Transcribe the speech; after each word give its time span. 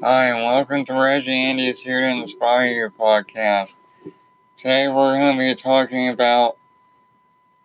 Hi, 0.00 0.30
and 0.30 0.42
welcome 0.42 0.84
to 0.86 0.94
Reggie 0.94 1.30
Andy's 1.30 1.80
Here 1.80 2.00
to 2.00 2.08
Inspire 2.08 2.66
You 2.66 2.90
podcast. 2.90 3.76
Today 4.56 4.88
we're 4.88 5.18
going 5.18 5.36
to 5.36 5.38
be 5.38 5.54
talking 5.54 6.08
about 6.08 6.56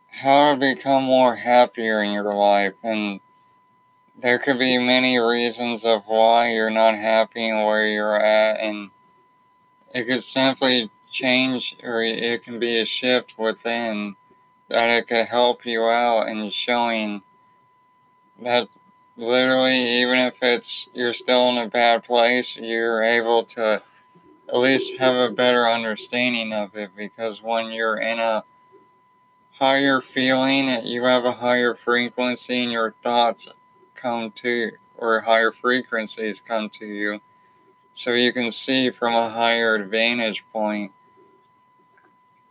how 0.10 0.54
to 0.54 0.60
become 0.60 1.04
more 1.04 1.36
happier 1.36 2.04
in 2.04 2.12
your 2.12 2.34
life. 2.36 2.74
And 2.84 3.22
there 4.20 4.38
could 4.40 4.60
be 4.60 4.78
many 4.78 5.18
reasons 5.18 5.86
of 5.86 6.04
why 6.06 6.52
you're 6.52 6.70
not 6.70 6.96
happy 6.96 7.50
and 7.50 7.66
where 7.66 7.88
you're 7.88 8.20
at. 8.20 8.60
And 8.60 8.92
it 9.96 10.04
could 10.04 10.22
simply 10.22 10.92
change, 11.10 11.78
or 11.82 12.04
it 12.04 12.44
can 12.44 12.60
be 12.60 12.82
a 12.82 12.86
shift 12.86 13.36
within 13.40 14.16
that 14.68 14.90
it 14.92 15.08
could 15.08 15.26
help 15.26 15.66
you 15.66 15.84
out 15.84 16.28
in 16.28 16.50
showing 16.52 17.24
that 18.42 18.68
literally, 19.18 20.02
even 20.02 20.20
if 20.20 20.42
it's 20.42 20.88
you're 20.94 21.14
still 21.14 21.50
in 21.50 21.58
a 21.58 21.68
bad 21.68 22.04
place, 22.04 22.56
you're 22.56 23.04
able 23.04 23.44
to 23.44 23.82
at 24.48 24.58
least 24.58 24.98
have 25.00 25.16
a 25.16 25.34
better 25.34 25.68
understanding 25.68 26.54
of 26.54 26.76
it 26.76 26.92
because 26.96 27.42
when 27.42 27.72
you're 27.72 27.98
in 27.98 28.20
a 28.20 28.44
higher 29.52 30.00
feeling, 30.00 30.70
you 30.86 31.04
have 31.04 31.26
a 31.26 31.32
higher 31.32 31.74
frequency 31.74 32.64
and 32.64 32.72
your 32.72 32.94
thoughts 33.02 33.48
come 33.96 34.32
to 34.32 34.72
or 34.96 35.20
higher 35.20 35.52
frequencies 35.52 36.40
come 36.40 36.70
to 36.70 36.86
you. 36.86 37.20
So 37.94 38.12
you 38.12 38.32
can 38.32 38.52
see 38.52 38.92
from 38.92 39.16
a 39.16 39.30
higher 39.30 39.84
vantage 39.84 40.46
point 40.54 40.92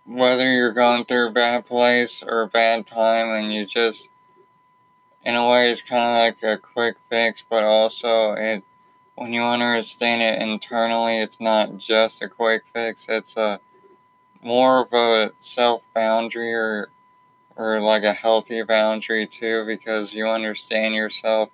whether 0.05 0.53
you're 0.53 0.73
going 0.73 1.05
through 1.05 1.29
a 1.29 1.33
bad 1.33 1.65
place 1.65 2.23
or 2.23 2.43
a 2.43 2.49
bad 2.49 2.87
time 2.87 3.31
and 3.31 3.53
you 3.53 3.65
just 3.65 4.09
in 5.27 5.35
a 5.35 5.49
way 5.49 5.73
it's 5.73 5.83
kind 5.83 6.05
of 6.05 6.43
like 6.43 6.43
a 6.45 6.57
quick 6.57 6.97
fix, 7.11 7.45
but 7.51 7.65
also 7.65 8.35
it 8.35 8.63
when 9.17 9.33
you 9.33 9.43
understand 9.43 10.23
it 10.23 10.41
internally, 10.41 11.19
it's 11.19 11.41
not 11.41 11.77
just 11.79 12.23
a 12.23 12.29
quick 12.29 12.65
fix. 12.73 13.07
It's 13.09 13.37
a 13.37 13.59
more 14.41 14.83
of 14.83 14.93
a 14.93 15.33
self 15.39 15.83
boundary 15.95 16.55
or 16.55 16.91
or 17.57 17.81
like 17.81 18.05
a 18.05 18.13
healthy 18.13 18.63
boundary 18.63 19.27
too, 19.27 19.67
because 19.67 20.15
you 20.15 20.29
understand 20.29 20.95
yourself, 20.95 21.49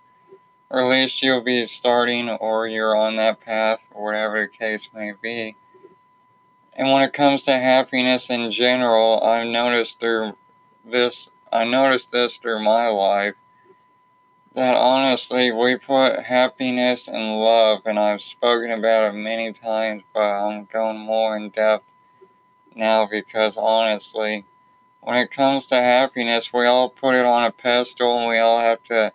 or 0.68 0.80
at 0.80 0.90
least 0.90 1.22
you'll 1.22 1.40
be 1.40 1.64
starting, 1.64 2.28
or 2.28 2.68
you're 2.68 2.96
on 2.96 3.16
that 3.16 3.40
path, 3.40 3.88
or 3.94 4.04
whatever 4.04 4.42
the 4.42 4.48
case 4.48 4.90
may 4.92 5.12
be. 5.22 5.56
And 6.74 6.92
when 6.92 7.02
it 7.02 7.14
comes 7.14 7.44
to 7.44 7.52
happiness 7.52 8.28
in 8.28 8.50
general, 8.50 9.22
I've 9.22 9.46
noticed 9.46 9.98
through 9.98 10.36
this, 10.84 11.30
I 11.50 11.64
noticed 11.64 12.10
this 12.12 12.36
through 12.36 12.62
my 12.64 12.88
life 12.88 13.34
that 14.54 14.76
honestly 14.76 15.50
we 15.50 15.76
put 15.76 16.24
happiness 16.24 17.08
and 17.08 17.40
love, 17.40 17.82
and 17.86 17.98
I've 17.98 18.22
spoken 18.22 18.70
about 18.70 19.14
it 19.14 19.16
many 19.16 19.52
times, 19.52 20.02
but 20.12 20.20
I'm 20.20 20.66
going 20.66 20.98
more 20.98 21.36
in 21.36 21.50
depth 21.50 21.90
now 22.74 23.06
because 23.06 23.56
honestly, 23.56 24.44
when 25.00 25.16
it 25.16 25.30
comes 25.30 25.66
to 25.66 25.76
happiness, 25.76 26.52
we 26.52 26.66
all 26.66 26.88
put 26.88 27.14
it 27.14 27.26
on 27.26 27.44
a 27.44 27.50
pedestal 27.50 28.18
and 28.18 28.28
we 28.28 28.38
all 28.38 28.60
have 28.60 28.82
to 28.84 29.12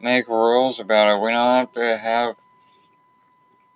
make 0.00 0.26
rules 0.26 0.80
about 0.80 1.14
it. 1.14 1.22
We 1.22 1.30
don't 1.30 1.54
have 1.56 1.72
to 1.72 1.98
have 1.98 2.36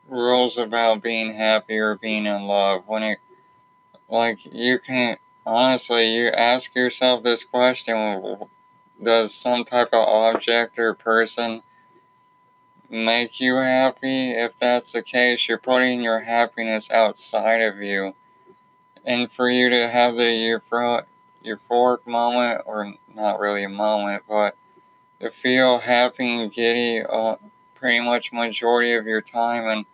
rules 0.08 0.56
about 0.56 1.02
being 1.02 1.34
happy 1.34 1.78
or 1.78 1.96
being 1.96 2.26
in 2.26 2.42
love. 2.44 2.84
When 2.86 3.02
it, 3.02 3.18
like, 4.08 4.38
you 4.44 4.78
can, 4.78 5.18
honestly, 5.44 6.14
you 6.14 6.28
ask 6.30 6.74
yourself 6.74 7.22
this 7.22 7.44
question 7.44 8.46
does 9.02 9.34
some 9.34 9.64
type 9.64 9.90
of 9.92 10.06
object 10.06 10.78
or 10.78 10.94
person 10.94 11.62
make 12.88 13.40
you 13.40 13.56
happy? 13.56 14.30
If 14.32 14.58
that's 14.58 14.92
the 14.92 15.02
case, 15.02 15.48
you're 15.48 15.58
putting 15.58 16.02
your 16.02 16.20
happiness 16.20 16.90
outside 16.90 17.62
of 17.62 17.78
you. 17.78 18.14
And 19.04 19.30
for 19.30 19.48
you 19.48 19.70
to 19.70 19.88
have 19.88 20.16
the 20.16 20.24
euphoric, 20.24 21.04
euphoric 21.44 22.06
moment, 22.06 22.62
or 22.66 22.94
not 23.14 23.38
really 23.38 23.64
a 23.64 23.68
moment, 23.68 24.24
but 24.28 24.56
to 25.20 25.30
feel 25.30 25.78
happy 25.78 26.40
and 26.40 26.52
giddy 26.52 27.02
uh, 27.08 27.36
pretty 27.74 28.00
much 28.00 28.32
majority 28.32 28.94
of 28.94 29.06
your 29.06 29.20
time 29.20 29.66
and 29.66 29.86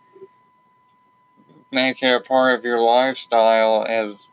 make 1.71 2.01
it 2.03 2.15
a 2.15 2.19
part 2.19 2.57
of 2.57 2.63
your 2.63 2.79
lifestyle 2.79 3.85
as 3.87 4.29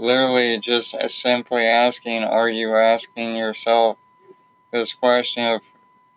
literally 0.00 0.58
just 0.58 0.96
simply 1.10 1.62
asking, 1.62 2.24
are 2.24 2.48
you 2.48 2.74
asking 2.74 3.36
yourself 3.36 3.98
this 4.70 4.94
question 4.94 5.44
of, 5.44 5.62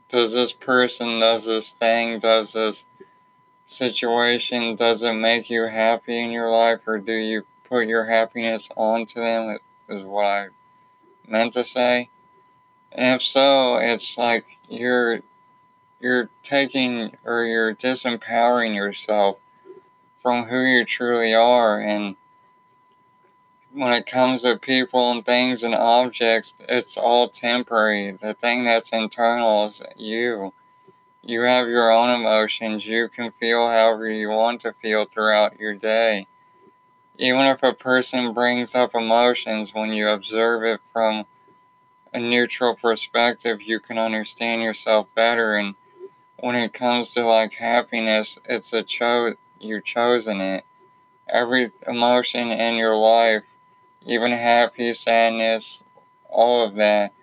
does 0.09 0.33
this 0.33 0.53
person, 0.53 1.19
does 1.19 1.45
this 1.45 1.73
thing, 1.73 2.19
does 2.19 2.53
this 2.53 2.85
situation, 3.65 4.75
does 4.75 5.01
it 5.01 5.13
make 5.13 5.49
you 5.49 5.65
happy 5.67 6.19
in 6.19 6.31
your 6.31 6.51
life, 6.51 6.79
or 6.87 6.99
do 6.99 7.13
you 7.13 7.43
put 7.69 7.87
your 7.87 8.05
happiness 8.05 8.69
onto 8.77 9.19
them, 9.19 9.57
is 9.89 10.03
what 10.03 10.25
I 10.25 10.47
meant 11.27 11.53
to 11.53 11.65
say. 11.65 12.09
And 12.91 13.15
if 13.15 13.23
so, 13.23 13.77
it's 13.77 14.17
like 14.17 14.59
you're 14.69 15.21
you're 15.99 16.29
taking 16.43 17.15
or 17.23 17.45
you're 17.45 17.73
disempowering 17.73 18.75
yourself 18.75 19.39
from 20.21 20.43
who 20.45 20.59
you 20.59 20.85
truly 20.85 21.33
are 21.33 21.79
and 21.79 22.15
when 23.73 23.91
it 23.91 24.05
comes 24.05 24.43
to 24.43 24.57
people 24.57 25.11
and 25.11 25.25
things 25.25 25.63
and 25.63 25.73
objects, 25.73 26.55
it's 26.69 26.95
all 26.95 27.27
temporary. 27.27 28.11
The 28.11 28.35
thing 28.35 28.63
that's 28.63 28.91
internal 28.91 29.67
is 29.67 29.81
you. 29.97 30.53
You 31.23 31.41
have 31.41 31.67
your 31.67 31.91
own 31.91 32.09
emotions. 32.09 32.85
You 32.85 33.09
can 33.09 33.31
feel 33.31 33.67
however 33.67 34.09
you 34.09 34.29
want 34.29 34.61
to 34.61 34.73
feel 34.81 35.05
throughout 35.05 35.59
your 35.59 35.73
day. 35.73 36.27
Even 37.17 37.47
if 37.47 37.63
a 37.63 37.73
person 37.73 38.33
brings 38.33 38.75
up 38.75 38.93
emotions, 38.93 39.73
when 39.73 39.91
you 39.91 40.09
observe 40.09 40.63
it 40.63 40.79
from 40.91 41.25
a 42.13 42.19
neutral 42.19 42.75
perspective, 42.75 43.61
you 43.61 43.79
can 43.79 43.97
understand 43.97 44.61
yourself 44.61 45.07
better. 45.15 45.55
And 45.55 45.75
when 46.37 46.55
it 46.55 46.73
comes 46.73 47.11
to 47.13 47.25
like 47.25 47.53
happiness, 47.53 48.37
it's 48.45 48.73
a 48.73 48.83
cho 48.83 49.33
you've 49.59 49.85
chosen 49.85 50.41
it. 50.41 50.63
Every 51.29 51.71
emotion 51.87 52.51
in 52.51 52.75
your 52.75 52.95
life 52.95 53.43
even 54.05 54.31
happy, 54.31 54.93
sadness, 54.93 55.83
all 56.29 56.65
of 56.65 56.75
that, 56.75 57.13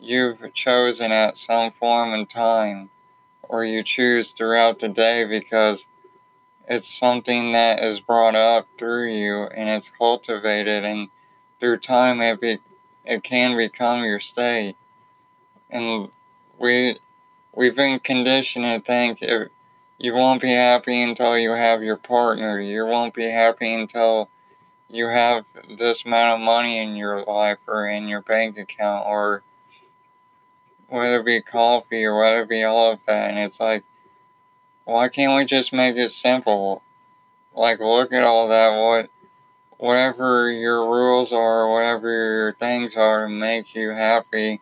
you've 0.00 0.52
chosen 0.54 1.12
at 1.12 1.36
some 1.36 1.72
form 1.72 2.12
and 2.12 2.28
time, 2.28 2.90
or 3.42 3.64
you 3.64 3.82
choose 3.82 4.32
throughout 4.32 4.78
the 4.78 4.88
day 4.88 5.24
because 5.24 5.86
it's 6.68 6.88
something 6.88 7.52
that 7.52 7.80
is 7.80 8.00
brought 8.00 8.34
up 8.34 8.66
through 8.78 9.12
you 9.12 9.44
and 9.56 9.68
it's 9.68 9.90
cultivated, 9.90 10.84
and 10.84 11.08
through 11.60 11.78
time 11.78 12.20
it 12.22 12.40
be, 12.40 12.58
it 13.04 13.22
can 13.22 13.56
become 13.56 14.04
your 14.04 14.20
state. 14.20 14.76
And 15.70 16.08
we 16.58 16.98
we've 17.54 17.76
been 17.76 17.98
conditioned 17.98 18.64
to 18.64 18.80
think 18.80 19.18
if 19.22 19.48
you 19.98 20.14
won't 20.14 20.42
be 20.42 20.52
happy 20.52 21.02
until 21.02 21.38
you 21.38 21.52
have 21.52 21.82
your 21.82 21.96
partner. 21.96 22.60
You 22.60 22.86
won't 22.86 23.14
be 23.14 23.30
happy 23.30 23.72
until 23.72 24.28
you 24.92 25.08
have 25.08 25.46
this 25.78 26.04
amount 26.04 26.40
of 26.40 26.44
money 26.44 26.78
in 26.78 26.94
your 26.94 27.22
life 27.22 27.58
or 27.66 27.88
in 27.88 28.08
your 28.08 28.20
bank 28.20 28.58
account 28.58 29.06
or 29.06 29.42
whether 30.88 31.20
it 31.20 31.26
be 31.26 31.40
coffee 31.40 32.04
or 32.04 32.18
whether 32.18 32.42
it 32.42 32.48
be 32.50 32.62
all 32.62 32.92
of 32.92 33.04
that. 33.06 33.30
And 33.30 33.38
it's 33.38 33.58
like, 33.58 33.84
why 34.84 35.08
can't 35.08 35.34
we 35.34 35.46
just 35.46 35.72
make 35.72 35.96
it 35.96 36.10
simple? 36.10 36.82
Like, 37.54 37.80
look 37.80 38.12
at 38.12 38.22
all 38.22 38.48
that, 38.48 38.78
what, 38.78 39.08
whatever 39.78 40.50
your 40.50 40.86
rules 40.86 41.32
are, 41.32 41.70
whatever 41.70 42.10
your 42.10 42.52
things 42.52 42.94
are 42.94 43.26
to 43.26 43.32
make 43.32 43.74
you 43.74 43.90
happy, 43.90 44.60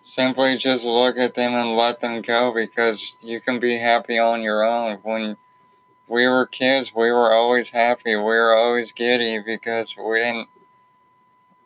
simply 0.00 0.56
just 0.56 0.84
look 0.84 1.16
at 1.16 1.34
them 1.34 1.54
and 1.54 1.76
let 1.76 2.00
them 2.00 2.22
go 2.22 2.52
because 2.52 3.16
you 3.20 3.40
can 3.40 3.60
be 3.60 3.78
happy 3.78 4.18
on 4.18 4.42
your 4.42 4.64
own 4.64 4.98
when 5.02 5.36
we 6.08 6.26
were 6.26 6.46
kids, 6.46 6.94
we 6.94 7.10
were 7.10 7.32
always 7.32 7.70
happy. 7.70 8.14
We 8.14 8.22
were 8.22 8.56
always 8.56 8.92
giddy 8.92 9.40
because 9.40 9.96
we 9.96 10.20
didn't. 10.20 10.48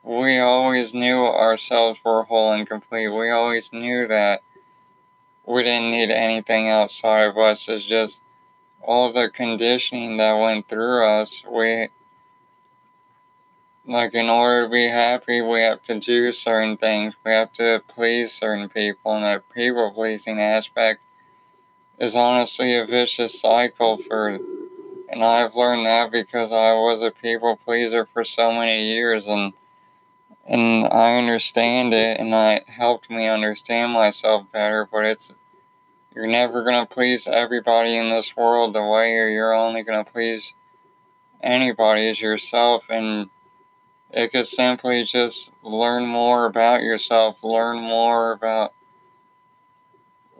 We 0.02 0.38
always 0.38 0.94
knew 0.94 1.26
ourselves 1.26 2.00
were 2.04 2.22
whole 2.22 2.52
and 2.52 2.66
complete. 2.66 3.08
We 3.08 3.31
always 3.31 3.70
knew 3.72 4.06
that 4.08 4.42
we 5.44 5.62
didn't 5.62 5.90
need 5.90 6.10
anything 6.10 6.69
outside 6.69 7.25
of 7.25 7.37
us. 7.37 7.69
It's 7.69 7.84
just 7.84 8.22
all 8.82 9.12
the 9.12 9.28
conditioning 9.28 10.16
that 10.16 10.32
went 10.32 10.69
through 10.69 11.06
us. 11.06 11.42
We, 11.50 11.88
like, 13.87 14.14
in 14.14 14.31
order 14.31 14.64
to 14.64 14.70
be 14.70 14.88
happy, 14.88 15.42
we 15.42 15.60
have 15.60 15.82
to 15.82 16.00
do 16.00 16.32
certain 16.32 16.78
things. 16.78 17.14
We 17.25 17.32
have 17.32 17.52
to 17.54 17.82
please 17.88 18.32
certain 18.32 18.70
people, 18.70 19.16
and 19.16 19.25
that 19.25 19.50
people 19.50 19.90
pleasing 19.90 20.40
aspect 20.40 21.00
is 22.00 22.17
honestly 22.17 22.76
a 22.76 22.87
vicious 22.87 23.38
cycle 23.38 23.99
for 23.99 24.38
and 25.11 25.25
I've 25.25 25.55
learned 25.55 25.87
that 25.87 26.11
because 26.11 26.52
I 26.52 26.73
was 26.73 27.02
a 27.02 27.11
people 27.11 27.56
pleaser 27.56 28.06
for 28.06 28.25
so 28.25 28.52
many 28.52 28.93
years 28.93 29.26
and 29.26 29.52
and 30.47 30.87
I 30.87 31.17
understand 31.17 31.94
it 31.94 32.19
and 32.19 32.35
it 32.35 32.69
helped 32.69 33.11
me 33.11 33.29
understand 33.29 33.93
myself 33.93 34.50
better 34.50 34.88
but 34.91 35.05
it's 35.05 35.35
you're 36.14 36.26
never 36.26 36.64
to 36.81 36.93
please 36.93 37.29
everybody 37.29 37.97
in 37.97 38.08
this 38.08 38.37
world 38.37 38.75
the 38.75 38.85
way 38.85 39.11
you're 39.11 39.55
only 39.55 39.85
to 40.05 40.11
please 40.11 40.55
anybody 41.43 42.08
is 42.08 42.20
yourself 42.20 42.87
and 42.91 43.31
it 44.12 44.32
could 44.32 44.47
simply 44.47 45.05
just 45.05 45.50
learn 45.62 46.06
more 46.06 46.47
about 46.47 46.82
yourself, 46.82 47.37
learn 47.43 47.81
more 47.81 48.32
about 48.32 48.73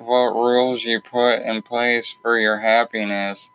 what 0.01 0.35
rules 0.35 0.85
you 0.85 1.01
put 1.01 1.43
in 1.43 1.63
place 1.63 2.11
for 2.11 2.39
your 2.39 2.59
happiness 2.59 3.51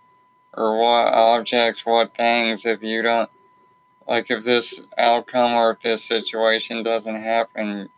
or 0.54 0.78
what 0.80 1.14
objects, 1.14 1.86
what 1.86 2.14
things, 2.14 2.66
if 2.66 2.84
you 2.84 3.02
don't, 3.02 3.30
like 4.08 4.30
if 4.30 4.44
this 4.44 4.82
outcome 4.98 5.54
or 5.54 5.72
if 5.72 5.80
this 5.82 6.04
situation 6.04 6.84
doesn't 6.84 7.16
happen, 7.16 7.90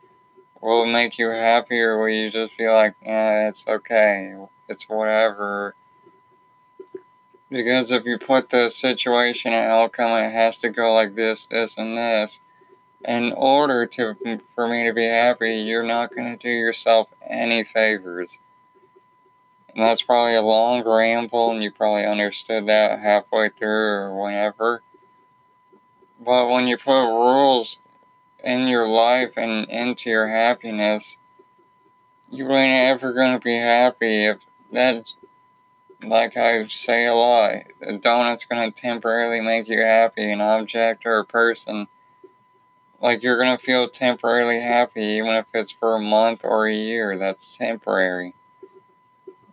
will 0.61 0.83
it 0.83 0.91
make 0.91 1.17
you 1.17 1.29
happy 1.29 1.79
or 1.79 1.99
will 1.99 2.09
you 2.09 2.29
just 2.29 2.53
feel 2.53 2.73
like, 2.73 2.95
yeah, 3.03 3.49
it's 3.49 3.65
okay, 3.67 4.35
it's 4.69 4.87
whatever? 4.87 5.75
Because 7.49 7.91
if 7.91 8.05
you 8.05 8.17
put 8.17 8.49
the 8.49 8.69
situation 8.69 9.53
and 9.53 9.69
outcome, 9.69 10.11
it 10.11 10.31
has 10.31 10.57
to 10.59 10.69
go 10.69 10.93
like 10.93 11.15
this, 11.15 11.45
this, 11.45 11.77
and 11.77 11.97
this. 11.97 12.41
In 13.05 13.31
order 13.33 13.85
to 13.85 14.41
for 14.55 14.67
me 14.67 14.83
to 14.85 14.93
be 14.93 15.05
happy, 15.05 15.55
you're 15.55 15.83
not 15.83 16.13
going 16.15 16.35
to 16.35 16.37
do 16.37 16.49
yourself 16.49 17.07
any 17.27 17.63
favors. 17.63 18.39
And 19.73 19.83
that's 19.83 20.01
probably 20.01 20.35
a 20.35 20.41
long 20.41 20.83
ramble, 20.83 21.51
and 21.51 21.61
you 21.61 21.71
probably 21.71 22.05
understood 22.05 22.67
that 22.67 22.99
halfway 22.99 23.49
through 23.49 23.67
or 23.67 24.23
whenever. 24.23 24.81
But 26.19 26.49
when 26.49 26.67
you 26.67 26.77
put 26.77 27.05
rules 27.05 27.77
in 28.43 28.67
your 28.67 28.87
life 28.87 29.33
and 29.37 29.69
into 29.69 30.09
your 30.09 30.27
happiness, 30.27 31.17
you 32.29 32.51
ain't 32.51 32.73
ever 32.73 33.13
gonna 33.13 33.39
be 33.39 33.55
happy 33.55 34.25
if 34.25 34.39
that's 34.71 35.15
like 36.03 36.35
I 36.37 36.65
say 36.67 37.05
a 37.05 37.13
lot. 37.13 37.53
A 37.81 37.93
donut's 37.93 38.45
gonna 38.45 38.71
temporarily 38.71 39.41
make 39.41 39.67
you 39.67 39.81
happy, 39.81 40.31
an 40.31 40.41
object 40.41 41.05
or 41.05 41.19
a 41.19 41.25
person. 41.25 41.87
Like 43.01 43.23
you're 43.23 43.37
gonna 43.37 43.57
feel 43.57 43.87
temporarily 43.89 44.61
happy 44.61 45.03
even 45.03 45.35
if 45.35 45.45
it's 45.53 45.71
for 45.71 45.95
a 45.95 46.01
month 46.01 46.41
or 46.43 46.67
a 46.67 46.75
year. 46.75 47.17
That's 47.17 47.55
temporary 47.57 48.33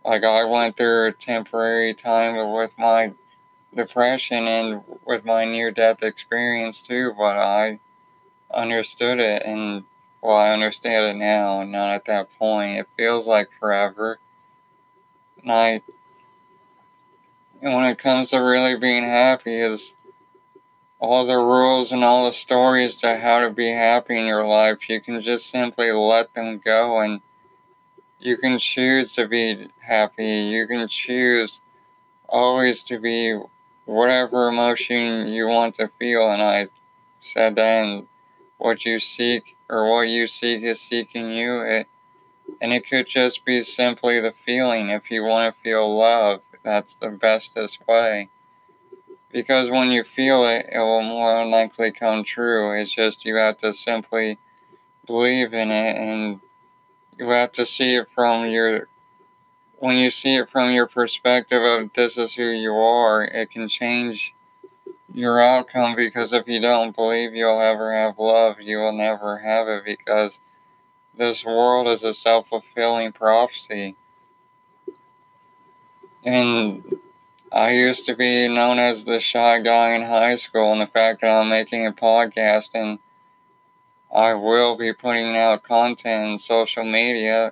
like 0.05 0.23
I 0.23 0.43
went 0.45 0.77
through 0.77 1.07
a 1.07 1.11
temporary 1.11 1.93
time 1.93 2.51
with 2.53 2.77
my 2.77 3.13
depression 3.75 4.47
and 4.47 4.83
with 5.05 5.25
my 5.25 5.45
near 5.45 5.71
death 5.71 6.03
experience 6.03 6.81
too, 6.81 7.13
but 7.17 7.37
I 7.37 7.79
understood 8.53 9.19
it 9.19 9.43
and 9.45 9.85
well, 10.21 10.37
I 10.37 10.53
understand 10.53 11.05
it 11.17 11.19
now 11.19 11.63
not 11.63 11.91
at 11.91 12.05
that 12.05 12.29
point. 12.39 12.79
It 12.79 12.87
feels 12.97 13.27
like 13.27 13.51
forever. 13.51 14.19
And 15.43 15.51
I 15.51 15.81
and 17.61 17.73
when 17.75 17.85
it 17.85 17.97
comes 17.97 18.31
to 18.31 18.37
really 18.39 18.77
being 18.77 19.03
happy 19.03 19.55
is 19.55 19.94
all 20.99 21.25
the 21.25 21.37
rules 21.37 21.91
and 21.91 22.03
all 22.03 22.25
the 22.25 22.33
stories 22.33 23.01
to 23.01 23.17
how 23.17 23.39
to 23.39 23.49
be 23.49 23.69
happy 23.69 24.17
in 24.17 24.25
your 24.25 24.47
life, 24.47 24.89
you 24.89 25.01
can 25.01 25.21
just 25.21 25.49
simply 25.49 25.91
let 25.91 26.33
them 26.33 26.61
go 26.63 27.01
and 27.01 27.21
you 28.19 28.37
can 28.37 28.57
choose 28.57 29.13
to 29.13 29.27
be 29.27 29.67
happy. 29.79 30.25
You 30.25 30.67
can 30.67 30.87
choose 30.87 31.61
always 32.27 32.83
to 32.83 32.99
be 32.99 33.39
whatever 33.85 34.47
emotion 34.47 35.27
you 35.27 35.47
want 35.47 35.75
to 35.75 35.89
feel. 35.99 36.31
And 36.31 36.41
I 36.41 36.67
said 37.19 37.55
that 37.55 37.85
and 37.85 38.07
what 38.57 38.85
you 38.85 38.99
seek 38.99 39.55
or 39.69 39.89
what 39.89 40.07
you 40.09 40.27
seek 40.27 40.63
is 40.63 40.79
seeking 40.79 41.31
you. 41.31 41.61
It, 41.61 41.87
and 42.61 42.73
it 42.73 42.87
could 42.87 43.07
just 43.07 43.43
be 43.43 43.63
simply 43.63 44.19
the 44.19 44.31
feeling. 44.31 44.89
If 44.89 45.11
you 45.11 45.23
want 45.23 45.53
to 45.53 45.61
feel 45.61 45.97
love, 45.97 46.41
that's 46.63 46.95
the 46.95 47.09
bestest 47.09 47.85
way. 47.87 48.29
Because 49.35 49.69
when 49.69 49.91
you 49.91 50.05
feel 50.05 50.45
it, 50.45 50.65
it 50.71 50.79
will 50.79 51.03
more 51.03 51.45
likely 51.45 51.91
come 51.91 52.23
true. 52.23 52.79
It's 52.79 52.95
just 52.95 53.25
you 53.25 53.35
have 53.35 53.57
to 53.57 53.73
simply 53.73 54.37
believe 55.05 55.53
in 55.53 55.71
it 55.71 55.97
and 55.97 56.39
you 57.19 57.27
have 57.31 57.51
to 57.51 57.65
see 57.65 57.97
it 57.97 58.07
from 58.15 58.47
your 58.47 58.87
when 59.79 59.97
you 59.97 60.09
see 60.09 60.35
it 60.35 60.49
from 60.49 60.71
your 60.71 60.87
perspective 60.87 61.61
of 61.61 61.91
this 61.91 62.17
is 62.17 62.33
who 62.33 62.45
you 62.45 62.73
are 62.73 63.23
it 63.23 63.51
can 63.51 63.67
change 63.67 64.33
your 65.13 65.39
outcome 65.39 65.95
because 65.95 66.31
if 66.31 66.47
you 66.47 66.61
don't 66.61 66.95
believe 66.95 67.35
you'll 67.35 67.61
ever 67.61 67.93
have 67.93 68.17
love 68.17 68.59
you 68.59 68.77
will 68.77 68.93
never 68.93 69.37
have 69.37 69.67
it 69.67 69.83
because 69.85 70.39
this 71.15 71.45
world 71.45 71.87
is 71.87 72.03
a 72.03 72.13
self-fulfilling 72.13 73.11
prophecy 73.11 73.95
and 76.23 76.97
I 77.51 77.73
used 77.73 78.05
to 78.07 78.15
be 78.15 78.47
known 78.47 78.79
as 78.79 79.05
the 79.05 79.19
shy 79.19 79.59
guy 79.59 79.91
in 79.93 80.01
high 80.01 80.35
school, 80.35 80.71
and 80.71 80.81
the 80.81 80.87
fact 80.87 81.21
that 81.21 81.29
I'm 81.29 81.49
making 81.49 81.85
a 81.85 81.91
podcast 81.91 82.71
and 82.73 82.99
I 84.13 84.33
will 84.33 84.75
be 84.75 84.93
putting 84.93 85.37
out 85.37 85.63
content 85.63 86.31
in 86.31 86.39
social 86.39 86.83
media. 86.83 87.51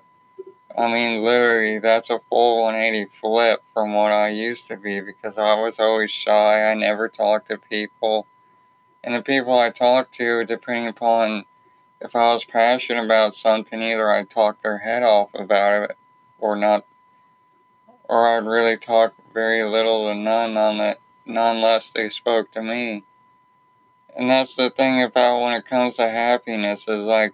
I 0.77 0.91
mean, 0.91 1.23
literally, 1.23 1.79
that's 1.79 2.09
a 2.09 2.19
full 2.29 2.63
180 2.63 3.11
flip 3.11 3.63
from 3.73 3.93
what 3.93 4.11
I 4.11 4.29
used 4.29 4.67
to 4.67 4.77
be 4.77 5.01
because 5.01 5.37
I 5.37 5.59
was 5.59 5.79
always 5.79 6.09
shy. 6.09 6.71
I 6.71 6.73
never 6.73 7.07
talked 7.07 7.49
to 7.49 7.57
people. 7.57 8.27
And 9.03 9.13
the 9.13 9.21
people 9.21 9.57
I 9.57 9.69
talked 9.69 10.13
to, 10.15 10.45
depending 10.45 10.87
upon 10.87 11.45
if 12.01 12.15
I 12.15 12.33
was 12.33 12.45
passionate 12.45 13.05
about 13.05 13.33
something, 13.33 13.81
either 13.81 14.11
I'd 14.11 14.29
talk 14.29 14.61
their 14.61 14.79
head 14.79 15.03
off 15.03 15.29
about 15.35 15.83
it 15.83 15.97
or 16.39 16.55
not, 16.55 16.85
or 18.03 18.27
I'd 18.27 18.45
really 18.45 18.77
talk 18.77 19.13
very 19.33 19.63
little 19.63 20.07
to 20.07 20.15
none 20.15 20.57
on 20.57 20.79
it, 20.79 20.99
none 21.25 21.61
less 21.61 21.89
they 21.89 22.09
spoke 22.09 22.51
to 22.51 22.61
me. 22.61 23.03
And 24.15 24.29
that's 24.29 24.55
the 24.55 24.69
thing 24.69 25.01
about 25.01 25.41
when 25.41 25.53
it 25.53 25.65
comes 25.65 25.97
to 25.97 26.09
happiness 26.09 26.87
is 26.87 27.05
like 27.05 27.33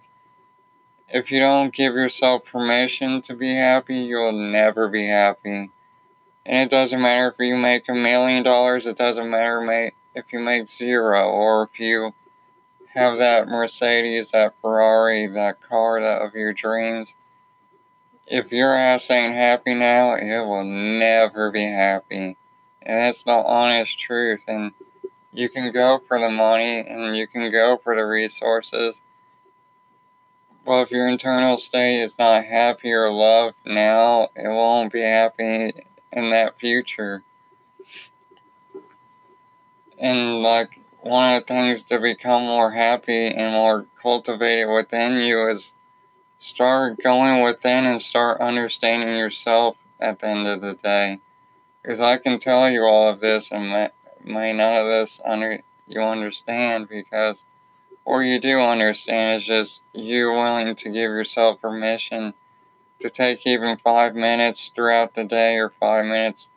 if 1.12 1.30
you 1.30 1.40
don't 1.40 1.74
give 1.74 1.94
yourself 1.94 2.50
permission 2.50 3.20
to 3.22 3.34
be 3.34 3.54
happy, 3.54 3.98
you'll 3.98 4.32
never 4.32 4.88
be 4.88 5.06
happy. 5.06 5.70
And 6.46 6.58
it 6.58 6.70
doesn't 6.70 7.02
matter 7.02 7.28
if 7.28 7.44
you 7.44 7.56
make 7.56 7.88
a 7.88 7.94
million 7.94 8.42
dollars, 8.42 8.86
it 8.86 8.96
doesn't 8.96 9.28
matter 9.28 9.92
if 10.14 10.32
you 10.32 10.38
make 10.38 10.68
zero, 10.68 11.28
or 11.28 11.64
if 11.64 11.78
you 11.78 12.14
have 12.94 13.18
that 13.18 13.48
Mercedes, 13.48 14.30
that 14.30 14.54
Ferrari, 14.60 15.26
that 15.26 15.60
car 15.60 16.00
that 16.00 16.22
of 16.22 16.34
your 16.34 16.52
dreams. 16.52 17.14
If 18.30 18.52
your 18.52 18.76
ass 18.76 19.10
ain't 19.10 19.34
happy 19.34 19.74
now, 19.74 20.14
it 20.14 20.46
will 20.46 20.62
never 20.62 21.50
be 21.50 21.64
happy. 21.64 22.36
And 22.80 22.96
that's 23.04 23.24
the 23.24 23.32
honest 23.32 23.98
truth. 23.98 24.44
And 24.46 24.70
you 25.32 25.48
can 25.48 25.72
go 25.72 26.00
for 26.06 26.20
the 26.20 26.30
money 26.30 26.78
and 26.78 27.16
you 27.16 27.26
can 27.26 27.50
go 27.50 27.76
for 27.82 27.96
the 27.96 28.06
resources. 28.06 29.02
But 30.64 30.82
if 30.82 30.90
your 30.92 31.08
internal 31.08 31.58
state 31.58 32.02
is 32.02 32.16
not 32.20 32.44
happy 32.44 32.92
or 32.92 33.12
loved 33.12 33.56
now, 33.66 34.28
it 34.36 34.46
won't 34.46 34.92
be 34.92 35.00
happy 35.00 35.72
in 36.12 36.30
that 36.30 36.56
future. 36.60 37.24
And 39.98 40.40
like 40.40 40.78
one 41.00 41.34
of 41.34 41.40
the 41.40 41.52
things 41.52 41.82
to 41.84 41.98
become 41.98 42.44
more 42.44 42.70
happy 42.70 43.26
and 43.26 43.54
more 43.54 43.86
cultivated 44.00 44.68
within 44.70 45.14
you 45.14 45.48
is 45.48 45.72
start 46.40 46.98
going 47.02 47.42
within 47.42 47.86
and 47.86 48.02
start 48.02 48.40
understanding 48.40 49.16
yourself 49.16 49.76
at 50.00 50.18
the 50.18 50.28
end 50.28 50.46
of 50.46 50.60
the 50.60 50.74
day. 50.74 51.20
Because 51.82 52.00
I 52.00 52.16
can 52.16 52.38
tell 52.38 52.68
you 52.68 52.84
all 52.84 53.08
of 53.08 53.20
this 53.20 53.52
and 53.52 53.90
may 54.24 54.52
none 54.52 54.74
of 54.74 54.86
this 54.86 55.20
under 55.24 55.62
you 55.86 56.00
understand 56.00 56.88
because 56.88 57.44
or 58.04 58.22
you 58.22 58.40
do 58.40 58.60
understand 58.60 59.36
is 59.36 59.46
just 59.46 59.82
you 59.92 60.32
willing 60.32 60.74
to 60.74 60.88
give 60.88 61.10
yourself 61.10 61.60
permission 61.60 62.34
to 63.00 63.10
take 63.10 63.46
even 63.46 63.76
five 63.78 64.14
minutes 64.14 64.70
throughout 64.74 65.14
the 65.14 65.24
day 65.24 65.56
or 65.56 65.70
five 65.70 66.04
minutes 66.04 66.48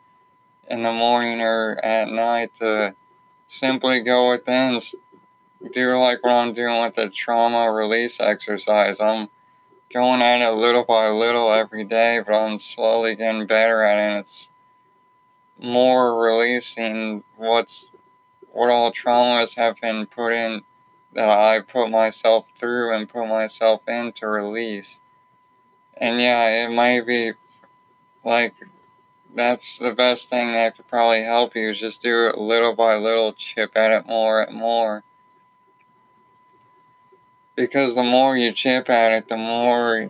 in 0.70 0.84
the 0.84 0.92
morning 0.92 1.42
or 1.42 1.80
at 1.84 2.10
night 2.10 2.54
to 2.56 2.96
simply 3.48 4.00
go 4.02 4.32
within 4.32 4.80
do 5.72 5.98
like 5.98 6.24
what 6.24 6.34
I'm 6.34 6.54
doing 6.54 6.82
with 6.82 6.96
the 6.96 7.10
trauma 7.10 7.72
release 7.72 8.20
exercise. 8.20 9.00
I'm 9.00 9.30
going 9.94 10.22
at 10.22 10.42
it 10.42 10.54
little 10.54 10.84
by 10.84 11.10
little 11.10 11.54
every 11.54 11.84
day, 11.84 12.20
but 12.26 12.34
I'm 12.34 12.58
slowly 12.60 13.16
getting 13.16 13.46
better 13.46 13.84
at 13.84 13.98
it. 13.98 14.12
And 14.12 14.20
it's 14.20 14.50
more 15.60 16.20
releasing 16.20 17.24
what's 17.38 17.90
what 18.52 18.70
all 18.70 18.92
traumas 18.92 19.56
have 19.56 19.80
been 19.82 20.06
put 20.06 20.34
in 20.34 20.62
that 21.14 21.30
I 21.30 21.60
put 21.60 21.90
myself 21.90 22.48
through 22.58 22.96
and 22.96 23.10
put 23.10 23.28
myself 23.28 23.88
in 23.88 24.12
to 24.14 24.28
release. 24.28 25.00
And 25.98 26.20
yeah, 26.20 26.66
it 26.66 26.72
might 26.72 27.06
be 27.06 27.32
like 28.24 28.54
that's 29.36 29.80
the 29.80 29.94
best 29.94 30.30
thing 30.30 30.54
that 30.54 30.76
could 30.76 30.88
probably 30.88 31.24
help 31.24 31.56
you 31.56 31.70
is 31.70 31.80
just 31.80 32.02
do 32.02 32.28
it 32.28 32.38
little 32.38 32.74
by 32.74 32.96
little, 32.96 33.34
chip 33.34 33.76
at 33.76 33.92
it 33.92 34.06
more 34.06 34.42
and 34.42 34.58
more. 34.58 35.04
Because 37.56 37.96
the 37.96 38.04
more 38.04 38.36
you 38.36 38.52
chip 38.52 38.90
at 38.90 39.12
it, 39.12 39.28
the 39.28 39.38
more 39.38 40.10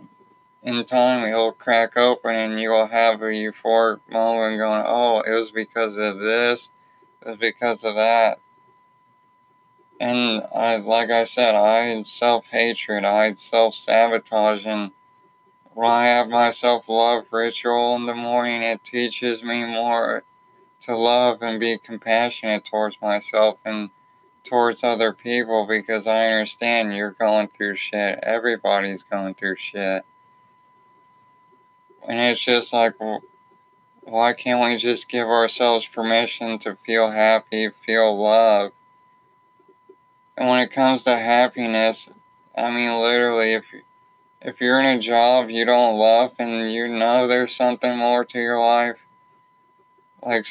in 0.62 0.84
time 0.86 1.24
it 1.24 1.34
will 1.34 1.52
crack 1.52 1.96
open 1.96 2.34
and 2.34 2.58
you 2.58 2.70
will 2.70 2.86
have 2.86 3.20
a 3.20 3.26
euphoric 3.26 4.00
moment 4.10 4.58
going, 4.58 4.82
oh, 4.86 5.20
it 5.20 5.32
was 5.32 5.52
because 5.52 5.96
of 5.98 6.18
this, 6.18 6.70
it 7.20 7.28
was 7.28 7.36
because 7.36 7.84
of 7.84 7.96
that. 7.96 8.38
And 10.00 10.42
I, 10.54 10.76
like 10.78 11.10
I 11.10 11.24
said, 11.24 11.54
I 11.54 11.80
had 11.80 12.06
self 12.06 12.46
hatred, 12.46 13.04
I 13.04 13.26
had 13.26 13.38
self 13.38 13.74
sabotage, 13.74 14.66
and 14.66 14.90
when 15.72 15.90
I 15.90 16.06
have 16.06 16.28
my 16.28 16.50
self 16.50 16.88
love 16.88 17.26
ritual 17.30 17.96
in 17.96 18.06
the 18.06 18.14
morning, 18.14 18.62
it 18.62 18.82
teaches 18.82 19.42
me 19.42 19.64
more 19.64 20.24
to 20.82 20.96
love 20.96 21.42
and 21.42 21.60
be 21.60 21.78
compassionate 21.78 22.64
towards 22.64 23.00
myself 23.00 23.58
and 23.64 23.90
towards 24.44 24.84
other 24.84 25.12
people 25.12 25.66
because 25.66 26.06
I 26.06 26.26
understand 26.26 26.94
you're 26.94 27.10
going 27.10 27.48
through 27.48 27.76
shit. 27.76 28.20
Everybody's 28.22 29.02
going 29.02 29.34
through 29.34 29.56
shit. 29.56 30.04
And 32.06 32.20
it's 32.20 32.44
just 32.44 32.72
like, 32.72 32.94
why 34.02 34.34
can't 34.34 34.62
we 34.62 34.76
just 34.76 35.08
give 35.08 35.26
ourselves 35.26 35.86
permission 35.86 36.58
to 36.60 36.76
feel 36.86 37.10
happy, 37.10 37.70
feel 37.70 38.22
love? 38.22 38.72
And 40.36 40.48
when 40.48 40.60
it 40.60 40.70
comes 40.70 41.04
to 41.04 41.16
happiness, 41.16 42.10
I 42.56 42.70
mean, 42.70 43.00
literally, 43.00 43.54
if 43.54 43.64
if 44.40 44.60
you're 44.60 44.78
in 44.78 44.98
a 44.98 45.00
job 45.00 45.48
you 45.48 45.64
don't 45.64 45.98
love 45.98 46.34
and 46.38 46.70
you 46.70 46.86
know 46.86 47.26
there's 47.26 47.54
something 47.54 47.96
more 47.96 48.26
to 48.26 48.38
your 48.38 48.60
life, 48.60 48.98
like 50.22 50.46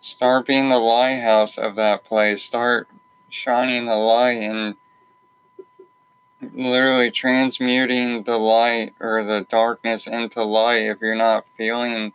start 0.00 0.46
being 0.46 0.68
the 0.68 0.78
lighthouse 0.78 1.56
of 1.56 1.76
that 1.76 2.04
place. 2.04 2.42
Start 2.42 2.88
shining 3.28 3.86
the 3.86 3.96
light 3.96 4.40
and 4.40 4.76
literally 6.54 7.10
transmuting 7.10 8.22
the 8.24 8.38
light 8.38 8.92
or 9.00 9.24
the 9.24 9.46
darkness 9.48 10.06
into 10.06 10.42
light 10.42 10.82
if 10.82 11.00
you're 11.00 11.14
not 11.14 11.46
feeling 11.56 12.12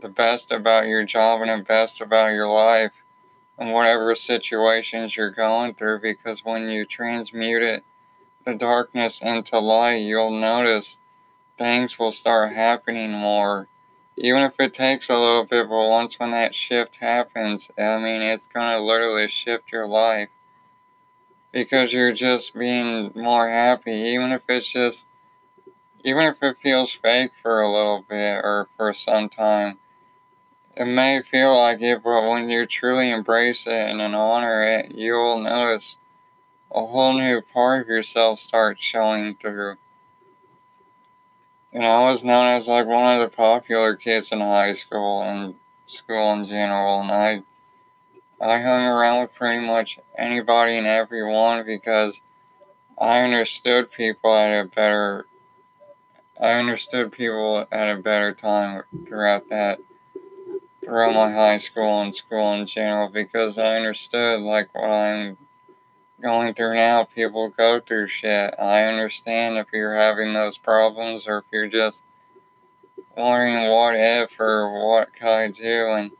the 0.00 0.08
best 0.08 0.50
about 0.50 0.86
your 0.86 1.04
job 1.04 1.40
and 1.40 1.50
the 1.50 1.64
best 1.64 2.00
about 2.00 2.28
your 2.28 2.48
life 2.48 2.92
and 3.58 3.72
whatever 3.72 4.14
situations 4.14 5.16
you're 5.16 5.30
going 5.30 5.74
through 5.74 6.00
because 6.00 6.44
when 6.44 6.68
you 6.68 6.84
transmute 6.84 7.62
it 7.62 7.84
the 8.44 8.54
darkness 8.54 9.20
into 9.22 9.58
light 9.58 10.02
you'll 10.02 10.30
notice 10.30 10.98
things 11.56 11.98
will 11.98 12.12
start 12.12 12.52
happening 12.52 13.12
more 13.12 13.68
even 14.22 14.42
if 14.42 14.54
it 14.60 14.74
takes 14.74 15.10
a 15.10 15.18
little 15.18 15.44
bit 15.44 15.68
but 15.68 15.88
once 15.90 16.18
when 16.20 16.30
that 16.32 16.54
shift 16.54 16.96
happens 16.98 17.70
i 17.78 17.98
mean 17.98 18.22
it's 18.22 18.46
gonna 18.46 18.78
literally 18.80 19.28
shift 19.28 19.72
your 19.72 19.86
life 19.86 20.28
because 21.52 21.92
you're 21.92 22.12
just 22.12 22.54
being 22.54 23.12
more 23.14 23.48
happy, 23.48 23.92
even 23.92 24.32
if 24.32 24.44
it's 24.48 24.70
just, 24.70 25.06
even 26.04 26.26
if 26.26 26.42
it 26.42 26.58
feels 26.58 26.92
fake 26.92 27.32
for 27.42 27.60
a 27.60 27.72
little 27.72 28.04
bit 28.08 28.36
or 28.44 28.68
for 28.76 28.92
some 28.92 29.28
time. 29.28 29.78
It 30.76 30.86
may 30.86 31.22
feel 31.22 31.56
like 31.58 31.82
it, 31.82 32.02
but 32.02 32.28
when 32.28 32.48
you 32.50 32.66
truly 32.66 33.10
embrace 33.10 33.66
it 33.66 33.90
and 33.90 34.00
honor 34.14 34.62
it, 34.62 34.92
you'll 34.94 35.40
notice 35.40 35.98
a 36.72 36.86
whole 36.86 37.14
new 37.14 37.42
part 37.42 37.82
of 37.82 37.88
yourself 37.88 38.38
start 38.38 38.80
showing 38.80 39.36
through. 39.36 39.76
And 41.72 41.86
I 41.86 42.00
was 42.00 42.22
known 42.22 42.46
as 42.46 42.68
like 42.68 42.86
one 42.86 43.14
of 43.14 43.20
the 43.20 43.34
popular 43.34 43.96
kids 43.96 44.30
in 44.30 44.40
high 44.40 44.74
school 44.74 45.22
and 45.22 45.54
school 45.86 46.32
in 46.34 46.44
general, 46.44 47.00
and 47.00 47.10
I 47.10 47.42
I 48.40 48.60
hung 48.60 48.84
around 48.84 49.20
with 49.20 49.34
pretty 49.34 49.64
much 49.64 49.98
anybody 50.18 50.76
and 50.76 50.86
everyone 50.86 51.64
because 51.64 52.20
I 53.00 53.22
understood 53.22 53.90
people 53.90 54.34
at 54.34 54.52
a 54.52 54.66
better 54.66 55.26
I 56.40 56.54
understood 56.54 57.12
people 57.12 57.66
at 57.70 57.88
a 57.88 58.00
better 58.00 58.32
time 58.32 58.82
throughout 59.06 59.48
that 59.50 59.78
throughout 60.84 61.14
my 61.14 61.30
high 61.30 61.58
school 61.58 62.02
and 62.02 62.14
school 62.14 62.52
in 62.54 62.66
general 62.66 63.08
because 63.08 63.58
I 63.58 63.76
understood 63.76 64.42
like 64.42 64.74
what 64.74 64.90
I'm 64.90 65.38
going 66.22 66.54
through 66.54 66.76
now. 66.76 67.04
People 67.04 67.48
go 67.48 67.80
through 67.80 68.08
shit. 68.08 68.54
I 68.58 68.84
understand 68.84 69.58
if 69.58 69.66
you're 69.72 69.94
having 69.94 70.32
those 70.32 70.58
problems 70.58 71.26
or 71.26 71.38
if 71.38 71.44
you're 71.52 71.68
just 71.68 72.04
wondering 73.16 73.70
what 73.70 73.94
if 73.94 74.38
or 74.40 74.86
what 74.86 75.12
could 75.12 75.28
I 75.28 75.48
do 75.48 75.92
and 75.92 76.10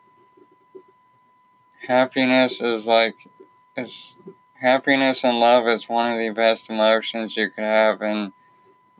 happiness 1.86 2.60
is 2.60 2.86
like 2.86 3.28
it's 3.76 4.16
happiness 4.54 5.24
and 5.24 5.38
love 5.38 5.66
is 5.66 5.88
one 5.88 6.10
of 6.10 6.18
the 6.18 6.30
best 6.30 6.70
emotions 6.70 7.36
you 7.36 7.50
can 7.50 7.64
have 7.64 8.00
and 8.02 8.32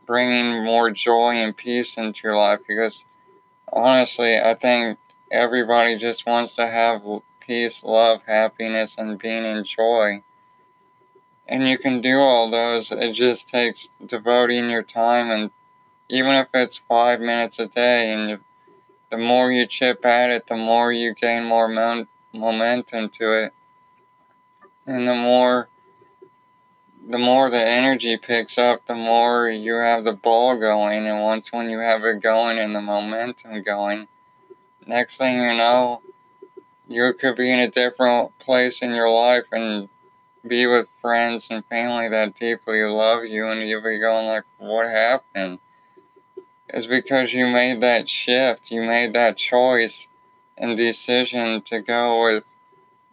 bringing 0.05 0.63
more 0.65 0.89
joy 0.89 1.35
and 1.35 1.55
peace 1.55 1.97
into 1.97 2.21
your 2.25 2.35
life 2.35 2.59
because 2.67 3.05
honestly 3.71 4.37
i 4.37 4.53
think 4.53 4.97
everybody 5.31 5.97
just 5.97 6.25
wants 6.25 6.53
to 6.55 6.67
have 6.67 7.01
peace 7.39 7.83
love 7.83 8.21
happiness 8.27 8.97
and 8.97 9.17
being 9.17 9.45
in 9.45 9.63
joy 9.63 10.21
and 11.47 11.67
you 11.67 11.77
can 11.77 12.01
do 12.01 12.19
all 12.19 12.49
those 12.49 12.91
it 12.91 13.13
just 13.13 13.47
takes 13.47 13.89
devoting 14.05 14.69
your 14.69 14.83
time 14.83 15.29
and 15.29 15.51
even 16.09 16.35
if 16.35 16.47
it's 16.53 16.77
five 16.77 17.19
minutes 17.19 17.59
a 17.59 17.67
day 17.67 18.11
and 18.11 18.29
you, 18.29 18.39
the 19.09 19.17
more 19.17 19.51
you 19.51 19.65
chip 19.65 20.05
at 20.05 20.29
it 20.29 20.47
the 20.47 20.55
more 20.55 20.91
you 20.91 21.13
gain 21.13 21.43
more 21.43 21.67
mo- 21.67 22.07
momentum 22.33 23.09
to 23.09 23.45
it. 23.45 23.53
And 24.85 25.07
the 25.07 25.15
more 25.15 25.69
the 27.05 27.19
more 27.19 27.49
the 27.49 27.61
energy 27.61 28.15
picks 28.15 28.57
up, 28.57 28.85
the 28.85 28.95
more 28.95 29.49
you 29.49 29.75
have 29.75 30.05
the 30.05 30.13
ball 30.13 30.55
going. 30.55 31.05
And 31.05 31.21
once 31.21 31.51
when 31.51 31.69
you 31.69 31.79
have 31.79 32.03
it 32.05 32.21
going 32.21 32.57
and 32.57 32.73
the 32.73 32.81
momentum 32.81 33.61
going, 33.61 34.07
next 34.87 35.17
thing 35.17 35.41
you 35.41 35.53
know, 35.53 36.01
you 36.87 37.13
could 37.13 37.35
be 37.35 37.51
in 37.51 37.59
a 37.59 37.69
different 37.69 38.37
place 38.39 38.81
in 38.81 38.95
your 38.95 39.11
life 39.11 39.47
and 39.51 39.89
be 40.45 40.67
with 40.67 40.87
friends 41.01 41.47
and 41.49 41.65
family 41.65 42.09
that 42.09 42.35
deeply 42.35 42.83
love 42.83 43.25
you 43.25 43.47
and 43.47 43.61
you'll 43.67 43.81
be 43.81 43.99
going 43.99 44.27
like, 44.27 44.43
what 44.57 44.89
happened? 44.89 45.59
It's 46.69 46.85
because 46.85 47.33
you 47.33 47.47
made 47.47 47.81
that 47.81 48.09
shift, 48.09 48.71
you 48.71 48.81
made 48.81 49.13
that 49.13 49.37
choice 49.37 50.07
and 50.57 50.75
decision 50.75 51.61
to 51.63 51.79
go 51.79 52.23
with 52.23 52.55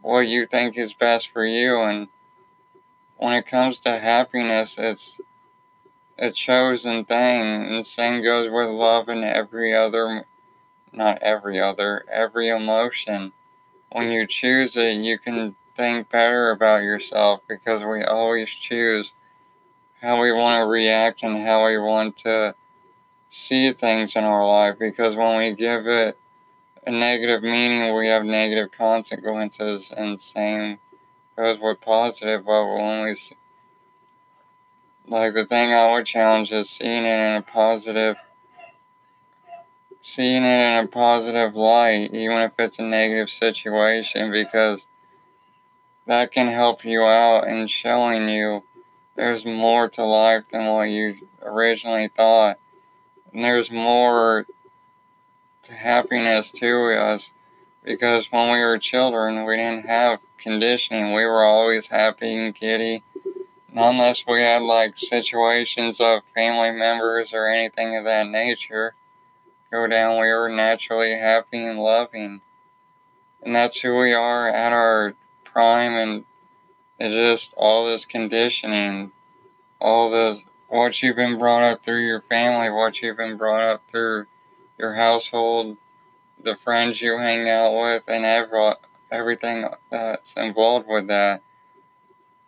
what 0.00 0.20
you 0.20 0.46
think 0.46 0.76
is 0.76 0.94
best 0.94 1.28
for 1.28 1.44
you. 1.44 1.80
And 1.82 2.08
when 3.16 3.32
it 3.34 3.46
comes 3.46 3.78
to 3.80 3.98
happiness, 3.98 4.76
it's 4.78 5.20
a 6.18 6.30
chosen 6.30 7.04
thing. 7.04 7.40
And 7.42 7.78
the 7.78 7.84
same 7.84 8.22
goes 8.22 8.50
with 8.50 8.68
love 8.68 9.08
and 9.08 9.24
every 9.24 9.74
other, 9.74 10.24
not 10.92 11.18
every 11.22 11.60
other, 11.60 12.04
every 12.10 12.48
emotion. 12.48 13.32
When 13.92 14.10
you 14.10 14.26
choose 14.26 14.76
it, 14.76 14.96
you 14.98 15.18
can 15.18 15.56
think 15.80 16.10
better 16.10 16.50
about 16.50 16.82
yourself 16.82 17.40
because 17.48 17.82
we 17.82 18.04
always 18.04 18.50
choose 18.50 19.14
how 20.02 20.20
we 20.20 20.30
want 20.30 20.60
to 20.62 20.66
react 20.66 21.22
and 21.22 21.38
how 21.38 21.64
we 21.64 21.78
want 21.78 22.18
to 22.18 22.54
see 23.30 23.72
things 23.72 24.14
in 24.14 24.24
our 24.24 24.46
life 24.46 24.78
because 24.78 25.16
when 25.16 25.38
we 25.38 25.52
give 25.52 25.86
it 25.86 26.18
a 26.86 26.90
negative 26.90 27.42
meaning 27.42 27.94
we 27.94 28.08
have 28.08 28.26
negative 28.26 28.70
consequences 28.72 29.90
and 29.96 30.20
same 30.20 30.78
goes 31.34 31.58
with 31.58 31.80
positive. 31.80 32.44
But 32.44 32.66
when 32.66 33.04
we 33.04 33.14
see, 33.14 33.36
like 35.06 35.32
the 35.32 35.46
thing 35.46 35.72
I 35.72 35.92
would 35.92 36.04
challenge 36.04 36.52
is 36.52 36.68
seeing 36.68 37.06
it 37.06 37.18
in 37.18 37.36
a 37.36 37.42
positive 37.42 38.16
seeing 40.02 40.44
it 40.44 40.60
in 40.60 40.84
a 40.84 40.86
positive 40.86 41.54
light 41.54 42.10
even 42.12 42.40
if 42.40 42.52
it's 42.58 42.78
a 42.78 42.82
negative 42.82 43.28
situation 43.28 44.30
because 44.30 44.86
that 46.10 46.32
can 46.32 46.48
help 46.48 46.84
you 46.84 47.02
out 47.02 47.46
in 47.46 47.68
showing 47.68 48.28
you 48.28 48.64
there's 49.14 49.46
more 49.46 49.88
to 49.88 50.02
life 50.04 50.48
than 50.48 50.66
what 50.66 50.82
you 50.84 51.16
originally 51.42 52.08
thought 52.08 52.58
and 53.32 53.44
there's 53.44 53.70
more 53.70 54.44
to 55.62 55.72
happiness 55.72 56.50
to 56.50 56.96
us 56.98 57.32
because 57.84 58.26
when 58.32 58.50
we 58.52 58.60
were 58.60 58.78
children, 58.78 59.44
we 59.44 59.54
didn't 59.54 59.86
have 59.86 60.18
conditioning. 60.36 61.12
We 61.12 61.24
were 61.24 61.44
always 61.44 61.86
happy 61.86 62.34
and 62.34 62.54
giddy. 62.54 63.02
Unless 63.72 64.24
we 64.26 64.40
had 64.40 64.62
like 64.62 64.96
situations 64.96 66.00
of 66.00 66.22
family 66.34 66.72
members 66.72 67.32
or 67.32 67.46
anything 67.46 67.96
of 67.96 68.04
that 68.04 68.26
nature 68.26 68.94
go 69.70 69.86
down, 69.86 70.20
we 70.20 70.26
were 70.26 70.48
naturally 70.48 71.12
happy 71.12 71.64
and 71.64 71.78
loving. 71.78 72.40
And 73.42 73.54
that's 73.54 73.78
who 73.78 73.96
we 73.96 74.12
are 74.12 74.48
at 74.48 74.72
our 74.72 75.14
prime, 75.52 75.94
and 75.94 76.24
it's 76.98 77.14
just 77.14 77.54
all 77.56 77.86
this 77.86 78.04
conditioning, 78.04 79.12
all 79.80 80.10
this 80.10 80.44
what 80.68 81.02
you've 81.02 81.16
been 81.16 81.36
brought 81.36 81.64
up 81.64 81.82
through 81.82 82.06
your 82.06 82.20
family, 82.20 82.70
what 82.70 83.02
you've 83.02 83.16
been 83.16 83.36
brought 83.36 83.64
up 83.64 83.82
through 83.88 84.26
your 84.78 84.94
household, 84.94 85.76
the 86.42 86.54
friends 86.54 87.02
you 87.02 87.18
hang 87.18 87.48
out 87.48 87.72
with, 87.72 88.04
and 88.08 88.24
every, 88.24 88.72
everything 89.10 89.66
that's 89.90 90.34
involved 90.34 90.86
with 90.88 91.08
that 91.08 91.42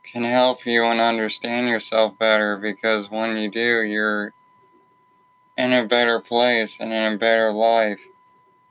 can 0.05 0.25
help 0.25 0.65
you 0.67 0.85
and 0.85 1.01
understand 1.01 1.69
yourself 1.69 2.17
better 2.19 2.57
because 2.57 3.11
when 3.11 3.37
you 3.37 3.51
do, 3.51 3.83
you're 3.83 4.33
in 5.57 5.73
a 5.73 5.85
better 5.85 6.21
place 6.21 6.79
and 6.79 6.93
in 6.93 7.13
a 7.15 7.19
better 7.19 7.53
life 7.53 8.07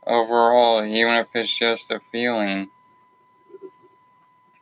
overall, 0.08 0.84
even 0.84 1.14
if 1.14 1.28
it's 1.34 1.56
just 1.56 1.92
a 1.92 2.00
feeling. 2.00 2.70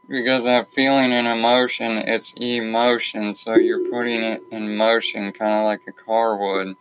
Because 0.09 0.43
that 0.45 0.73
feeling 0.73 1.13
and 1.13 1.27
emotion, 1.27 1.99
it's 1.99 2.33
emotion, 2.33 3.35
so 3.35 3.55
you're 3.55 3.91
putting 3.91 4.23
it 4.23 4.41
in 4.51 4.75
motion, 4.75 5.31
kind 5.31 5.53
of 5.53 5.65
like 5.65 5.81
a 5.87 5.91
car 5.91 6.35
would. 6.35 6.75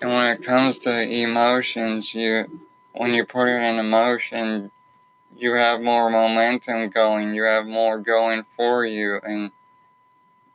And 0.00 0.10
when 0.10 0.24
it 0.34 0.42
comes 0.42 0.78
to 0.80 1.02
emotions, 1.02 2.14
you 2.14 2.60
when 2.92 3.12
you 3.12 3.26
put 3.26 3.48
it 3.48 3.62
in 3.62 3.78
emotion, 3.78 4.70
you 5.36 5.54
have 5.54 5.82
more 5.82 6.08
momentum 6.08 6.88
going, 6.88 7.34
you 7.34 7.44
have 7.44 7.66
more 7.66 7.98
going 7.98 8.44
for 8.44 8.86
you 8.86 9.20
and 9.22 9.50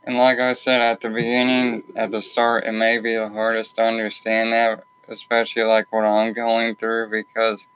and 0.04 0.18
like 0.18 0.40
I 0.40 0.54
said 0.54 0.82
at 0.82 1.02
the 1.02 1.10
beginning, 1.10 1.84
at 1.96 2.12
the 2.12 2.22
start, 2.22 2.66
it 2.66 2.72
may 2.74 3.00
be 3.00 3.16
the 3.16 3.30
hardest 3.30 3.76
to 3.76 3.84
understand 3.84 4.54
that, 4.54 4.84
especially 5.08 5.64
like 5.64 5.92
what 5.92 6.06
I'm 6.06 6.34
going 6.34 6.76
through 6.76 7.10
because 7.12 7.68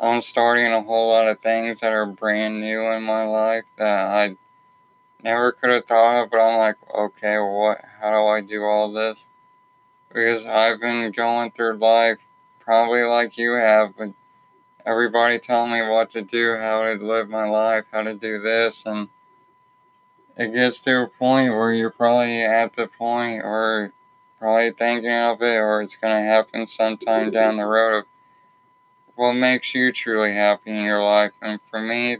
I'm 0.00 0.22
starting 0.22 0.72
a 0.72 0.82
whole 0.82 1.10
lot 1.10 1.28
of 1.28 1.40
things 1.40 1.80
that 1.80 1.92
are 1.92 2.06
brand 2.06 2.60
new 2.60 2.90
in 2.92 3.02
my 3.02 3.24
life 3.24 3.64
that 3.78 4.08
I 4.08 4.36
never 5.22 5.52
could 5.52 5.70
have 5.70 5.86
thought 5.86 6.24
of, 6.24 6.30
but 6.30 6.40
I'm 6.40 6.58
like, 6.58 6.76
okay, 6.94 7.38
what 7.38 7.78
how 8.00 8.10
do 8.10 8.26
I 8.26 8.40
do 8.40 8.62
all 8.64 8.92
this? 8.92 9.28
Because 10.08 10.44
I've 10.44 10.80
been 10.80 11.10
going 11.12 11.52
through 11.52 11.76
life 11.78 12.18
probably 12.60 13.02
like 13.02 13.36
you 13.36 13.52
have, 13.54 13.96
but 13.96 14.12
everybody 14.86 15.38
telling 15.38 15.72
me 15.72 15.82
what 15.82 16.10
to 16.10 16.22
do, 16.22 16.56
how 16.60 16.82
to 16.84 16.94
live 16.94 17.28
my 17.28 17.48
life, 17.48 17.86
how 17.92 18.02
to 18.02 18.14
do 18.14 18.40
this 18.40 18.86
and 18.86 19.08
it 20.36 20.54
gets 20.54 20.80
to 20.80 21.02
a 21.02 21.08
point 21.08 21.52
where 21.52 21.72
you're 21.72 21.90
probably 21.90 22.42
at 22.42 22.72
the 22.72 22.86
point 22.86 23.42
or 23.44 23.92
probably 24.42 24.72
thinking 24.72 25.14
of 25.14 25.40
it 25.40 25.56
or 25.56 25.82
it's 25.82 25.94
going 25.94 26.12
to 26.12 26.28
happen 26.28 26.66
sometime 26.66 27.30
down 27.30 27.56
the 27.56 27.64
road 27.64 27.98
of 27.98 28.04
what 29.14 29.34
makes 29.34 29.72
you 29.72 29.92
truly 29.92 30.32
happy 30.32 30.72
in 30.72 30.82
your 30.82 31.00
life. 31.00 31.30
And 31.40 31.60
for 31.62 31.80
me, 31.80 32.16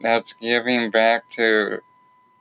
that's 0.00 0.32
giving 0.32 0.90
back 0.90 1.28
to 1.30 1.82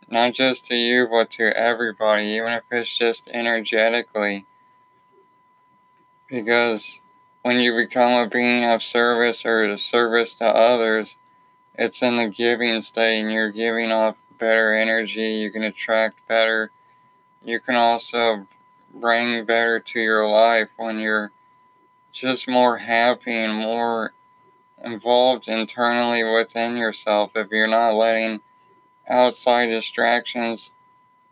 not 0.10 0.34
just 0.34 0.66
to 0.66 0.76
you, 0.76 1.08
but 1.08 1.30
to 1.32 1.56
everybody, 1.56 2.30
even 2.30 2.54
if 2.54 2.64
it's 2.72 2.98
just 2.98 3.30
energetically. 3.32 4.48
Because 6.28 7.00
when 7.44 7.60
you 7.60 7.76
become 7.76 8.14
a 8.14 8.28
being 8.28 8.66
of 8.66 8.82
service 8.82 9.46
or 9.46 9.66
a 9.66 9.78
service 9.78 10.34
to 10.34 10.48
others, 10.48 11.16
it's 11.76 12.02
in 12.02 12.16
the 12.16 12.28
giving 12.28 12.82
state 12.82 13.20
and 13.20 13.32
you're 13.32 13.52
giving 13.52 13.92
off 13.92 14.18
better 14.40 14.74
energy, 14.74 15.34
you 15.34 15.52
can 15.52 15.62
attract 15.62 16.28
better. 16.28 16.72
You 17.44 17.60
can 17.60 17.76
also 17.76 18.48
bring 19.00 19.46
better 19.46 19.80
to 19.80 20.00
your 20.00 20.28
life 20.28 20.70
when 20.78 21.00
you're 21.00 21.32
just 22.12 22.48
more 22.48 22.78
happy 22.78 23.34
and 23.34 23.54
more 23.54 24.14
involved 24.84 25.48
internally 25.48 26.24
within 26.24 26.78
yourself 26.78 27.32
if 27.36 27.50
you're 27.52 27.68
not 27.68 27.94
letting 27.94 28.40
outside 29.10 29.68
distractions 29.68 30.74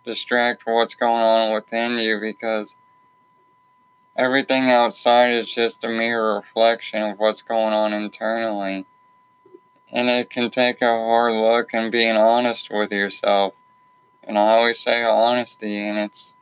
distract 0.05 0.63
what's 0.65 0.95
going 0.95 1.21
on 1.21 1.53
within 1.53 1.97
you 1.97 2.19
because 2.19 2.75
everything 4.15 4.69
outside 4.69 5.31
is 5.31 5.53
just 5.53 5.83
a 5.83 5.89
mere 5.89 6.35
reflection 6.35 7.01
of 7.01 7.19
what's 7.19 7.41
going 7.41 7.73
on 7.73 7.93
internally 7.93 8.85
and 9.93 10.09
it 10.09 10.31
can 10.31 10.49
take 10.49 10.81
a 10.81 10.87
hard 10.87 11.35
look 11.35 11.69
and 11.71 11.91
being 11.91 12.17
honest 12.17 12.71
with 12.71 12.91
yourself. 12.91 13.55
And 14.23 14.39
I 14.39 14.55
always 14.55 14.79
say 14.79 15.05
honesty, 15.05 15.87
and 15.87 15.99
it's 15.99 16.35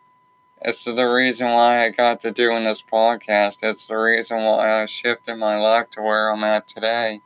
it's 0.62 0.86
the 0.86 1.06
reason 1.06 1.48
why 1.52 1.84
I 1.84 1.90
got 1.90 2.22
to 2.22 2.32
doing 2.32 2.64
this 2.64 2.84
podcast. 2.84 3.60
It's 3.64 3.88
the 3.88 3.96
reason 3.96 4.38
why 4.38 4.82
I 4.82 4.86
shifted 4.86 5.36
my 5.38 5.58
life 5.58 5.90
to 5.92 6.02
where 6.02 6.30
I'm 6.30 6.44
at 6.44 6.68
today. 6.68 7.22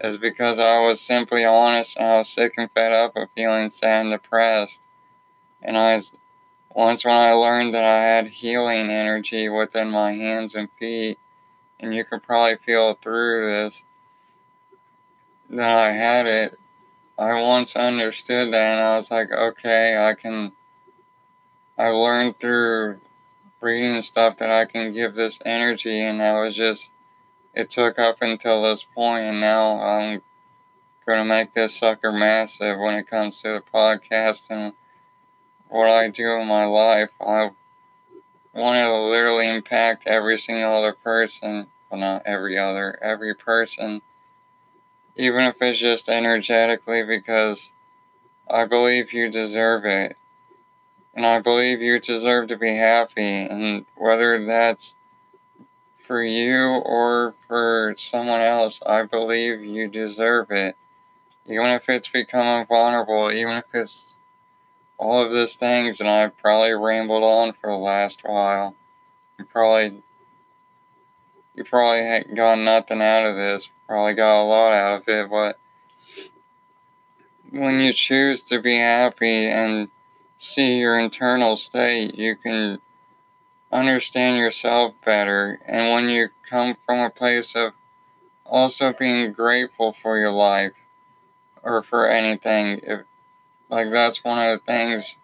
Is 0.00 0.18
because 0.18 0.58
I 0.58 0.80
was 0.80 1.00
simply 1.00 1.44
honest 1.44 1.96
and 1.96 2.06
I 2.06 2.18
was 2.18 2.28
sick 2.28 2.54
and 2.56 2.68
fed 2.72 2.92
up 2.92 3.14
of 3.14 3.28
feeling 3.36 3.70
sad 3.70 4.06
and 4.06 4.10
depressed. 4.12 4.82
And 5.62 5.78
I 5.78 5.94
was, 5.94 6.12
once 6.74 7.04
when 7.04 7.14
I 7.14 7.32
learned 7.32 7.74
that 7.74 7.84
I 7.84 8.02
had 8.02 8.26
healing 8.26 8.90
energy 8.90 9.48
within 9.48 9.90
my 9.90 10.12
hands 10.12 10.56
and 10.56 10.68
feet, 10.80 11.18
and 11.78 11.94
you 11.94 12.04
could 12.04 12.24
probably 12.24 12.56
feel 12.56 12.94
through 12.94 13.46
this, 13.46 13.84
that 15.50 15.70
I 15.70 15.92
had 15.92 16.26
it, 16.26 16.56
I 17.16 17.40
once 17.40 17.76
understood 17.76 18.52
that 18.52 18.78
and 18.78 18.80
I 18.80 18.96
was 18.96 19.10
like, 19.12 19.30
okay, 19.30 20.04
I 20.04 20.14
can, 20.14 20.50
I 21.82 21.88
learned 21.88 22.38
through 22.38 23.00
reading 23.60 24.00
stuff 24.02 24.36
that 24.36 24.50
I 24.50 24.66
can 24.66 24.92
give 24.92 25.16
this 25.16 25.40
energy 25.44 26.00
and 26.00 26.20
that 26.20 26.38
was 26.38 26.54
just, 26.54 26.92
it 27.54 27.70
took 27.70 27.98
up 27.98 28.18
until 28.20 28.62
this 28.62 28.84
point 28.84 29.24
and 29.24 29.40
now 29.40 29.80
I'm 29.80 30.22
to 31.08 31.24
make 31.24 31.52
this 31.52 31.76
sucker 31.76 32.12
massive 32.12 32.78
when 32.78 32.94
it 32.94 33.08
comes 33.08 33.42
to 33.42 33.48
the 33.48 33.62
podcast 33.74 34.48
and 34.50 34.74
what 35.70 35.90
I 35.90 36.08
do 36.08 36.38
in 36.40 36.46
my 36.46 36.66
life. 36.66 37.10
I 37.20 37.50
want 38.54 38.76
to 38.76 39.02
literally 39.10 39.48
impact 39.48 40.06
every 40.06 40.38
single 40.38 40.72
other 40.72 40.92
person, 40.92 41.66
well 41.90 42.00
not 42.00 42.22
every 42.26 42.56
other, 42.56 42.96
every 43.02 43.34
person 43.34 44.02
even 45.16 45.46
if 45.46 45.56
it's 45.60 45.80
just 45.80 46.08
energetically, 46.08 47.02
because 47.04 47.72
I 48.48 48.66
believe 48.66 49.12
you 49.12 49.30
deserve 49.30 49.84
it. 49.84 50.16
And 51.14 51.26
I 51.26 51.40
believe 51.40 51.82
you 51.82 52.00
deserve 52.00 52.48
to 52.48 52.56
be 52.56 52.74
happy. 52.74 53.22
And 53.22 53.84
whether 53.96 54.44
that's 54.46 54.94
for 55.96 56.22
you 56.22 56.82
or 56.84 57.34
for 57.46 57.94
someone 57.96 58.40
else, 58.40 58.80
I 58.86 59.04
believe 59.04 59.60
you 59.60 59.88
deserve 59.88 60.50
it. 60.50 60.76
Even 61.46 61.66
if 61.66 61.88
it's 61.88 62.08
becoming 62.08 62.66
vulnerable, 62.66 63.30
even 63.30 63.56
if 63.56 63.64
it's 63.74 64.14
all 64.96 65.24
of 65.24 65.32
those 65.32 65.56
things, 65.56 66.00
and 66.00 66.08
I've 66.08 66.36
probably 66.38 66.72
rambled 66.72 67.24
on 67.24 67.52
for 67.52 67.70
the 67.70 67.76
last 67.76 68.22
while. 68.24 68.76
You 69.38 69.44
probably, 69.44 70.02
you 71.54 71.64
probably 71.64 72.34
got 72.34 72.58
nothing 72.58 73.02
out 73.02 73.26
of 73.26 73.34
this, 73.34 73.68
probably 73.88 74.14
got 74.14 74.42
a 74.42 74.44
lot 74.44 74.72
out 74.72 75.00
of 75.00 75.08
it, 75.08 75.28
but 75.28 75.58
when 77.50 77.80
you 77.80 77.92
choose 77.92 78.42
to 78.42 78.60
be 78.60 78.76
happy 78.76 79.46
and 79.46 79.88
see 80.42 80.80
your 80.80 80.98
internal 80.98 81.56
state, 81.56 82.16
you 82.16 82.34
can 82.34 82.80
understand 83.70 84.36
yourself 84.36 84.92
better. 85.04 85.60
And 85.66 85.92
when 85.92 86.08
you 86.08 86.30
come 86.50 86.76
from 86.84 86.98
a 86.98 87.10
place 87.10 87.54
of 87.54 87.72
also 88.44 88.92
being 88.92 89.32
grateful 89.32 89.92
for 89.92 90.18
your 90.18 90.32
life 90.32 90.72
or 91.62 91.82
for 91.82 92.08
anything, 92.08 92.80
if 92.82 93.02
like 93.68 93.92
that's 93.92 94.24
one 94.24 94.38
of 94.38 94.50
the 94.50 94.64
things 94.66 95.14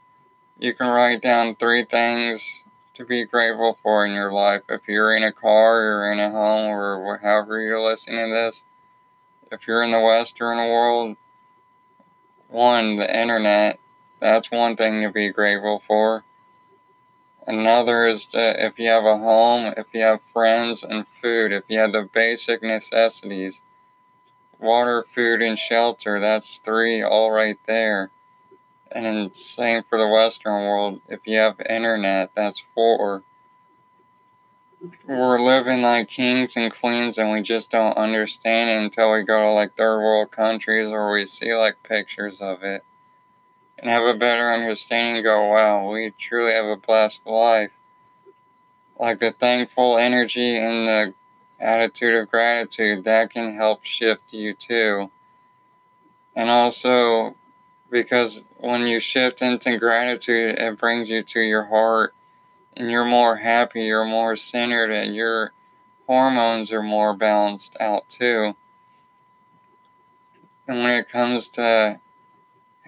you 0.57 0.73
can 0.73 0.87
write 0.87 1.21
down 1.21 1.57
three 1.57 1.83
things 1.83 2.63
to 2.95 3.05
be 3.05 3.25
grateful 3.25 3.77
for 3.83 4.07
in 4.07 4.13
your 4.13 4.33
life. 4.33 4.63
If 4.69 4.83
you're 4.87 5.17
in 5.17 5.25
a 5.25 5.33
car 5.33 5.99
or 5.99 6.13
in 6.13 6.21
a 6.21 6.31
home 6.31 6.71
or 6.71 7.19
however 7.19 7.61
you're 7.61 7.83
listening 7.83 8.31
to 8.31 8.35
this, 8.35 8.63
if 9.51 9.67
you're 9.67 9.83
in 9.83 9.91
the 9.91 10.01
Western 10.01 10.59
world, 10.59 11.17
one, 12.49 12.97
the 12.97 13.21
internet, 13.21 13.79
that's 14.21 14.51
one 14.51 14.77
thing 14.77 15.03
to 15.03 15.11
be 15.11 15.31
grateful 15.31 15.83
for. 15.87 16.25
Another 17.47 18.05
is 18.05 18.27
that 18.33 18.57
if 18.59 18.79
you 18.79 18.89
have 18.89 19.05
a 19.05 19.17
home, 19.17 19.73
if 19.77 19.87
you 19.95 20.03
have 20.03 20.21
friends 20.21 20.85
and 20.85 21.09
food, 21.09 21.53
if 21.53 21.65
you 21.69 21.79
have 21.79 21.93
the 21.93 22.03
basic 22.03 22.63
necessities, 22.63 23.63
water, 24.59 25.03
food, 25.03 25.41
and 25.41 25.59
shelter, 25.59 26.21
that's 26.21 26.59
three 26.59 27.03
all 27.03 27.31
right 27.31 27.57
there. 27.67 28.11
And 28.93 29.35
same 29.35 29.83
for 29.89 29.99
the 29.99 30.09
Western 30.09 30.67
world. 30.67 31.01
If 31.09 31.21
you 31.25 31.39
have 31.39 31.61
internet, 31.69 32.33
that's 32.35 32.63
four. 32.75 33.23
We're 35.07 35.41
living 35.41 35.83
like 35.83 36.09
kings 36.09 36.55
and 36.57 36.73
queens, 36.73 37.19
and 37.19 37.31
we 37.31 37.41
just 37.43 37.71
don't 37.71 37.97
understand 37.97 38.71
it 38.71 38.83
until 38.83 39.13
we 39.13 39.23
go 39.23 39.41
to 39.41 39.51
like 39.53 39.77
third 39.77 39.99
world 39.99 40.31
countries 40.31 40.89
or 40.89 41.11
we 41.11 41.25
see 41.25 41.55
like 41.55 41.83
pictures 41.83 42.41
of 42.43 42.63
it 42.63 42.85
and 43.79 43.91
have 43.91 44.05
a 44.05 44.19
better 44.19 44.51
understanding. 44.53 45.23
Go, 45.23 45.47
wow, 45.47 45.91
we 45.91 46.11
truly 46.19 46.53
have 46.53 46.67
a 46.67 46.77
blessed 46.77 47.27
life. 47.27 47.71
Like 48.99 49.21
the 49.21 49.31
thankful 49.31 49.97
energy 49.97 50.57
and 50.57 50.87
the 50.89 51.15
attitude 51.61 52.15
of 52.15 52.31
gratitude, 52.31 53.05
that 53.05 53.31
can 53.31 53.55
help 53.55 53.85
shift 53.85 54.23
you 54.31 54.55
too. 54.55 55.11
And 56.35 56.51
also, 56.51 57.37
because 57.91 58.43
when 58.59 58.87
you 58.87 59.01
shift 59.01 59.43
into 59.43 59.79
gratitude, 59.79 60.59
it 60.59 60.79
brings 60.79 61.09
you 61.11 61.23
to 61.23 61.41
your 61.41 61.65
heart 61.65 62.15
and 62.77 62.91
you're 62.91 63.05
more 63.05 63.37
happy, 63.37 63.85
you're 63.85 64.05
more 64.05 64.37
centered, 64.37 64.93
and 64.93 65.15
your 65.15 65.53
hormones 66.07 66.71
are 66.73 66.83
more 66.83 67.15
balanced 67.15 67.77
out 67.81 68.09
too. 68.09 68.55
And 70.69 70.79
when 70.79 70.91
it 70.91 71.09
comes 71.09 71.49
to 71.51 72.01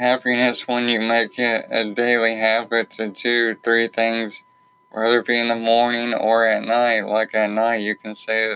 happiness 0.01 0.67
when 0.67 0.89
you 0.89 0.99
make 0.99 1.39
it 1.39 1.67
a 1.71 1.85
daily 1.93 2.35
habit 2.35 2.89
to 2.89 3.09
do 3.09 3.55
three 3.57 3.87
things, 3.87 4.43
whether 4.91 5.21
it 5.21 5.27
be 5.27 5.39
in 5.39 5.49
the 5.49 5.55
morning 5.55 6.15
or 6.15 6.47
at 6.47 6.63
night. 6.63 7.03
Like 7.03 7.35
at 7.35 7.51
night, 7.51 7.83
you 7.83 7.95
can 7.95 8.15
say, 8.15 8.55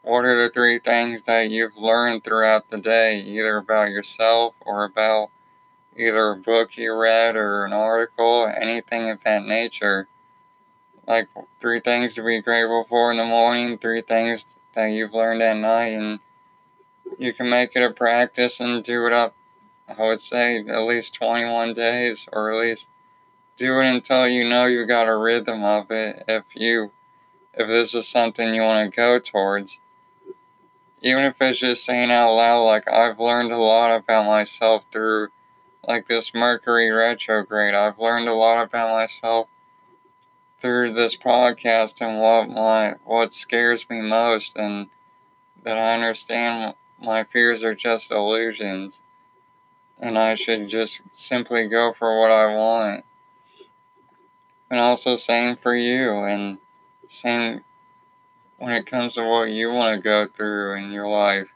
What 0.00 0.24
are 0.24 0.42
the 0.42 0.48
three 0.48 0.78
things 0.78 1.20
that 1.22 1.50
you've 1.50 1.76
learned 1.76 2.24
throughout 2.24 2.70
the 2.70 2.78
day, 2.78 3.20
either 3.20 3.58
about 3.58 3.90
yourself 3.90 4.54
or 4.62 4.84
about 4.84 5.28
either 5.98 6.30
a 6.30 6.36
book 6.36 6.78
you 6.78 6.94
read 6.94 7.36
or 7.36 7.66
an 7.66 7.74
article, 7.74 8.50
anything 8.58 9.10
of 9.10 9.22
that 9.24 9.44
nature? 9.44 10.08
Like 11.06 11.28
three 11.60 11.80
things 11.80 12.14
to 12.14 12.24
be 12.24 12.40
grateful 12.40 12.86
for 12.88 13.10
in 13.10 13.18
the 13.18 13.24
morning, 13.26 13.76
three 13.76 14.00
things 14.00 14.54
that 14.72 14.86
you've 14.86 15.12
learned 15.12 15.42
at 15.42 15.58
night, 15.58 15.92
and 15.92 16.20
you 17.18 17.34
can 17.34 17.50
make 17.50 17.72
it 17.76 17.82
a 17.82 17.90
practice 17.90 18.60
and 18.60 18.82
do 18.82 19.06
it 19.06 19.12
up 19.12 19.34
I 19.86 20.02
would 20.02 20.20
say 20.20 20.58
at 20.60 20.82
least 20.82 21.14
21 21.14 21.74
days, 21.74 22.26
or 22.32 22.52
at 22.52 22.60
least 22.60 22.88
do 23.56 23.80
it 23.80 23.86
until 23.86 24.26
you 24.26 24.48
know 24.48 24.66
you 24.66 24.86
got 24.86 25.08
a 25.08 25.16
rhythm 25.16 25.62
of 25.62 25.90
it. 25.90 26.24
If 26.26 26.44
you, 26.54 26.92
if 27.52 27.68
this 27.68 27.94
is 27.94 28.08
something 28.08 28.54
you 28.54 28.62
want 28.62 28.90
to 28.90 28.96
go 28.96 29.18
towards, 29.18 29.78
even 31.02 31.24
if 31.24 31.36
it's 31.40 31.60
just 31.60 31.84
saying 31.84 32.10
out 32.10 32.34
loud, 32.34 32.64
like 32.64 32.90
I've 32.90 33.20
learned 33.20 33.52
a 33.52 33.58
lot 33.58 33.94
about 33.94 34.24
myself 34.24 34.86
through, 34.90 35.28
like 35.86 36.06
this 36.06 36.32
Mercury 36.34 36.90
retrograde. 36.90 37.74
I've 37.74 37.98
learned 37.98 38.28
a 38.28 38.34
lot 38.34 38.62
about 38.62 38.90
myself 38.90 39.48
through 40.58 40.94
this 40.94 41.14
podcast 41.14 42.00
and 42.00 42.20
what 42.20 42.48
my 42.48 42.94
what 43.04 43.34
scares 43.34 43.88
me 43.90 44.00
most, 44.00 44.56
and 44.56 44.86
that 45.62 45.76
I 45.76 45.92
understand 45.92 46.74
my 46.98 47.24
fears 47.24 47.62
are 47.62 47.74
just 47.74 48.10
illusions 48.10 49.02
and 50.04 50.18
I 50.18 50.34
should 50.34 50.68
just 50.68 51.00
simply 51.14 51.66
go 51.66 51.94
for 51.94 52.20
what 52.20 52.30
I 52.30 52.54
want. 52.54 53.06
And 54.70 54.78
also, 54.78 55.16
same 55.16 55.56
for 55.56 55.74
you, 55.74 56.24
and 56.24 56.58
same 57.08 57.62
when 58.58 58.72
it 58.72 58.84
comes 58.84 59.14
to 59.14 59.26
what 59.26 59.50
you 59.50 59.72
want 59.72 59.94
to 59.94 60.02
go 60.02 60.26
through 60.26 60.74
in 60.76 60.92
your 60.92 61.08
life. 61.08 61.48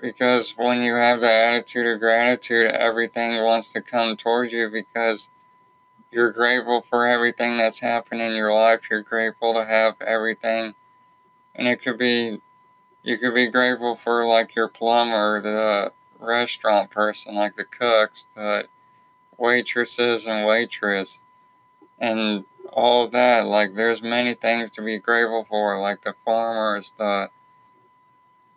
Because 0.00 0.54
when 0.56 0.82
you 0.82 0.96
have 0.96 1.20
the 1.20 1.30
attitude 1.30 1.86
of 1.86 2.00
gratitude, 2.00 2.72
everything 2.72 3.36
wants 3.44 3.72
to 3.72 3.80
come 3.80 4.16
towards 4.16 4.52
you 4.52 4.68
because 4.68 5.28
you're 6.10 6.32
grateful 6.32 6.82
for 6.82 7.06
everything 7.06 7.56
that's 7.56 7.78
happened 7.78 8.20
in 8.20 8.32
your 8.32 8.52
life. 8.52 8.88
You're 8.90 9.02
grateful 9.02 9.54
to 9.54 9.64
have 9.64 9.94
everything. 10.00 10.74
And 11.54 11.68
it 11.68 11.80
could 11.80 11.98
be, 11.98 12.40
you 13.04 13.16
could 13.16 13.34
be 13.34 13.46
grateful 13.46 13.94
for 13.94 14.26
like 14.26 14.56
your 14.56 14.68
plumber, 14.68 15.40
the 15.40 15.92
restaurant 16.24 16.90
person, 16.90 17.34
like 17.34 17.54
the 17.54 17.64
cooks, 17.64 18.26
but 18.34 18.68
waitresses 19.38 20.26
and 20.26 20.46
waitress, 20.46 21.20
and 21.98 22.44
all 22.72 23.08
that. 23.08 23.46
Like, 23.46 23.74
there's 23.74 24.02
many 24.02 24.34
things 24.34 24.70
to 24.72 24.82
be 24.82 24.98
grateful 24.98 25.44
for, 25.44 25.78
like 25.80 26.02
the 26.02 26.14
farmers, 26.24 26.94
the 26.98 27.30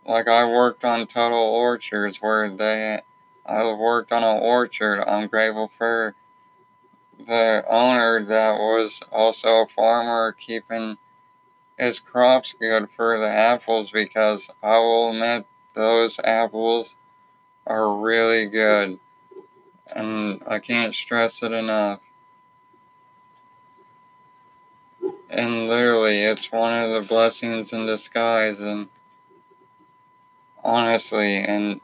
like 0.06 0.28
I 0.28 0.46
worked 0.46 0.86
on 0.86 1.06
Tuttle 1.06 1.38
Orchards 1.38 2.18
where 2.20 2.50
they 2.50 3.02
I 3.46 3.74
worked 3.74 4.12
on 4.12 4.24
an 4.24 4.42
orchard. 4.42 5.04
I'm 5.08 5.28
grateful 5.28 5.72
for 5.78 6.16
the 7.26 7.64
owner 7.70 8.24
that 8.26 8.58
was 8.58 9.02
also 9.12 9.64
a 9.64 9.68
farmer 9.68 10.34
keeping 10.34 10.98
his 11.78 12.00
crops 12.00 12.54
good 12.60 12.90
for 12.90 13.20
the 13.20 13.30
apples 13.30 13.92
because 13.92 14.50
I 14.64 14.78
will 14.80 15.12
admit 15.12 15.48
those 15.74 16.20
apples 16.24 16.98
are 17.68 17.96
really 17.98 18.46
good. 18.46 19.00
And 19.96 20.42
I 20.48 20.60
can't 20.60 20.96
stress 20.96 21.44
it 21.44 21.52
enough. 21.52 22.00
And 25.30 25.68
literally, 25.68 26.22
it's 26.22 26.52
one 26.52 26.74
of 26.74 26.92
the 26.92 27.02
blessings 27.02 27.74
in 27.74 27.86
disguise. 27.86 28.60
And 28.60 28.88
honestly, 30.64 31.38
and 31.38 31.80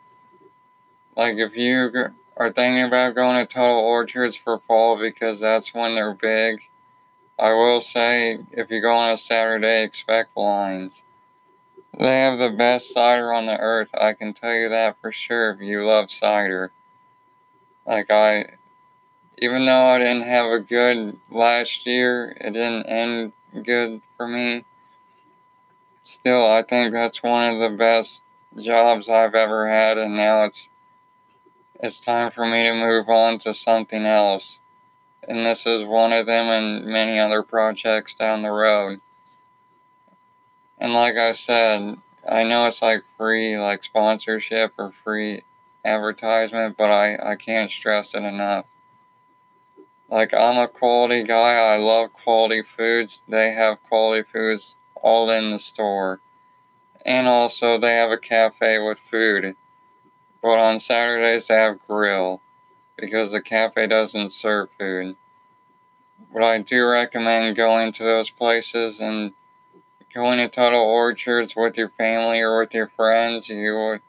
like 1.16 1.38
if 1.38 1.56
you 1.56 1.92
are 2.38 2.52
thinking 2.52 2.84
about 2.84 3.16
going 3.16 3.36
to 3.36 3.46
Tuttle 3.46 3.78
Orchards 3.78 4.36
for 4.36 4.60
fall 4.60 4.98
because 4.98 5.40
that's 5.40 5.74
when 5.74 5.96
they're 5.96 6.14
big, 6.14 6.62
I 7.40 7.54
will 7.54 7.82
say 7.82 8.40
if 8.52 8.70
you 8.70 8.82
go 8.82 8.96
on 8.96 9.12
a 9.12 9.18
Saturday, 9.18 9.84
expect 9.84 10.36
lines. 10.36 11.04
They 11.98 12.20
have 12.20 12.40
the 12.40 12.50
best 12.50 12.92
cider 12.92 13.32
on 13.32 13.46
the 13.46 13.58
earth. 13.58 13.92
I 13.94 14.14
can 14.14 14.34
tell 14.34 14.54
you 14.54 14.70
that 14.70 14.98
for 15.00 15.12
sure 15.12 15.52
if 15.52 15.62
you 15.62 15.86
love 15.86 16.10
cider. 16.10 16.72
Like, 17.86 18.10
I, 18.10 18.58
even 19.38 19.66
though 19.66 19.86
I 19.88 20.00
didn't 20.00 20.28
have 20.28 20.52
a 20.52 20.60
good 20.60 21.18
last 21.30 21.86
year, 21.86 22.36
it 22.42 22.54
didn't 22.54 22.86
end 22.88 23.34
good 23.64 24.02
for 24.18 24.28
me. 24.28 24.66
Still, 26.04 26.46
I 26.46 26.64
think 26.64 26.94
that's 26.94 27.22
one 27.22 27.44
of 27.44 27.62
the 27.62 27.70
best 27.70 28.24
jobs 28.60 29.08
I've 29.08 29.36
ever 29.36 29.70
had, 29.70 29.98
and 29.98 30.18
now 30.18 30.44
it's 30.44 30.70
it's 31.80 32.00
time 32.00 32.32
for 32.32 32.46
me 32.46 32.64
to 32.64 32.74
move 32.74 33.10
on 33.10 33.38
to 33.40 33.54
something 33.54 34.06
else. 34.06 34.60
And 35.28 35.46
this 35.46 35.66
is 35.66 35.84
one 35.84 36.14
of 36.14 36.26
them 36.26 36.48
and 36.48 36.86
many 36.86 37.20
other 37.20 37.44
projects 37.44 38.14
down 38.16 38.42
the 38.42 38.52
road. 38.52 39.00
And 40.84 40.92
like 40.92 41.16
I 41.16 41.32
said, 41.32 41.96
I 42.30 42.44
know 42.44 42.66
it's 42.66 42.82
like 42.82 43.06
free 43.18 43.58
like 43.58 43.84
sponsorship 43.84 44.74
or 44.78 44.92
free 45.06 45.44
advertisement, 45.86 46.76
but 46.78 46.92
I, 46.92 47.16
I 47.24 47.36
can't 47.38 47.72
stress 47.72 48.14
it 48.14 48.24
enough. 48.24 48.66
Like 50.10 50.34
I'm 50.34 50.58
a 50.58 50.68
quality 50.68 51.24
guy, 51.24 51.54
I 51.54 51.78
love 51.78 52.12
quality 52.12 52.64
foods. 52.64 53.22
They 53.30 53.52
have 53.52 53.82
quality 53.82 54.24
foods 54.30 54.76
all 54.96 55.30
in 55.30 55.52
the 55.52 55.60
store. 55.60 56.20
And 57.06 57.30
also 57.30 57.78
they 57.78 57.94
have 57.94 58.12
a 58.12 58.18
cafe 58.18 58.78
with 58.80 59.00
food. 59.00 59.56
But 60.42 60.60
on 60.60 60.82
Saturdays 60.82 61.48
they 61.48 61.56
have 61.56 61.88
grill 61.88 62.42
because 62.98 63.32
the 63.32 63.42
cafe 63.42 63.88
doesn't 63.88 64.34
serve 64.34 64.68
food. 64.78 65.16
But 66.34 66.44
I 66.44 66.58
do 66.58 66.86
recommend 66.86 67.56
going 67.56 67.94
to 67.94 68.04
those 68.04 68.30
places 68.30 69.00
and 69.00 69.32
going 70.14 70.38
to 70.40 70.48
Tuttle 70.48 70.80
Orchards 70.80 71.56
with 71.56 71.78
your 71.78 71.90
family 71.90 72.40
or 72.40 72.60
with 72.60 72.74
your 72.74 72.88
friends, 72.88 73.50
you 73.50 73.76
would, 73.78 74.02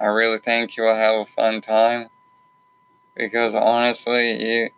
I 0.00 0.06
really 0.06 0.38
think 0.38 0.76
you 0.76 0.82
will 0.84 0.96
have 0.96 1.20
a 1.20 1.24
fun 1.24 1.60
time. 1.60 2.08
Because 3.14 3.54
honestly, 3.54 4.42
you, 4.42 4.68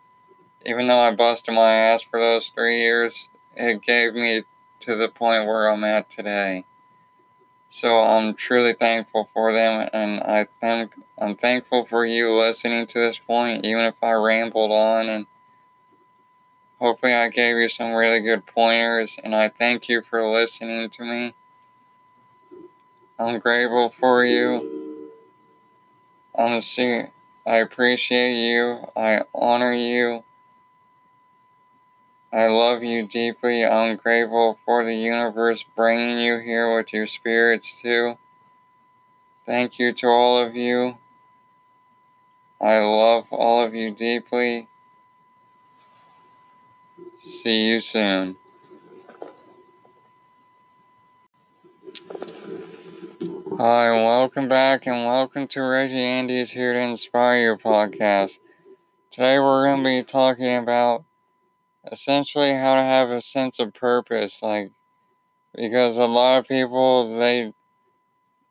even 0.65 0.87
though 0.87 0.99
I 0.99 1.11
busted 1.11 1.55
my 1.55 1.73
ass 1.73 2.03
for 2.03 2.19
those 2.19 2.49
three 2.49 2.79
years, 2.79 3.29
it 3.55 3.81
gave 3.81 4.13
me 4.13 4.43
to 4.81 4.95
the 4.95 5.09
point 5.09 5.47
where 5.47 5.67
I'm 5.67 5.83
at 5.83 6.09
today. 6.09 6.65
So 7.69 7.97
I'm 7.97 8.33
truly 8.33 8.73
thankful 8.73 9.29
for 9.33 9.51
them, 9.51 9.89
and 9.91 10.21
I 10.21 10.47
think 10.61 10.93
I'm 11.17 11.35
thankful 11.35 11.85
for 11.85 12.05
you 12.05 12.39
listening 12.39 12.87
to 12.87 12.99
this 12.99 13.19
point, 13.19 13.65
even 13.65 13.83
if 13.83 13.95
I 14.01 14.13
rambled 14.13 14.71
on 14.71 15.09
and 15.09 15.25
Hopefully, 16.79 17.13
I 17.13 17.29
gave 17.29 17.57
you 17.57 17.67
some 17.69 17.93
really 17.93 18.19
good 18.19 18.45
pointers, 18.45 19.17
and 19.23 19.35
I 19.35 19.49
thank 19.49 19.89
you 19.89 20.01
for 20.03 20.23
listening 20.23 20.89
to 20.91 21.03
me. 21.03 21.33
I'm 23.17 23.39
grateful 23.39 23.89
for 23.89 24.23
you. 24.23 25.09
See, 26.61 27.01
I 27.47 27.55
appreciate 27.57 28.35
you. 28.35 28.87
I 28.95 29.21
honor 29.33 29.73
you. 29.73 30.23
I 32.31 32.45
love 32.47 32.83
you 32.83 33.07
deeply. 33.07 33.65
I'm 33.65 33.95
grateful 33.95 34.59
for 34.63 34.83
the 34.83 34.93
universe 34.93 35.65
bringing 35.75 36.19
you 36.19 36.39
here 36.39 36.75
with 36.75 36.93
your 36.93 37.07
spirits, 37.07 37.81
too. 37.81 38.17
Thank 39.47 39.79
you 39.79 39.93
to 39.93 40.07
all 40.07 40.45
of 40.45 40.55
you. 40.55 40.97
I 42.61 42.79
love 42.79 43.25
all 43.31 43.63
of 43.63 43.73
you 43.73 43.91
deeply. 43.91 44.67
See 47.17 47.67
you 47.67 47.79
soon. 47.79 48.37
Hi, 53.57 53.89
welcome 53.89 54.47
back, 54.47 54.85
and 54.85 55.03
welcome 55.03 55.47
to 55.47 55.63
Reggie 55.63 55.95
Andy's 55.95 56.51
Here 56.51 56.73
to 56.73 56.79
Inspire 56.79 57.41
Your 57.41 57.57
podcast. 57.57 58.37
Today, 59.09 59.39
we're 59.39 59.65
going 59.65 59.83
to 59.83 59.83
be 59.83 60.03
talking 60.03 60.55
about 60.55 61.05
essentially 61.91 62.53
how 62.53 62.75
to 62.75 62.83
have 62.83 63.09
a 63.09 63.19
sense 63.19 63.57
of 63.57 63.73
purpose, 63.73 64.43
like 64.43 64.71
because 65.55 65.97
a 65.97 66.05
lot 66.05 66.37
of 66.37 66.47
people 66.47 67.17
they 67.17 67.51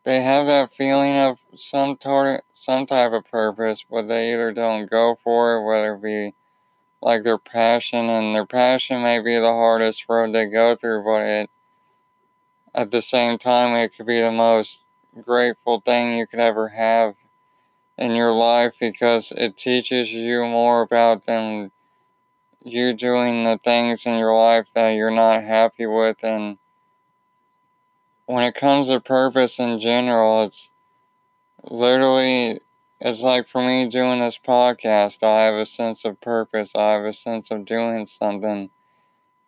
they 0.03 0.23
have 0.23 0.47
that 0.47 0.73
feeling 0.73 1.17
of 1.17 1.39
some 1.55 1.97
sort 2.03 2.43
some 2.51 2.85
type 2.85 3.13
of 3.13 3.27
purpose, 3.27 3.87
but 3.89 4.09
they 4.09 4.33
either 4.33 4.51
don't 4.51 4.91
go 4.91 5.17
for 5.23 5.57
it, 5.57 5.65
whether 5.65 5.95
it 5.95 6.03
be 6.03 6.35
like 7.03 7.23
their 7.23 7.39
passion, 7.39 8.11
and 8.11 8.35
their 8.35 8.47
passion 8.47 9.03
may 9.03 9.21
be 9.21 9.37
the 9.39 9.53
hardest 9.53 10.07
road 10.09 10.35
they 10.35 10.47
go 10.47 10.77
through, 10.77 11.05
but 11.05 11.23
it, 11.23 11.51
at 12.75 12.91
the 12.91 13.03
same 13.03 13.39
time, 13.39 13.75
it 13.75 13.95
could 13.95 14.07
be 14.07 14.21
the 14.21 14.31
most 14.33 14.85
grateful 15.23 15.81
thing 15.81 16.17
you 16.17 16.27
could 16.27 16.41
ever 16.41 16.69
have 16.69 17.15
in 17.99 18.15
your 18.15 18.33
life 18.33 18.75
because 18.81 19.33
it 19.37 19.57
teaches 19.57 20.13
you 20.13 20.45
more 20.47 20.83
about 20.83 21.27
them 21.27 21.71
you 22.65 22.93
doing 22.93 23.45
the 23.45 23.59
things 23.59 24.07
in 24.07 24.19
your 24.19 24.37
life 24.37 24.73
that 24.75 24.91
you're 24.91 25.11
not 25.11 25.43
happy 25.43 25.87
with 25.87 26.23
and 26.25 26.59
when 28.27 28.45
it 28.45 28.55
comes 28.55 28.89
to 28.89 29.01
purpose 29.01 29.59
in 29.59 29.79
general 29.79 30.45
it's 30.45 30.71
literally 31.65 32.61
it's 33.01 33.23
like 33.23 33.49
for 33.49 33.63
me 33.63 33.89
doing 33.89 34.21
this 34.21 34.39
podcast 34.39 35.23
i 35.23 35.43
have 35.45 35.55
a 35.55 35.67
sense 35.67 36.05
of 36.05 36.21
purpose 36.21 36.73
i 36.75 36.93
have 36.93 37.05
a 37.05 37.13
sense 37.13 37.51
of 37.51 37.65
doing 37.65 38.05
something 38.07 38.71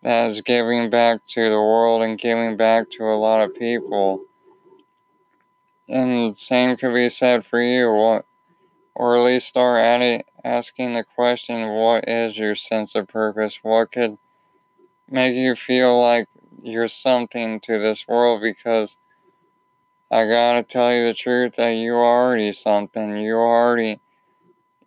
that 0.03 0.29
is 0.31 0.41
giving 0.41 0.89
back 0.89 1.25
to 1.27 1.49
the 1.49 1.61
world 1.61 2.03
and 2.03 2.19
giving 2.19 2.57
back 2.57 2.89
to 2.91 3.03
a 3.05 3.17
lot 3.17 3.41
of 3.41 3.55
people 3.55 4.23
and 5.87 6.35
same 6.35 6.77
could 6.77 6.93
be 6.93 7.09
said 7.09 7.45
for 7.45 7.61
you 7.61 7.91
what 7.91 8.25
or 8.95 9.17
at 9.17 9.23
least 9.23 9.47
start 9.49 9.79
at 9.81 10.25
asking 10.43 10.93
the 10.93 11.03
question 11.03 11.69
what 11.69 12.07
is 12.07 12.37
your 12.37 12.55
sense 12.55 12.95
of 12.95 13.07
purpose? 13.07 13.59
What 13.63 13.91
could 13.91 14.17
make 15.09 15.35
you 15.35 15.55
feel 15.55 15.99
like 15.99 16.27
you're 16.61 16.87
something 16.89 17.59
to 17.61 17.79
this 17.79 18.07
world? 18.07 18.41
Because 18.41 18.97
I 20.11 20.25
gotta 20.27 20.63
tell 20.63 20.91
you 20.93 21.05
the 21.07 21.13
truth 21.13 21.55
that 21.57 21.71
you 21.71 21.93
already 21.93 22.51
something. 22.51 23.17
You're 23.17 23.45
already 23.45 23.99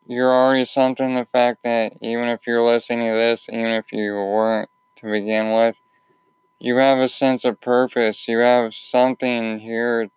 you're 0.07 0.33
already 0.33 0.65
something 0.65 1.15
the 1.15 1.27
fact 1.27 1.63
that 1.65 1.95
even 2.03 2.29
if 2.29 2.47
you're 2.47 2.63
listening 2.65 3.13
to 3.13 3.19
this, 3.19 3.49
even 3.49 3.73
if 3.73 3.93
you 3.93 4.15
weren't 4.15 4.71
to 4.97 5.11
begin 5.11 5.53
with, 5.53 5.81
you 6.61 6.77
have 6.77 6.99
a 6.99 7.09
sense 7.09 7.45
of 7.45 7.61
purpose. 7.61 8.29
You 8.29 8.39
have 8.39 8.75
something 8.75 9.59
here 9.61 10.11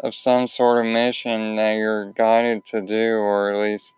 of 0.00 0.14
some 0.14 0.48
sort 0.48 0.84
of 0.84 0.92
mission 0.92 1.56
that 1.56 1.74
you're 1.74 2.12
guided 2.12 2.64
to 2.66 2.82
do, 2.82 3.16
or 3.16 3.52
at 3.52 3.58
least 3.60 3.94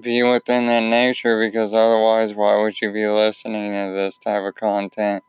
be 0.00 0.22
within 0.22 0.66
that 0.66 0.80
nature, 0.80 1.38
because 1.38 1.72
otherwise, 1.72 2.34
why 2.34 2.56
would 2.60 2.80
you 2.80 2.92
be 2.92 3.06
listening 3.06 3.72
to 3.72 3.92
this 3.94 4.18
type 4.18 4.42
of 4.42 4.54
content? 4.54 5.22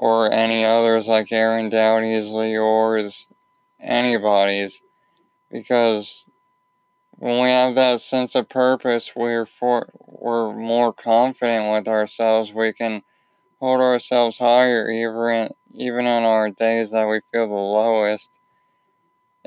Or 0.00 0.32
any 0.32 0.64
others 0.64 1.08
like 1.08 1.32
Aaron 1.32 1.70
Doughty's, 1.70 2.30
yours, 2.30 3.26
anybody's. 3.80 4.80
Because 5.50 6.24
when 7.10 7.42
we 7.42 7.48
have 7.48 7.74
that 7.74 8.00
sense 8.00 8.36
of 8.36 8.48
purpose, 8.48 9.12
we're 9.16 9.44
for, 9.44 9.88
we're 10.06 10.54
more 10.54 10.92
confident 10.92 11.72
with 11.72 11.88
ourselves. 11.88 12.52
We 12.52 12.72
can 12.72 13.02
hold 13.58 13.80
ourselves 13.80 14.38
higher 14.38 14.88
even 14.88 15.50
even 15.74 16.06
in 16.06 16.22
our 16.22 16.48
days 16.48 16.92
that 16.92 17.08
we 17.08 17.20
feel 17.32 17.48
the 17.48 17.54
lowest. 17.54 18.30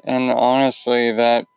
And 0.04 0.30
honestly, 0.30 1.12
that 1.14 1.48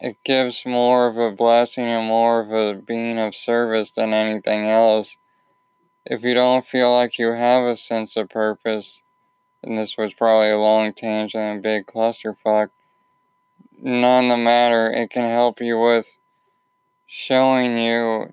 it 0.00 0.16
gives 0.24 0.66
more 0.66 1.08
of 1.08 1.16
a 1.16 1.34
blessing 1.34 1.86
and 1.86 2.06
more 2.06 2.40
of 2.40 2.52
a 2.52 2.80
being 2.80 3.18
of 3.18 3.34
service 3.34 3.90
than 3.90 4.12
anything 4.12 4.66
else. 4.66 5.16
If 6.10 6.24
you 6.24 6.32
don't 6.32 6.64
feel 6.64 6.94
like 6.94 7.18
you 7.18 7.32
have 7.32 7.64
a 7.64 7.76
sense 7.76 8.16
of 8.16 8.30
purpose, 8.30 9.02
and 9.62 9.76
this 9.76 9.98
was 9.98 10.14
probably 10.14 10.48
a 10.48 10.58
long 10.58 10.94
tangent 10.94 11.44
and 11.44 11.62
big 11.62 11.84
clusterfuck, 11.84 12.70
none 13.78 14.28
the 14.28 14.38
matter, 14.38 14.90
it 14.90 15.10
can 15.10 15.24
help 15.24 15.60
you 15.60 15.78
with 15.78 16.18
showing 17.04 17.76
you 17.76 18.32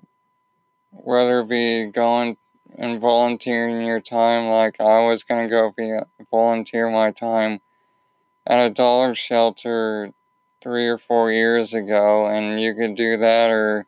whether 0.90 1.40
it 1.40 1.50
be 1.50 1.84
going 1.84 2.38
and 2.78 2.98
volunteering 2.98 3.84
your 3.84 4.00
time 4.00 4.48
like 4.48 4.80
I 4.80 5.06
was 5.06 5.22
going 5.22 5.46
to 5.46 5.50
go 5.50 5.70
be 5.76 5.98
volunteer 6.30 6.90
my 6.90 7.10
time 7.10 7.60
at 8.46 8.58
a 8.58 8.70
dollar 8.70 9.14
shelter 9.14 10.12
three 10.62 10.86
or 10.86 10.96
four 10.96 11.30
years 11.30 11.74
ago 11.74 12.26
and 12.26 12.58
you 12.58 12.74
could 12.74 12.94
do 12.94 13.18
that 13.18 13.50
or 13.50 13.86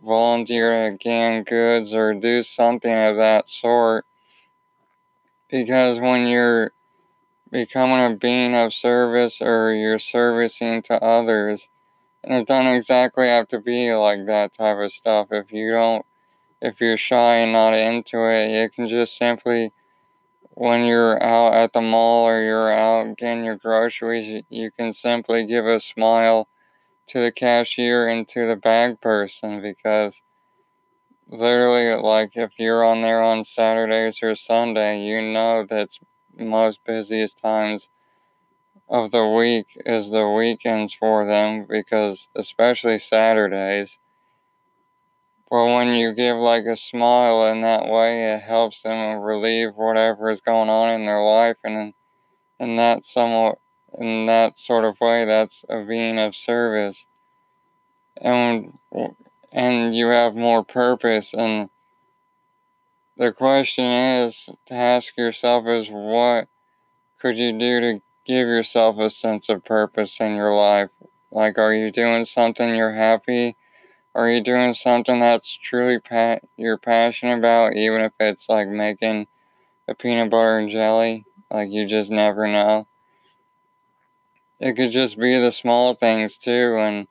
volunteer 0.00 0.72
at 0.72 1.00
Gan 1.00 1.42
Goods 1.42 1.94
or 1.94 2.14
do 2.14 2.42
something 2.42 2.92
of 2.94 3.16
that 3.16 3.48
sort. 3.48 4.06
Because 5.48 6.00
when 6.00 6.26
you're 6.26 6.72
becoming 7.50 8.04
a 8.04 8.16
being 8.16 8.56
of 8.56 8.72
service 8.72 9.40
or 9.40 9.74
you're 9.74 9.98
servicing 9.98 10.82
to 10.82 11.02
others 11.02 11.68
and 12.24 12.34
it 12.34 12.46
doesn't 12.46 12.68
exactly 12.68 13.26
have 13.26 13.48
to 13.48 13.60
be 13.60 13.92
like 13.94 14.26
that 14.26 14.52
type 14.52 14.78
of 14.78 14.92
stuff. 14.92 15.28
If 15.30 15.52
you 15.52 15.72
don't 15.72 16.06
if 16.62 16.80
you're 16.80 16.96
shy 16.96 17.36
and 17.36 17.52
not 17.52 17.74
into 17.74 18.18
it, 18.30 18.50
you 18.50 18.70
can 18.70 18.86
just 18.86 19.16
simply, 19.18 19.72
when 20.52 20.84
you're 20.84 21.22
out 21.22 21.54
at 21.54 21.72
the 21.72 21.80
mall 21.80 22.26
or 22.26 22.42
you're 22.42 22.72
out 22.72 23.16
getting 23.16 23.44
your 23.44 23.56
groceries, 23.56 24.44
you 24.48 24.70
can 24.70 24.92
simply 24.92 25.44
give 25.44 25.66
a 25.66 25.80
smile 25.80 26.48
to 27.08 27.20
the 27.20 27.32
cashier 27.32 28.08
and 28.08 28.26
to 28.28 28.46
the 28.46 28.56
bag 28.56 29.00
person 29.00 29.62
because 29.62 30.22
literally, 31.26 31.94
like, 32.00 32.36
if 32.36 32.58
you're 32.60 32.84
on 32.84 33.02
there 33.02 33.20
on 33.22 33.42
Saturdays 33.42 34.20
or 34.22 34.36
Sunday, 34.36 35.00
you 35.00 35.20
know 35.32 35.64
that's 35.68 35.98
most 36.36 36.84
busiest 36.84 37.38
times 37.38 37.90
of 38.88 39.10
the 39.10 39.26
week 39.26 39.66
is 39.86 40.10
the 40.10 40.28
weekends 40.28 40.94
for 40.94 41.26
them 41.26 41.66
because 41.68 42.28
especially 42.36 42.98
Saturdays. 42.98 43.98
Well, 45.50 45.76
when 45.76 45.90
you 45.94 46.12
give 46.12 46.36
like 46.36 46.64
a 46.64 46.76
smile 46.76 47.46
in 47.46 47.60
that 47.60 47.86
way, 47.86 48.32
it 48.34 48.40
helps 48.40 48.82
them 48.82 49.20
relieve 49.20 49.74
whatever 49.76 50.30
is 50.30 50.40
going 50.40 50.68
on 50.68 50.90
in 50.90 51.04
their 51.04 51.20
life, 51.20 51.58
and 51.62 51.94
in 52.60 52.76
that 52.76 53.04
somewhat, 53.04 53.58
in 53.98 54.26
that 54.26 54.58
sort 54.58 54.84
of 54.84 55.00
way, 55.00 55.24
that's 55.24 55.64
a 55.68 55.84
being 55.84 56.18
of 56.18 56.34
service, 56.34 57.06
and 58.20 58.78
and 59.52 59.94
you 59.94 60.08
have 60.08 60.34
more 60.34 60.64
purpose. 60.64 61.34
And 61.34 61.68
the 63.16 63.32
question 63.32 63.84
is 63.84 64.48
to 64.66 64.74
ask 64.74 65.16
yourself 65.16 65.66
is 65.66 65.88
what 65.88 66.48
could 67.18 67.38
you 67.38 67.52
do 67.58 67.80
to 67.80 68.02
give 68.26 68.48
yourself 68.48 68.98
a 68.98 69.10
sense 69.10 69.48
of 69.48 69.64
purpose 69.64 70.20
in 70.20 70.34
your 70.34 70.54
life? 70.54 70.90
Like, 71.30 71.58
are 71.58 71.74
you 71.74 71.90
doing 71.90 72.24
something 72.24 72.74
you're 72.74 72.94
happy? 72.94 73.56
Are 74.14 74.30
you 74.30 74.40
doing 74.42 74.74
something 74.74 75.20
that's 75.20 75.56
truly 75.56 75.98
pa- 76.00 76.40
you're 76.56 76.78
passionate 76.78 77.38
about, 77.38 77.76
even 77.76 78.02
if 78.02 78.12
it's 78.20 78.48
like 78.48 78.68
making 78.68 79.28
a 79.88 79.94
peanut 79.94 80.30
butter 80.30 80.58
and 80.58 80.70
jelly? 80.70 81.26
Like 81.50 81.70
you 81.70 81.86
just 81.86 82.10
never 82.10 82.48
know. 82.48 82.86
It 84.62 84.76
could 84.76 84.92
just 84.92 85.18
be 85.18 85.38
the 85.38 85.52
small 85.52 85.94
things 85.94 86.38
too, 86.38 86.78
and 86.78 87.06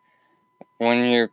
when 0.80 1.06
you 1.06 1.30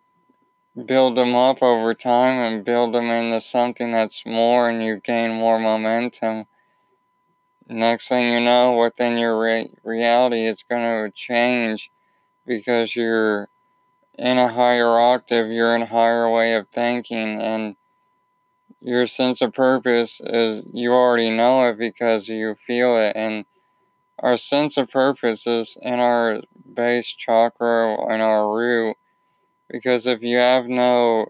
build 0.86 1.16
them 1.16 1.34
up 1.36 1.62
over 1.62 1.94
time 1.94 2.34
and 2.38 2.64
build 2.64 2.94
them 2.94 3.10
into 3.10 3.40
something 3.40 3.92
that's 3.92 4.26
more, 4.26 4.68
and 4.70 4.82
you 4.82 4.96
gain 4.98 5.32
more 5.32 5.58
momentum. 5.58 6.46
Next 7.68 8.08
thing 8.08 8.32
you 8.32 8.40
know, 8.40 8.76
within 8.76 9.16
your 9.16 9.38
re- 9.38 9.72
reality, 9.84 10.46
it's 10.46 10.62
going 10.64 10.82
to 10.82 11.10
change 11.14 11.90
because 12.46 12.96
you're 12.96 13.48
in 14.18 14.38
a 14.38 14.48
higher 14.48 14.98
octave, 15.00 15.48
you're 15.50 15.76
in 15.76 15.82
a 15.82 15.86
higher 15.86 16.30
way 16.30 16.54
of 16.54 16.68
thinking, 16.70 17.40
and 17.42 17.76
your 18.80 19.06
sense 19.06 19.40
of 19.40 19.52
purpose 19.52 20.20
is 20.24 20.64
you 20.72 20.92
already 20.92 21.30
know 21.30 21.68
it 21.68 21.78
because 21.78 22.28
you 22.28 22.54
feel 22.54 22.96
it. 22.96 23.12
And 23.16 23.44
our 24.20 24.36
sense 24.36 24.76
of 24.76 24.90
purpose 24.90 25.46
is 25.46 25.76
in 25.82 26.00
our 26.00 26.42
base 26.74 27.08
chakra 27.14 27.94
and 28.12 28.22
our 28.22 28.54
root. 28.54 28.96
Because 29.70 30.06
if 30.06 30.22
you 30.22 30.38
have 30.38 30.66
no 30.68 31.28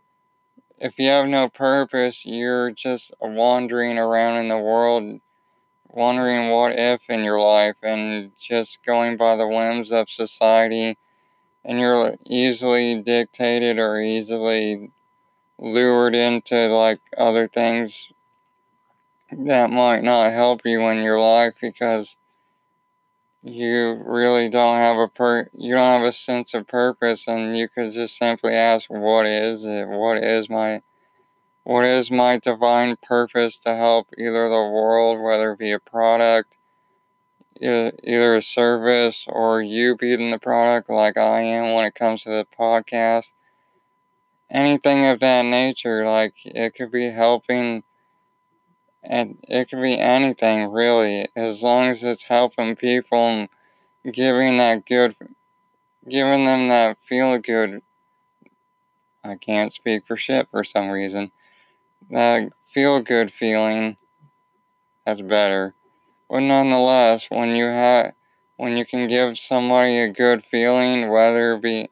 if 0.78 0.98
you 0.98 1.08
have 1.08 1.26
no 1.26 1.48
purpose, 1.48 2.24
you're 2.24 2.70
just 2.70 3.12
wandering 3.20 3.98
around 3.98 4.38
in 4.38 4.48
the 4.48 4.58
world, 4.58 5.20
wondering 5.88 6.50
what 6.50 6.72
if 6.78 7.10
in 7.10 7.24
your 7.24 7.40
life, 7.40 7.76
and 7.82 8.32
just 8.38 8.84
going 8.84 9.16
by 9.16 9.36
the 9.36 9.48
whims 9.48 9.92
of 9.92 10.10
society 10.10 10.96
and 11.64 11.80
you're 11.80 12.16
easily 12.26 13.00
dictated 13.02 13.78
or 13.78 14.00
easily 14.00 14.90
lured 15.58 16.14
into 16.14 16.68
like 16.68 17.00
other 17.18 17.48
things 17.48 18.08
that 19.32 19.70
might 19.70 20.02
not 20.02 20.32
help 20.32 20.62
you 20.64 20.86
in 20.88 20.98
your 20.98 21.20
life 21.20 21.54
because 21.60 22.17
you 23.42 24.02
really 24.04 24.48
don't 24.48 24.76
have 24.78 24.96
a 24.98 25.08
per 25.08 25.48
you 25.56 25.74
don't 25.74 26.00
have 26.00 26.02
a 26.02 26.12
sense 26.12 26.54
of 26.54 26.66
purpose 26.66 27.28
and 27.28 27.56
you 27.56 27.68
could 27.68 27.92
just 27.92 28.16
simply 28.16 28.52
ask 28.54 28.90
what 28.90 29.26
is 29.26 29.64
it 29.64 29.88
what 29.88 30.18
is 30.18 30.50
my 30.50 30.82
what 31.64 31.84
is 31.84 32.10
my 32.10 32.38
divine 32.38 32.96
purpose 33.02 33.58
to 33.58 33.74
help 33.76 34.08
either 34.18 34.48
the 34.48 34.70
world 34.70 35.20
whether 35.20 35.52
it 35.52 35.58
be 35.58 35.72
a 35.72 35.78
product 35.78 36.56
either 37.60 38.36
a 38.36 38.42
service 38.42 39.24
or 39.28 39.62
you 39.62 39.96
being 39.96 40.30
the 40.30 40.38
product 40.38 40.88
like 40.90 41.16
I 41.16 41.40
am 41.42 41.74
when 41.74 41.84
it 41.84 41.94
comes 41.94 42.22
to 42.24 42.30
the 42.30 42.46
podcast. 42.58 43.32
Anything 44.50 45.04
of 45.06 45.20
that 45.20 45.44
nature, 45.44 46.06
like 46.06 46.34
it 46.44 46.74
could 46.74 46.90
be 46.90 47.10
helping 47.10 47.82
and 49.02 49.38
it 49.42 49.68
could 49.68 49.82
be 49.82 49.98
anything 49.98 50.70
really, 50.70 51.28
as 51.36 51.62
long 51.62 51.88
as 51.88 52.02
it's 52.02 52.24
helping 52.24 52.76
people 52.76 53.18
and 53.18 53.48
giving 54.12 54.56
that 54.56 54.86
good, 54.86 55.14
giving 56.08 56.44
them 56.44 56.68
that 56.68 56.98
feel 57.02 57.38
good. 57.38 57.82
I 59.24 59.36
can't 59.36 59.72
speak 59.72 60.06
for 60.06 60.16
shit 60.16 60.48
for 60.50 60.64
some 60.64 60.90
reason. 60.90 61.32
That 62.10 62.50
feel 62.72 63.00
good 63.00 63.32
feeling. 63.32 63.96
That's 65.04 65.20
better. 65.20 65.74
But 66.28 66.40
nonetheless, 66.40 67.28
when 67.30 67.54
you 67.54 67.66
have, 67.66 68.12
when 68.56 68.76
you 68.76 68.84
can 68.84 69.08
give 69.08 69.38
somebody 69.38 69.98
a 69.98 70.08
good 70.08 70.44
feeling, 70.44 71.08
whether 71.08 71.54
it 71.54 71.62
be, 71.62 71.88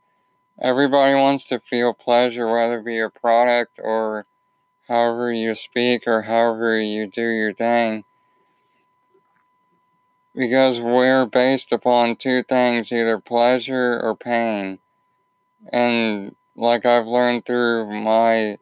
everybody 0.60 1.14
wants 1.14 1.46
to 1.46 1.60
feel 1.60 1.94
pleasure, 1.94 2.50
whether 2.50 2.78
it 2.78 2.84
be 2.84 3.00
a 3.00 3.08
product 3.08 3.78
or 3.82 4.26
however 4.88 5.32
you 5.32 5.54
speak 5.54 6.04
or 6.06 6.22
however 6.22 6.80
you 6.80 7.06
do 7.06 7.28
your 7.28 7.52
thing 7.52 8.04
because 10.36 10.80
we're 10.80 11.24
based 11.24 11.72
upon 11.72 12.14
two 12.14 12.42
things 12.42 12.92
either 12.92 13.18
pleasure 13.18 13.98
or 14.02 14.14
pain. 14.14 14.78
And 15.72 16.36
like 16.54 16.84
I've 16.84 17.06
learned 17.06 17.46
through 17.46 17.90
my 18.02 18.58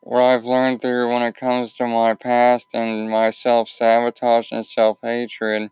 what 0.00 0.22
I've 0.22 0.44
learned 0.44 0.82
through 0.82 1.10
when 1.10 1.22
it 1.22 1.34
comes 1.34 1.72
to 1.74 1.86
my 1.86 2.12
past 2.12 2.74
and 2.74 3.10
my 3.10 3.30
self 3.30 3.70
sabotage 3.70 4.52
and 4.52 4.66
self 4.66 4.98
hatred, 5.02 5.70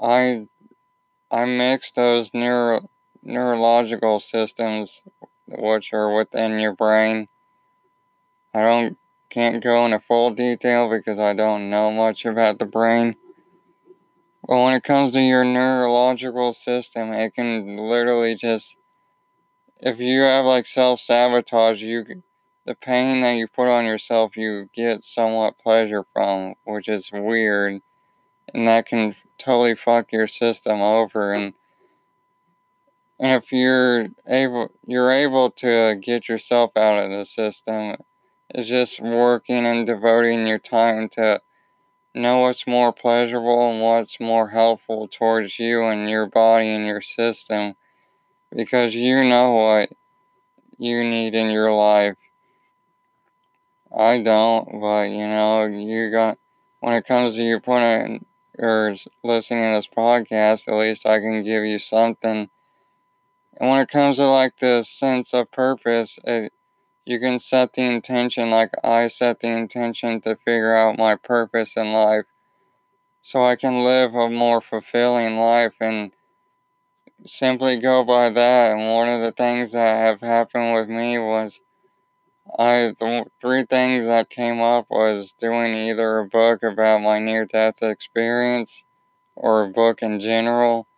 I 0.00 0.46
I 1.30 1.46
mix 1.46 1.90
those 1.90 2.32
neuro 2.34 2.90
neurological 3.22 4.20
systems 4.20 5.02
which 5.46 5.92
are 5.94 6.14
within 6.14 6.58
your 6.58 6.74
brain. 6.74 7.28
I 8.54 8.62
don't 8.62 8.96
can't 9.30 9.62
go 9.62 9.84
into 9.84 10.00
full 10.00 10.30
detail 10.30 10.88
because 10.88 11.18
I 11.18 11.34
don't 11.34 11.70
know 11.70 11.90
much 11.90 12.24
about 12.24 12.58
the 12.58 12.64
brain. 12.64 13.16
But 14.46 14.62
when 14.62 14.72
it 14.72 14.82
comes 14.82 15.10
to 15.10 15.20
your 15.20 15.44
neurological 15.44 16.54
system, 16.54 17.12
it 17.12 17.34
can 17.34 17.76
literally 17.76 18.34
just, 18.34 18.78
if 19.80 20.00
you 20.00 20.22
have 20.22 20.46
like 20.46 20.66
self 20.66 21.00
sabotage, 21.00 21.82
you, 21.82 22.22
the 22.64 22.74
pain 22.74 23.20
that 23.20 23.32
you 23.32 23.46
put 23.46 23.68
on 23.68 23.84
yourself, 23.84 24.36
you 24.36 24.70
get 24.74 25.04
somewhat 25.04 25.58
pleasure 25.58 26.04
from, 26.14 26.54
which 26.64 26.88
is 26.88 27.10
weird. 27.12 27.82
And 28.54 28.66
that 28.66 28.86
can 28.86 29.14
totally 29.36 29.74
fuck 29.74 30.10
your 30.10 30.26
system 30.26 30.80
over. 30.80 31.34
And, 31.34 31.52
and 33.20 33.32
if 33.42 33.52
you're 33.52 34.08
able, 34.26 34.72
you're 34.86 35.12
able 35.12 35.50
to 35.50 35.96
get 35.96 36.28
yourself 36.30 36.74
out 36.74 36.98
of 36.98 37.10
the 37.10 37.26
system, 37.26 37.96
it's 38.50 38.68
just 38.68 39.00
working 39.00 39.66
and 39.66 39.86
devoting 39.86 40.46
your 40.46 40.58
time 40.58 41.08
to 41.10 41.40
know 42.14 42.40
what's 42.40 42.66
more 42.66 42.92
pleasurable 42.92 43.70
and 43.72 43.80
what's 43.82 44.20
more 44.20 44.50
helpful 44.50 45.08
towards 45.08 45.58
you 45.58 45.84
and 45.86 46.10
your 46.10 46.26
body 46.26 46.68
and 46.70 46.86
your 46.86 47.02
system 47.02 47.74
because 48.54 48.94
you 48.94 49.24
know 49.24 49.52
what 49.52 49.90
you 50.78 51.04
need 51.04 51.34
in 51.34 51.50
your 51.50 51.72
life. 51.72 52.16
I 53.96 54.18
don't, 54.20 54.80
but 54.80 55.10
you 55.10 55.26
know, 55.26 55.66
you 55.66 56.10
got 56.10 56.38
when 56.80 56.94
it 56.94 57.04
comes 57.06 57.34
to 57.34 57.42
you 57.42 57.60
putting 57.60 58.24
or 58.58 58.94
listening 59.22 59.70
to 59.72 59.76
this 59.76 59.88
podcast, 59.88 60.68
at 60.68 60.74
least 60.74 61.06
I 61.06 61.18
can 61.20 61.42
give 61.42 61.64
you 61.64 61.78
something. 61.78 62.48
And 63.60 63.70
when 63.70 63.80
it 63.80 63.88
comes 63.88 64.16
to 64.16 64.26
like 64.28 64.56
the 64.58 64.82
sense 64.82 65.32
of 65.34 65.50
purpose, 65.50 66.18
it, 66.24 66.52
you 67.08 67.18
can 67.18 67.38
set 67.38 67.72
the 67.72 67.82
intention 67.82 68.50
like 68.50 68.70
I 68.84 69.08
set 69.08 69.40
the 69.40 69.48
intention 69.48 70.20
to 70.20 70.36
figure 70.36 70.76
out 70.76 70.98
my 70.98 71.14
purpose 71.14 71.76
in 71.76 71.92
life 71.92 72.26
so 73.22 73.42
I 73.42 73.56
can 73.56 73.78
live 73.78 74.14
a 74.14 74.28
more 74.28 74.60
fulfilling 74.60 75.38
life 75.38 75.76
and 75.80 76.12
simply 77.24 77.78
go 77.78 78.04
by 78.04 78.28
that. 78.28 78.72
And 78.72 78.92
one 78.92 79.08
of 79.08 79.20
the 79.22 79.32
things 79.32 79.72
that 79.72 79.96
have 79.96 80.20
happened 80.20 80.74
with 80.74 80.88
me 80.88 81.18
was 81.18 81.60
I 82.58 82.94
the 82.98 83.26
three 83.40 83.64
things 83.64 84.06
that 84.06 84.30
came 84.30 84.60
up 84.60 84.86
was 84.90 85.32
doing 85.32 85.74
either 85.74 86.18
a 86.18 86.26
book 86.26 86.62
about 86.62 87.02
my 87.02 87.18
near 87.18 87.44
death 87.44 87.82
experience 87.82 88.84
or 89.34 89.64
a 89.64 89.68
book 89.68 90.02
in 90.02 90.20
general 90.20 90.88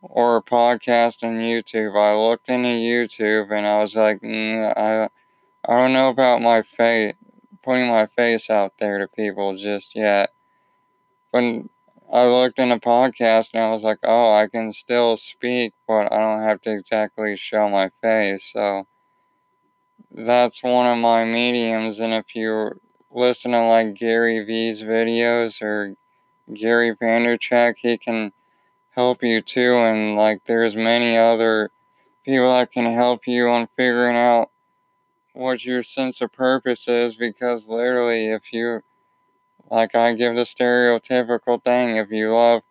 or 0.00 0.36
a 0.36 0.42
podcast 0.42 1.22
on 1.22 1.36
YouTube. 1.36 1.98
I 1.98 2.14
looked 2.14 2.48
into 2.48 2.68
YouTube 2.68 3.50
and 3.50 3.66
I 3.66 3.82
was 3.82 3.96
like, 3.96 4.20
mm, 4.20 4.76
I 4.76 5.08
I 5.68 5.76
don't 5.76 5.92
know 5.92 6.08
about 6.10 6.40
my 6.40 6.62
face, 6.62 7.14
putting 7.64 7.88
my 7.88 8.06
face 8.06 8.48
out 8.48 8.74
there 8.78 8.98
to 8.98 9.08
people 9.08 9.56
just 9.56 9.96
yet. 9.96 10.30
When 11.32 11.68
I 12.12 12.26
looked 12.26 12.60
in 12.60 12.70
a 12.70 12.78
podcast 12.78 13.50
and 13.52 13.64
I 13.64 13.70
was 13.70 13.82
like, 13.82 13.98
oh, 14.04 14.32
I 14.32 14.46
can 14.46 14.72
still 14.72 15.16
speak, 15.16 15.74
but 15.88 16.12
I 16.12 16.18
don't 16.18 16.44
have 16.44 16.62
to 16.62 16.72
exactly 16.72 17.36
show 17.36 17.68
my 17.68 17.90
face. 18.00 18.52
So 18.52 18.86
that's 20.12 20.62
one 20.62 20.86
of 20.86 20.98
my 20.98 21.24
mediums. 21.24 21.98
And 21.98 22.14
if 22.14 22.36
you 22.36 22.80
listen 23.10 23.50
to 23.50 23.60
like 23.66 23.94
Gary 23.94 24.44
Vee's 24.44 24.84
videos 24.84 25.60
or 25.60 25.96
Gary 26.54 26.94
Vaynerchuk, 26.94 27.74
he 27.78 27.98
can 27.98 28.32
help 28.90 29.20
you 29.24 29.40
too. 29.42 29.74
And 29.74 30.14
like 30.14 30.44
there's 30.44 30.76
many 30.76 31.16
other 31.16 31.70
people 32.24 32.52
that 32.52 32.70
can 32.70 32.86
help 32.86 33.26
you 33.26 33.48
on 33.48 33.68
figuring 33.76 34.16
out 34.16 34.50
what 35.36 35.64
your 35.64 35.82
sense 35.82 36.20
of 36.20 36.32
purpose 36.32 36.88
is 36.88 37.16
because 37.16 37.68
literally 37.68 38.30
if 38.30 38.52
you 38.52 38.80
like 39.70 39.94
I 39.94 40.12
give 40.14 40.34
the 40.36 40.42
stereotypical 40.42 41.62
thing 41.62 41.96
if 41.96 42.10
you 42.10 42.34
love 42.34 42.62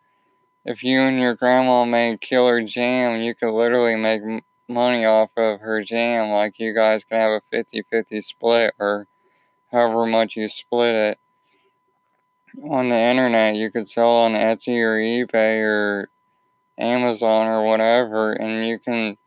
if 0.65 0.83
you 0.83 1.01
and 1.01 1.19
your 1.19 1.35
grandma 1.35 1.85
made 1.85 2.21
killer 2.21 2.61
jam 2.63 3.21
you 3.21 3.35
could 3.35 3.53
literally 3.53 3.95
make 3.95 4.21
money 4.67 5.05
off 5.05 5.29
of 5.37 5.59
her 5.59 5.81
jam. 5.83 6.29
Like 6.29 6.59
you 6.59 6.73
guys 6.73 7.03
can 7.03 7.17
have 7.17 7.31
a 7.31 7.55
50-50 7.55 8.23
split 8.23 8.73
or 8.79 9.07
however 9.71 10.05
much 10.05 10.35
you 10.35 10.47
split 10.49 10.95
it 10.95 11.19
on 12.69 12.89
the 12.89 12.97
internet. 12.97 13.55
You 13.55 13.71
could 13.71 13.87
sell 13.89 14.09
on 14.09 14.33
Etsy 14.33 14.79
or 14.79 14.97
eBay 14.97 15.61
or 15.61 16.09
Amazon 16.77 17.47
or 17.47 17.63
whatever 17.63 18.33
and 18.33 18.67
you 18.67 18.79
can 18.79 19.17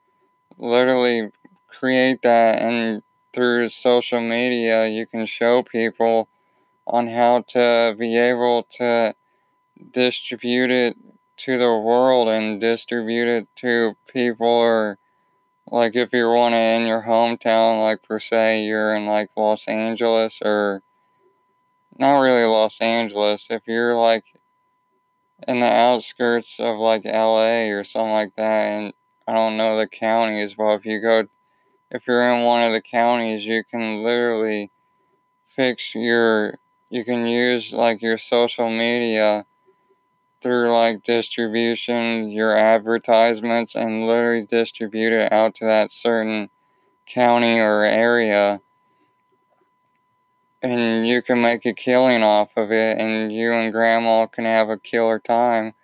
literally 0.59 1.31
create 1.69 2.23
that 2.23 2.61
and 2.61 3.03
through 3.33 3.69
social 3.69 4.21
media, 4.21 4.87
you 4.89 5.07
can 5.07 5.27
show 5.27 5.63
people 5.63 6.29
on 6.87 7.09
how 7.09 7.43
to 7.49 7.95
be 7.99 8.17
able 8.17 8.63
to 8.63 9.15
distribute 9.93 10.71
it 10.71 10.97
to 11.37 11.59
the 11.59 11.77
world 11.77 12.29
and 12.29 12.61
distribute 12.61 13.29
it 13.29 13.49
to 13.57 13.97
people 14.13 14.47
or 14.47 14.99
like 15.71 15.95
if 15.95 16.13
you 16.13 16.29
want 16.29 16.55
to 16.55 16.59
in 16.59 16.87
your 16.87 17.03
hometown 17.03 17.81
like 17.81 18.03
per 18.03 18.19
se 18.19 18.65
you're 18.65 18.97
in 18.97 19.07
like 19.07 19.31
los 19.37 19.69
angeles 19.69 20.41
or 20.43 20.83
not 21.97 22.19
really 22.19 22.45
los 22.45 22.81
angeles 22.81 23.47
if 23.51 23.63
you're 23.67 23.95
like 23.95 24.25
in 25.47 25.61
the 25.61 25.71
outskirts 25.71 26.59
of 26.59 26.77
like 26.79 27.05
la 27.05 27.69
or 27.69 27.85
something 27.85 28.13
like 28.13 28.35
that 28.35 28.65
and 28.65 28.93
i 29.29 29.33
don't 29.33 29.57
know 29.57 29.79
the 29.79 29.87
counties 29.87 30.55
but 30.55 30.75
if 30.75 30.85
you 30.85 31.01
go 31.01 31.29
if 31.91 32.07
you're 32.07 32.35
in 32.35 32.45
one 32.45 32.63
of 32.63 32.73
the 32.73 32.81
counties, 32.81 33.47
you 33.47 33.65
can 33.65 34.03
literally 34.03 34.71
fix 35.47 35.95
your, 35.95 36.59
you 36.91 37.05
can 37.05 37.27
use 37.27 37.73
like 37.73 38.03
your 38.03 38.19
social 38.19 38.71
media 38.71 39.47
through 40.41 40.73
like 40.73 41.03
distribution, 41.03 42.31
your 42.31 42.57
advertisements, 42.57 43.75
and 43.75 44.07
literally 44.07 44.47
distribute 44.47 45.13
it 45.13 45.33
out 45.33 45.55
to 45.57 45.65
that 45.65 45.91
certain 45.91 46.51
county 47.07 47.59
or 47.59 47.85
area. 47.85 48.61
And 50.63 51.07
you 51.07 51.23
can 51.23 51.41
make 51.41 51.65
a 51.67 51.73
killing 51.73 52.23
off 52.23 52.51
of 52.57 52.71
it, 52.71 52.99
and 52.99 53.33
you 53.33 53.53
and 53.53 53.73
grandma 53.73 54.27
can 54.27 54.45
have 54.45 54.69
a 54.69 54.79
killer 54.79 55.19
time 55.19 55.75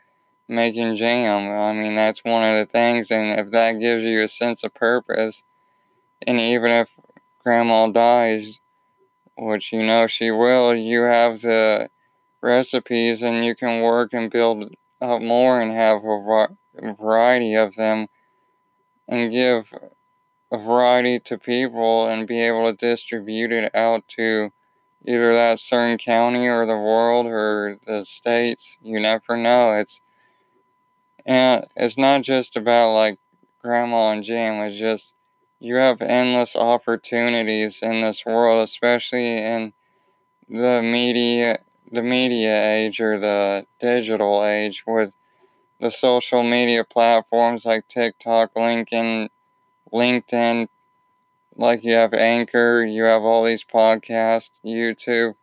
making 0.49 0.97
jam. 0.97 1.51
I 1.51 1.73
mean, 1.73 1.95
that's 1.95 2.25
one 2.25 2.43
of 2.43 2.57
the 2.57 2.67
things, 2.67 3.11
and 3.11 3.31
if 3.39 3.51
that 3.53 3.81
gives 3.81 4.05
you 4.05 4.23
a 4.23 4.29
sense 4.29 4.63
of 4.63 4.75
purpose, 4.75 5.43
and 6.27 6.41
even 6.41 6.71
if 6.71 6.91
grandma 7.43 7.89
dies, 7.89 8.61
which 9.37 9.73
you 9.73 9.85
know 9.85 10.07
she 10.07 10.31
will, 10.31 10.75
you 10.75 11.03
have 11.03 11.41
the 11.41 11.91
recipes 12.43 13.23
and 13.23 13.45
you 13.45 13.55
can 13.55 13.83
work 13.83 14.13
and 14.13 14.31
build 14.31 14.75
up 15.01 15.23
more 15.23 15.61
and 15.61 15.73
have 15.73 16.03
a 16.05 16.95
variety 16.95 17.55
of 17.55 17.75
them 17.77 18.07
and 19.09 19.33
give 19.33 19.73
a 20.53 20.59
variety 20.59 21.19
to 21.19 21.39
people 21.39 22.07
and 22.07 22.27
be 22.27 22.41
able 22.41 22.67
to 22.67 22.77
distribute 22.77 23.53
it 23.53 23.75
out 23.75 24.07
to 24.09 24.51
either 25.07 25.33
that 25.33 25.59
certain 25.59 25.99
county 25.99 26.47
or 26.47 26.65
the 26.65 26.77
world 26.77 27.27
or 27.27 27.79
the 27.87 28.05
states. 28.05 28.79
You 28.83 29.01
never 29.01 29.37
know. 29.37 29.73
It's 29.73 30.01
and 31.27 31.67
it's 31.77 31.99
not 31.99 32.23
just 32.23 32.57
about 32.57 32.95
like 32.95 33.19
grandma 33.61 34.11
and 34.11 34.23
jam. 34.23 34.63
It's 34.63 34.79
just 34.79 35.15
you 35.65 35.77
have 35.77 36.03
endless 36.03 36.55
opportunities 36.55 37.81
in 37.83 38.03
this 38.03 38.27
world, 38.27 38.59
especially 38.63 39.39
in 39.39 39.73
the 40.49 40.83
media 40.83 41.59
the 41.91 42.03
media 42.03 42.71
age 42.73 43.01
or 43.01 43.19
the 43.19 43.67
digital 43.81 44.45
age 44.45 44.85
with 44.87 45.15
the 45.81 45.91
social 45.91 46.43
media 46.43 46.85
platforms 46.85 47.65
like 47.65 47.89
TikTok, 47.89 48.55
LinkedIn, 48.55 49.29
LinkedIn, 49.93 50.69
like 51.57 51.85
you 51.85 51.95
have 51.95 52.15
Anchor, 52.15 52.85
you 52.85 53.05
have 53.05 53.23
all 53.23 53.45
these 53.45 53.65
podcasts, 53.65 54.61
YouTube. 54.65 55.35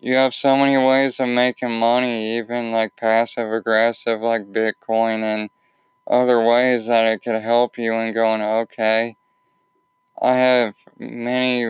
You 0.00 0.14
have 0.14 0.34
so 0.34 0.56
many 0.56 0.76
ways 0.76 1.20
of 1.20 1.28
making 1.28 1.78
money, 1.78 2.36
even 2.38 2.72
like 2.72 2.96
passive 2.96 3.52
aggressive, 3.52 4.20
like 4.20 4.52
Bitcoin 4.52 5.22
and 5.22 5.50
other 6.08 6.42
ways 6.42 6.86
that 6.86 7.06
it 7.06 7.22
could 7.22 7.40
help 7.40 7.78
you 7.78 7.92
in 7.94 8.14
going, 8.14 8.42
okay, 8.42 9.16
I 10.20 10.34
have 10.34 10.74
many, 10.98 11.64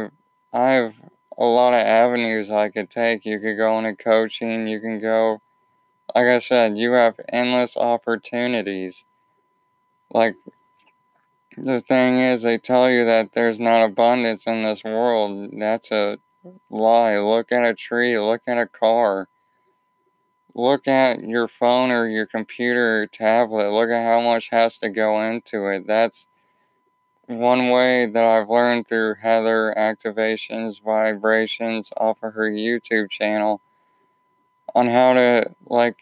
I 0.53 0.70
have 0.70 0.95
a 1.36 1.45
lot 1.45 1.74
of 1.74 1.80
avenues 1.80 2.51
I 2.51 2.68
could 2.68 2.91
take. 2.91 3.24
You 3.24 3.39
could 3.41 3.57
go 3.57 3.78
into 3.78 3.95
coaching, 3.95 4.66
you 4.66 4.80
can 4.80 5.01
go, 5.01 5.41
like 6.14 6.26
I 6.26 6.39
said, 6.39 6.78
you 6.78 6.93
have 6.93 7.16
endless 7.28 7.76
opportunities. 7.76 9.05
Like, 10.11 10.36
the 11.57 11.80
thing 11.80 12.18
is, 12.18 12.43
they 12.43 12.57
tell 12.59 12.89
you 12.89 13.05
that 13.05 13.32
there's 13.32 13.59
not 13.59 13.82
abundance 13.82 14.47
in 14.47 14.62
this 14.62 14.84
world. 14.84 15.51
That's 15.59 15.91
a 15.91 16.18
lie. 16.70 17.18
Look 17.18 17.51
at 17.51 17.64
a 17.64 17.74
tree, 17.74 18.18
look 18.18 18.43
at 18.47 18.59
a 18.59 18.66
car, 18.66 19.28
look 20.59 20.89
at 20.89 21.23
your 21.23 21.47
phone 21.47 21.91
or 21.91 22.09
your 22.09 22.27
computer 22.27 23.03
or 23.03 23.07
tablet. 23.07 23.71
Look 23.71 23.91
at 23.91 24.05
how 24.05 24.21
much 24.21 24.49
has 24.51 24.77
to 24.79 24.91
go 24.91 25.23
into 25.23 25.69
it. 25.69 25.87
That's 25.87 26.27
one 27.27 27.69
way 27.69 28.07
that 28.07 28.25
I've 28.25 28.49
learned 28.49 28.89
through 28.89 29.17
Heather 29.23 29.73
activations, 29.77 30.83
vibrations 30.83 31.91
off 31.97 32.19
of 32.23 32.35
her 32.35 32.51
YouTube 32.51 33.09
channel 33.11 33.61
on 34.75 34.89
how 34.89 35.13
to 35.15 35.55
like 35.67 35.97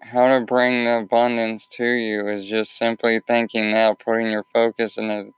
how 0.00 0.28
to 0.28 0.44
bring 0.44 0.84
the 0.84 0.98
abundance 0.98 1.66
to 1.66 1.84
you 1.84 2.28
is 2.28 2.46
just 2.46 2.76
simply 2.76 3.20
thinking 3.20 3.72
that, 3.72 3.98
putting 3.98 4.30
your 4.30 4.44
focus 4.44 4.96
in 4.96 5.10
it. 5.10 5.34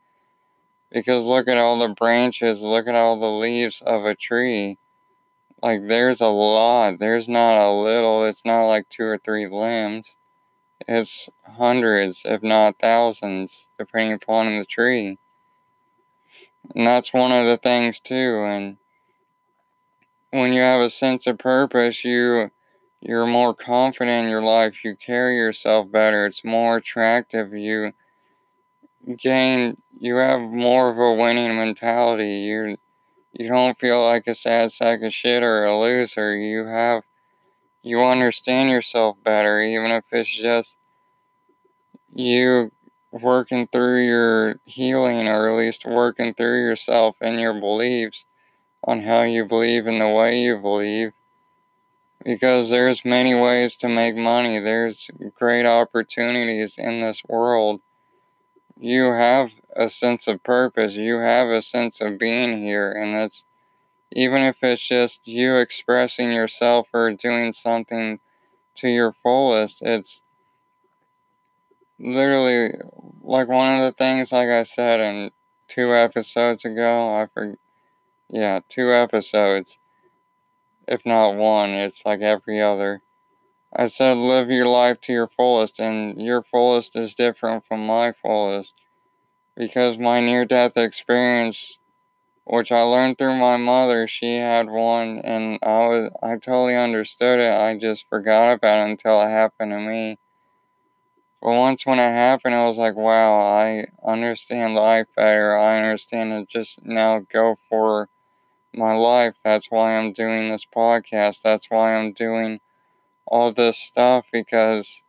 Because 0.90 1.24
look 1.24 1.48
at 1.48 1.58
all 1.58 1.78
the 1.78 1.88
branches, 1.88 2.62
look 2.62 2.86
at 2.86 2.94
all 2.94 3.18
the 3.18 3.30
leaves 3.30 3.82
of 3.84 4.04
a 4.04 4.14
tree. 4.14 4.78
Like 5.62 5.88
there's 5.88 6.20
a 6.20 6.28
lot. 6.28 6.98
There's 6.98 7.28
not 7.28 7.58
a 7.60 7.72
little. 7.72 8.24
It's 8.24 8.44
not 8.44 8.66
like 8.66 8.88
two 8.88 9.04
or 9.04 9.18
three 9.18 9.48
limbs. 9.48 10.16
It's 10.86 11.28
hundreds, 11.44 12.22
if 12.24 12.42
not 12.42 12.78
thousands, 12.80 13.68
depending 13.78 14.14
upon 14.14 14.56
the 14.58 14.64
tree. 14.64 15.18
And 16.74 16.86
that's 16.86 17.12
one 17.12 17.32
of 17.32 17.46
the 17.46 17.56
things 17.56 18.00
too. 18.00 18.44
And 18.44 18.76
when 20.30 20.52
you 20.52 20.60
have 20.60 20.80
a 20.80 20.90
sense 20.90 21.26
of 21.26 21.38
purpose, 21.38 22.04
you 22.04 22.50
you're 23.00 23.26
more 23.26 23.54
confident 23.54 24.24
in 24.24 24.30
your 24.30 24.42
life. 24.42 24.84
You 24.84 24.96
carry 24.96 25.36
yourself 25.36 25.90
better. 25.90 26.26
It's 26.26 26.44
more 26.44 26.76
attractive. 26.76 27.52
You 27.52 27.92
gain. 29.16 29.76
You 29.98 30.16
have 30.16 30.40
more 30.40 30.90
of 30.90 30.98
a 30.98 31.12
winning 31.12 31.56
mentality. 31.56 32.38
You 32.40 32.76
you 33.32 33.48
don't 33.48 33.78
feel 33.78 34.04
like 34.04 34.26
a 34.26 34.34
sad 34.34 34.72
sack 34.72 35.02
of 35.02 35.12
shit 35.12 35.42
or 35.42 35.64
a 35.64 35.78
loser. 35.78 36.36
You 36.36 36.66
have 36.66 37.02
you 37.82 38.02
understand 38.02 38.70
yourself 38.70 39.16
better, 39.22 39.60
even 39.60 39.90
if 39.90 40.04
it's 40.12 40.34
just 40.34 40.78
you 42.10 42.72
working 43.10 43.66
through 43.68 44.04
your 44.04 44.60
healing 44.64 45.28
or 45.28 45.48
at 45.48 45.56
least 45.56 45.86
working 45.86 46.34
through 46.34 46.60
yourself 46.60 47.16
and 47.20 47.40
your 47.40 47.54
beliefs 47.54 48.26
on 48.84 49.02
how 49.02 49.22
you 49.22 49.44
believe 49.44 49.86
and 49.86 50.00
the 50.00 50.08
way 50.08 50.40
you 50.40 50.58
believe. 50.58 51.12
Because 52.24 52.68
there's 52.68 53.04
many 53.04 53.34
ways 53.34 53.76
to 53.76 53.88
make 53.88 54.16
money. 54.16 54.58
There's 54.58 55.08
great 55.34 55.66
opportunities 55.66 56.76
in 56.76 56.98
this 56.98 57.22
world 57.28 57.80
you 58.80 59.12
have 59.12 59.52
a 59.76 59.88
sense 59.88 60.26
of 60.28 60.42
purpose 60.42 60.94
you 60.94 61.18
have 61.18 61.48
a 61.48 61.62
sense 61.62 62.00
of 62.00 62.18
being 62.18 62.56
here 62.58 62.92
and 62.92 63.18
it's 63.18 63.44
even 64.12 64.42
if 64.42 64.62
it's 64.62 64.86
just 64.86 65.26
you 65.26 65.56
expressing 65.56 66.32
yourself 66.32 66.88
or 66.92 67.12
doing 67.12 67.52
something 67.52 68.18
to 68.76 68.88
your 68.88 69.12
fullest, 69.22 69.82
it's 69.82 70.22
literally 71.98 72.72
like 73.22 73.48
one 73.48 73.68
of 73.68 73.82
the 73.82 73.92
things, 73.92 74.32
like 74.32 74.48
I 74.48 74.62
said 74.62 75.00
in 75.00 75.30
two 75.68 75.92
episodes 75.92 76.64
ago, 76.64 77.14
I 77.14 77.26
forget, 77.26 77.58
yeah, 78.30 78.60
two 78.68 78.92
episodes, 78.92 79.78
if 80.86 81.04
not 81.04 81.34
one, 81.34 81.70
it's 81.70 82.06
like 82.06 82.20
every 82.20 82.62
other. 82.62 83.02
I 83.74 83.86
said, 83.86 84.18
live 84.18 84.50
your 84.50 84.66
life 84.66 85.00
to 85.02 85.12
your 85.14 85.28
fullest, 85.28 85.78
and 85.80 86.20
your 86.20 86.42
fullest 86.42 86.94
is 86.96 87.14
different 87.14 87.64
from 87.66 87.86
my 87.86 88.12
fullest 88.12 88.74
because 89.56 89.98
my 89.98 90.20
near 90.20 90.44
death 90.44 90.76
experience 90.76 91.78
which 92.44 92.72
I 92.72 92.82
learned 92.82 93.18
through 93.18 93.36
my 93.38 93.56
mother. 93.58 94.08
She 94.08 94.36
had 94.36 94.70
one, 94.70 95.20
and 95.20 95.58
I 95.62 95.78
was 95.88 96.10
I 96.22 96.30
totally 96.36 96.76
understood 96.76 97.40
it. 97.40 97.52
I 97.52 97.76
just 97.78 98.08
forgot 98.08 98.52
about 98.52 98.80
it 98.86 98.90
until 98.90 99.20
it 99.22 99.28
happened 99.28 99.72
to 99.72 99.80
me. 99.80 100.18
But 101.40 101.50
once 101.52 101.84
when 101.86 101.98
it 101.98 102.12
happened, 102.12 102.54
I 102.54 102.66
was 102.66 102.78
like, 102.78 102.96
wow, 102.96 103.40
I 103.40 103.86
understand 104.04 104.74
life 104.74 105.06
better. 105.16 105.56
I 105.56 105.76
understand 105.78 106.30
to 106.32 106.44
just 106.46 106.84
now 106.84 107.20
go 107.20 107.56
for 107.68 108.08
my 108.74 108.94
life. 108.94 109.36
That's 109.44 109.70
why 109.70 109.96
I'm 109.96 110.12
doing 110.12 110.48
this 110.50 110.66
podcast. 110.66 111.42
That's 111.42 111.70
why 111.70 111.94
I'm 111.96 112.12
doing 112.12 112.60
all 113.28 113.52
this 113.52 113.78
stuff 113.78 114.26
because 114.32 115.02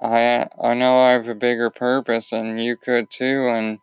I 0.00 0.48
I 0.62 0.74
know 0.74 0.98
I 0.98 1.10
have 1.12 1.26
a 1.28 1.34
bigger 1.34 1.70
purpose 1.70 2.30
and 2.32 2.62
you 2.62 2.76
could 2.76 3.10
too 3.10 3.48
and 3.48 3.80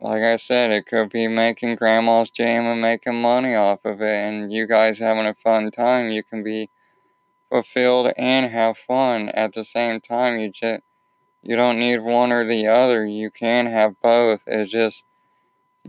like 0.00 0.22
I 0.22 0.36
said, 0.36 0.70
it 0.70 0.86
could 0.86 1.10
be 1.10 1.26
making 1.28 1.76
grandma's 1.76 2.30
jam 2.30 2.66
and 2.66 2.80
making 2.80 3.20
money 3.20 3.54
off 3.54 3.84
of 3.84 4.00
it, 4.02 4.14
and 4.14 4.52
you 4.52 4.66
guys 4.66 4.98
having 4.98 5.26
a 5.26 5.34
fun 5.34 5.70
time. 5.70 6.10
You 6.10 6.22
can 6.22 6.42
be 6.42 6.70
fulfilled 7.50 8.12
and 8.16 8.50
have 8.52 8.78
fun 8.78 9.30
at 9.30 9.54
the 9.54 9.64
same 9.64 10.00
time. 10.00 10.38
You 10.38 10.50
just 10.50 10.82
you 11.42 11.56
don't 11.56 11.78
need 11.78 11.98
one 12.00 12.32
or 12.32 12.44
the 12.44 12.66
other. 12.68 13.06
You 13.06 13.30
can 13.30 13.66
have 13.66 14.00
both. 14.02 14.44
It's 14.46 14.72
just 14.72 15.04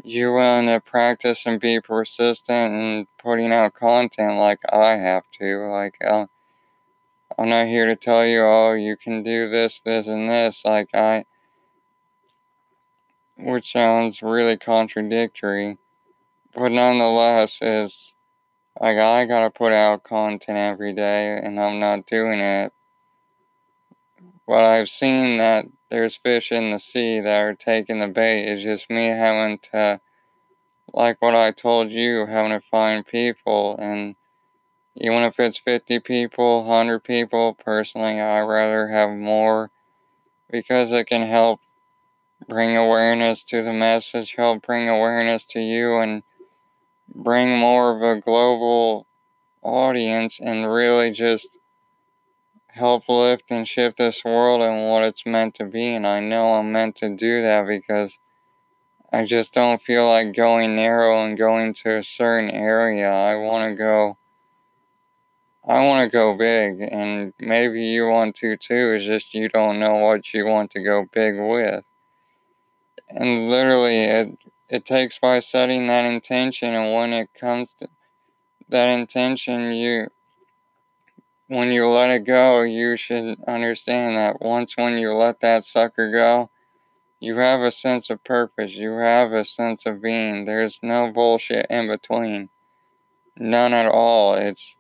you 0.04 0.34
willing 0.34 0.68
to 0.68 0.80
practice 0.82 1.46
and 1.46 1.60
be 1.60 1.80
persistent 1.82 2.74
and 2.74 3.08
putting 3.20 3.54
out 3.54 3.74
content 3.74 4.38
like 4.38 4.60
I 4.72 4.98
have 4.98 5.24
to. 5.40 5.68
Like 5.70 5.98
uh, 6.06 6.28
I'm 7.38 7.50
not 7.50 7.68
here 7.68 7.86
to 7.86 7.96
tell 7.96 8.26
you, 8.26 8.42
oh, 8.42 8.74
you 8.74 8.98
can 8.98 9.22
do 9.22 9.50
this, 9.50 9.82
this, 9.82 10.08
and 10.08 10.30
this. 10.30 10.64
Like 10.66 10.90
I 10.94 11.26
which 13.38 13.72
sounds 13.72 14.24
really 14.24 14.58
contradictory, 14.58 15.78
but 16.56 16.72
nonetheless 16.72 17.60
is 17.62 18.16
like 18.80 18.98
I 18.98 19.26
gotta 19.26 19.50
put 19.50 19.74
out 19.74 20.04
content 20.04 20.58
every 20.58 20.94
day 20.94 21.38
and 21.42 21.60
I'm 21.60 21.80
not 21.80 22.08
doing 22.08 22.40
it. 22.40 22.74
But 24.48 24.64
I've 24.64 24.90
seen 24.90 25.38
that 25.38 25.66
there's 25.90 26.16
fish 26.16 26.52
in 26.52 26.70
the 26.70 26.80
sea 26.80 27.20
that 27.20 27.40
are 27.40 27.54
taking 27.54 28.00
the 28.00 28.08
bait. 28.08 28.46
It's 28.46 28.64
just 28.64 28.90
me 28.90 29.08
having 29.08 29.60
to, 29.74 30.00
like 30.94 31.22
what 31.22 31.36
I 31.36 31.52
told 31.52 31.92
you, 31.92 32.26
having 32.26 32.52
to 32.52 32.62
find 32.62 33.06
people. 33.06 33.76
And 33.78 34.16
even 35.00 35.24
if 35.24 35.40
it's 35.40 35.60
50 35.60 36.00
people, 36.00 36.64
100 36.66 37.04
people, 37.04 37.54
personally, 37.54 38.20
I'd 38.20 38.42
rather 38.42 38.88
have 38.88 39.12
more 39.12 39.72
because 40.50 40.92
it 40.92 41.06
can 41.06 41.24
help 41.24 41.62
bring 42.48 42.76
awareness 42.76 43.44
to 43.44 43.64
the 43.64 43.74
message, 43.74 44.36
help 44.36 44.66
bring 44.66 44.90
awareness 44.90 45.44
to 45.46 45.60
you, 45.60 46.00
and 46.00 46.24
bring 47.14 47.58
more 47.58 47.96
of 47.96 48.02
a 48.02 48.20
global 48.20 49.08
audience 49.62 50.40
and 50.42 50.72
really 50.72 51.12
just 51.12 51.58
help 52.70 53.10
lift 53.10 53.46
and 53.50 53.68
shift 53.68 53.98
this 53.98 54.24
world 54.24 54.62
and 54.62 54.90
what 54.90 55.04
it's 55.04 55.26
meant 55.26 55.56
to 55.56 55.66
be. 55.66 55.94
And 55.94 56.08
I 56.08 56.20
know 56.20 56.54
I'm 56.54 56.72
meant 56.72 56.96
to 56.98 57.16
do 57.16 57.42
that 57.42 57.68
because 57.68 58.20
I 59.12 59.26
just 59.26 59.54
don't 59.54 59.82
feel 59.82 60.08
like 60.08 60.36
going 60.36 60.76
narrow 60.76 61.26
and 61.26 61.38
going 61.38 61.74
to 61.76 61.98
a 61.98 62.04
certain 62.04 62.50
area. 62.50 63.12
I 63.12 63.36
want 63.36 63.70
to 63.70 63.76
go. 63.76 64.18
I 65.68 65.86
want 65.86 66.04
to 66.04 66.10
go 66.10 66.38
big, 66.38 66.82
and 66.82 67.34
maybe 67.40 67.84
you 67.84 68.08
want 68.08 68.36
to 68.38 68.58
too. 68.58 68.94
It's 68.96 69.06
just 69.06 69.34
you 69.34 69.50
don't 69.50 69.80
know 69.80 69.96
what 69.96 70.34
you 70.34 70.46
want 70.48 70.72
to 70.72 70.82
go 70.84 71.08
big 71.12 71.36
with 71.40 71.86
and 73.10 73.50
literally 73.50 74.04
it 74.04 74.38
it 74.70 74.86
takes 74.86 75.20
by 75.20 75.40
setting 75.40 75.88
that 75.88 76.06
intention 76.06 76.74
and 76.74 76.94
when 76.94 77.14
it 77.14 77.30
comes 77.34 77.74
to 77.74 77.88
that 78.70 78.90
intention 78.90 79.72
you 79.72 80.08
when 81.48 81.72
you 81.72 81.88
let 81.88 82.10
it 82.10 82.26
go 82.26 82.62
you 82.62 82.98
should 82.98 83.38
understand 83.48 84.18
that 84.18 84.42
once 84.42 84.76
when 84.76 84.98
you 84.98 85.14
let 85.14 85.40
that 85.40 85.64
sucker 85.64 86.12
go 86.12 86.50
you 87.20 87.38
have 87.38 87.62
a 87.62 87.72
sense 87.72 88.10
of 88.10 88.24
purpose 88.24 88.76
you 88.76 88.98
have 88.98 89.32
a 89.32 89.46
sense 89.46 89.86
of 89.86 90.02
being 90.02 90.46
there's 90.46 90.80
no 90.84 91.12
bullshit 91.12 91.66
in 91.70 91.88
between 91.88 92.50
none 93.38 93.74
at 93.74 93.86
all 93.86 94.36
it's 94.36 94.76
it, 94.76 94.77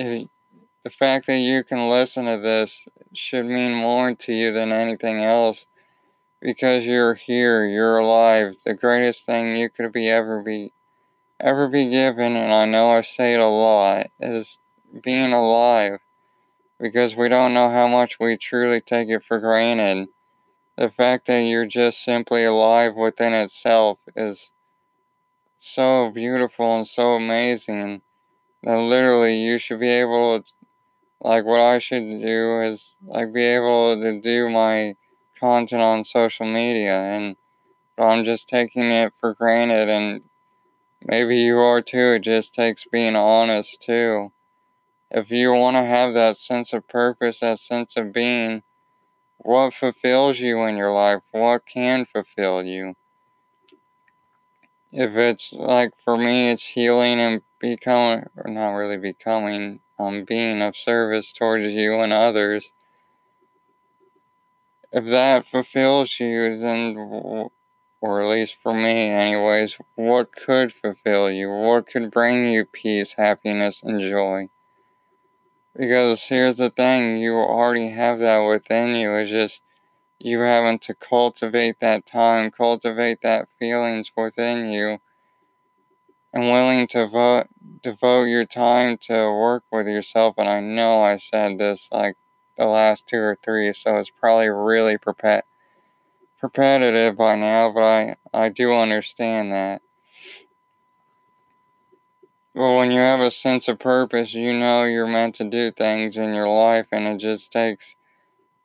the 0.00 0.90
fact 0.90 1.26
that 1.26 1.38
you 1.38 1.62
can 1.62 1.88
listen 1.88 2.24
to 2.26 2.38
this 2.38 2.84
should 3.12 3.46
mean 3.46 3.74
more 3.74 4.14
to 4.14 4.32
you 4.32 4.52
than 4.52 4.72
anything 4.72 5.22
else 5.22 5.66
because 6.40 6.86
you're 6.86 7.14
here, 7.14 7.66
you're 7.66 7.98
alive. 7.98 8.56
The 8.64 8.74
greatest 8.74 9.26
thing 9.26 9.56
you 9.56 9.68
could 9.68 9.92
be 9.92 10.08
ever 10.08 10.42
be 10.42 10.72
ever 11.38 11.68
be 11.68 11.88
given, 11.88 12.36
and 12.36 12.52
I 12.52 12.66
know 12.66 12.90
I 12.90 13.02
say 13.02 13.32
it 13.32 13.40
a 13.40 13.46
lot, 13.46 14.08
is 14.18 14.58
being 15.02 15.32
alive 15.32 16.00
because 16.78 17.16
we 17.16 17.28
don't 17.28 17.54
know 17.54 17.70
how 17.70 17.86
much 17.86 18.18
we 18.18 18.36
truly 18.36 18.80
take 18.80 19.08
it 19.08 19.24
for 19.24 19.38
granted. 19.38 20.08
The 20.76 20.90
fact 20.90 21.26
that 21.26 21.40
you're 21.40 21.66
just 21.66 22.02
simply 22.02 22.44
alive 22.44 22.94
within 22.94 23.34
itself 23.34 23.98
is 24.16 24.50
so 25.58 26.10
beautiful 26.10 26.76
and 26.76 26.86
so 26.86 27.14
amazing 27.14 28.00
that 28.62 28.76
literally 28.78 29.36
you 29.42 29.58
should 29.58 29.80
be 29.80 29.88
able 29.88 30.40
to, 30.42 30.52
like, 31.20 31.44
what 31.44 31.60
I 31.60 31.78
should 31.78 32.08
do 32.22 32.60
is, 32.62 32.96
like, 33.02 33.32
be 33.32 33.44
able 33.44 33.96
to 33.96 34.20
do 34.20 34.50
my 34.50 34.96
content 35.38 35.82
on 35.82 36.04
social 36.04 36.46
media, 36.46 36.94
and 36.94 37.36
I'm 37.98 38.24
just 38.24 38.48
taking 38.48 38.90
it 38.90 39.12
for 39.20 39.34
granted, 39.34 39.88
and 39.88 40.22
maybe 41.04 41.38
you 41.38 41.58
are 41.58 41.82
too. 41.82 42.14
It 42.16 42.20
just 42.20 42.54
takes 42.54 42.86
being 42.86 43.16
honest, 43.16 43.80
too. 43.82 44.32
If 45.10 45.30
you 45.30 45.54
want 45.54 45.76
to 45.76 45.84
have 45.84 46.14
that 46.14 46.36
sense 46.36 46.72
of 46.72 46.88
purpose, 46.88 47.40
that 47.40 47.60
sense 47.60 47.96
of 47.96 48.12
being, 48.12 48.62
what 49.38 49.74
fulfills 49.74 50.40
you 50.40 50.62
in 50.64 50.76
your 50.76 50.92
life? 50.92 51.22
What 51.32 51.66
can 51.66 52.06
fulfill 52.06 52.64
you? 52.64 52.94
If 54.92 55.16
it's 55.16 55.52
like 55.52 55.92
for 56.04 56.16
me, 56.16 56.50
it's 56.50 56.66
healing 56.66 57.20
and 57.20 57.42
becoming, 57.60 58.26
or 58.36 58.50
not 58.50 58.72
really 58.72 58.96
becoming, 58.98 59.80
um, 59.98 60.24
being 60.24 60.62
of 60.62 60.76
service 60.76 61.32
towards 61.32 61.66
you 61.66 62.00
and 62.00 62.12
others 62.12 62.72
if 64.92 65.06
that 65.06 65.46
fulfills 65.46 66.18
you, 66.18 66.58
then, 66.58 66.96
or 68.00 68.22
at 68.22 68.28
least 68.28 68.56
for 68.60 68.74
me, 68.74 69.08
anyways, 69.08 69.78
what 69.94 70.32
could 70.32 70.72
fulfill 70.72 71.30
you? 71.30 71.50
What 71.50 71.86
could 71.86 72.10
bring 72.10 72.48
you 72.48 72.64
peace, 72.64 73.14
happiness, 73.14 73.82
and 73.82 74.00
joy? 74.00 74.48
Because 75.76 76.24
here's 76.26 76.56
the 76.56 76.70
thing 76.70 77.18
you 77.18 77.36
already 77.36 77.90
have 77.90 78.18
that 78.18 78.38
within 78.40 78.94
you. 78.96 79.14
It's 79.14 79.30
just 79.30 79.62
you 80.18 80.40
having 80.40 80.78
to 80.80 80.94
cultivate 80.94 81.78
that 81.80 82.04
time, 82.04 82.50
cultivate 82.50 83.20
that 83.22 83.48
feelings 83.58 84.12
within 84.16 84.70
you, 84.70 84.98
and 86.32 86.50
willing 86.50 86.86
to 86.88 87.06
vote, 87.06 87.48
devote 87.82 88.24
your 88.24 88.44
time 88.44 88.98
to 88.98 89.30
work 89.32 89.64
with 89.70 89.86
yourself. 89.86 90.34
And 90.38 90.48
I 90.48 90.60
know 90.60 91.02
I 91.02 91.16
said 91.16 91.58
this 91.58 91.88
like 91.92 92.16
the 92.56 92.66
last 92.66 93.06
two 93.06 93.18
or 93.20 93.38
three, 93.42 93.72
so 93.72 93.96
it's 93.98 94.10
probably 94.10 94.48
really 94.48 94.96
repet- 94.98 95.42
repetitive 96.42 97.16
by 97.16 97.34
now, 97.34 97.70
but 97.70 97.82
I, 97.82 98.16
I 98.32 98.48
do 98.48 98.74
understand 98.74 99.52
that. 99.52 99.82
But 102.54 102.76
when 102.76 102.90
you 102.90 103.00
have 103.00 103.20
a 103.20 103.30
sense 103.30 103.68
of 103.68 103.78
purpose, 103.78 104.34
you 104.34 104.52
know 104.52 104.84
you're 104.84 105.06
meant 105.06 105.36
to 105.36 105.48
do 105.48 105.70
things 105.70 106.16
in 106.16 106.34
your 106.34 106.48
life, 106.48 106.86
and 106.90 107.06
it 107.06 107.18
just 107.18 107.52
takes 107.52 107.96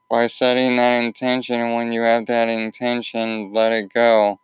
by 0.10 0.28
setting 0.28 0.76
that 0.78 0.92
intention. 1.04 1.62
And 1.62 1.76
when 1.76 1.92
you 1.92 2.02
have 2.02 2.26
that 2.28 2.50
intention, 2.50 3.54
let 3.54 3.72
it 3.72 3.94
go 3.94 4.40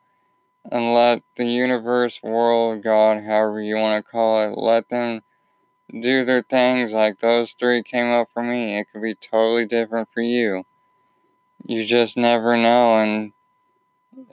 and 0.69 0.93
let 0.93 1.23
the 1.35 1.45
universe, 1.45 2.19
world, 2.21 2.83
God, 2.83 3.23
however 3.23 3.61
you 3.61 3.75
want 3.75 3.95
to 3.95 4.11
call 4.11 4.41
it, 4.43 4.57
let 4.57 4.89
them 4.89 5.21
do 5.99 6.23
their 6.23 6.41
things 6.41 6.93
like 6.93 7.19
those 7.19 7.53
three 7.53 7.83
came 7.83 8.11
up 8.11 8.29
for 8.33 8.43
me. 8.43 8.77
It 8.77 8.87
could 8.91 9.01
be 9.01 9.15
totally 9.15 9.65
different 9.65 10.09
for 10.13 10.21
you. 10.21 10.63
You 11.65 11.83
just 11.85 12.17
never 12.17 12.55
know. 12.57 12.99
And, 12.99 13.33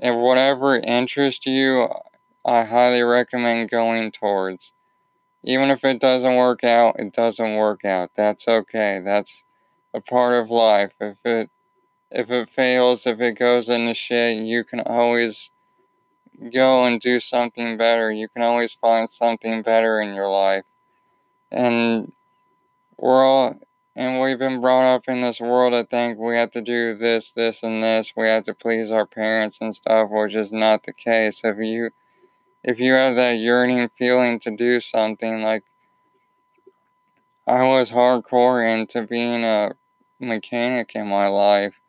and 0.01 0.21
whatever 0.21 0.77
interests 0.77 1.47
you, 1.47 1.89
I 2.45 2.65
highly 2.65 3.03
recommend 3.03 3.71
going 3.71 4.13
towards. 4.13 4.73
Even 5.45 5.71
if 5.71 5.85
it 5.85 6.01
doesn't 6.01 6.37
work 6.37 6.65
out, 6.65 6.97
it 6.99 7.13
doesn't 7.13 7.57
work 7.57 7.85
out. 7.85 8.11
That's 8.15 8.47
okay. 8.47 9.01
That's 9.05 9.45
a 9.95 10.01
part 10.01 10.35
of 10.35 10.51
life. 10.51 10.93
If 11.01 11.19
it 11.25 11.51
if 12.11 12.31
it 12.31 12.49
fails, 12.49 13.07
if 13.07 13.21
it 13.21 13.39
goes 13.39 13.69
into 13.69 13.95
shit, 13.95 14.43
you 14.43 14.65
can 14.65 14.81
always 14.81 15.51
go 16.53 16.85
and 16.85 17.01
do 17.01 17.21
something 17.21 17.77
better. 17.77 18.11
You 18.11 18.29
can 18.29 18.43
always 18.43 18.73
find 18.73 19.09
something 19.11 19.63
better 19.63 20.01
in 20.01 20.15
your 20.15 20.29
life 20.29 20.65
and 21.51 22.13
we're 22.99 23.25
all 23.25 23.59
and 23.97 24.21
we've 24.21 24.39
been 24.39 24.61
brought 24.61 24.85
up 24.85 25.09
in 25.09 25.21
this 25.21 25.41
world 25.41 25.73
to 25.73 25.83
think 25.83 26.19
we 26.19 26.37
have 26.37 26.53
to 26.53 26.61
do 26.61 26.95
this, 26.95 27.33
this, 27.33 27.65
and 27.65 27.83
this. 27.83 28.13
We 28.17 28.29
have 28.29 28.45
to 28.45 28.55
please 28.55 28.93
our 28.93 29.07
parents 29.07 29.59
and 29.61 29.75
stuff, 29.75 30.09
which 30.11 30.37
is 30.37 30.53
not 30.53 30.85
the 30.85 30.93
case. 30.93 31.41
If 31.43 31.59
you 31.59 31.91
if 32.63 32.79
you 32.79 32.93
have 32.93 33.17
that 33.17 33.39
yearning 33.39 33.89
feeling 33.99 34.39
to 34.41 34.55
do 34.55 34.81
something, 34.81 35.43
like 35.43 35.65
I 37.47 37.65
was 37.65 37.91
hardcore 37.91 38.63
into 38.63 39.07
being 39.07 39.45
a 39.45 39.73
mechanic 40.21 40.93
in 40.95 41.09
my 41.09 41.27
life 41.27 41.81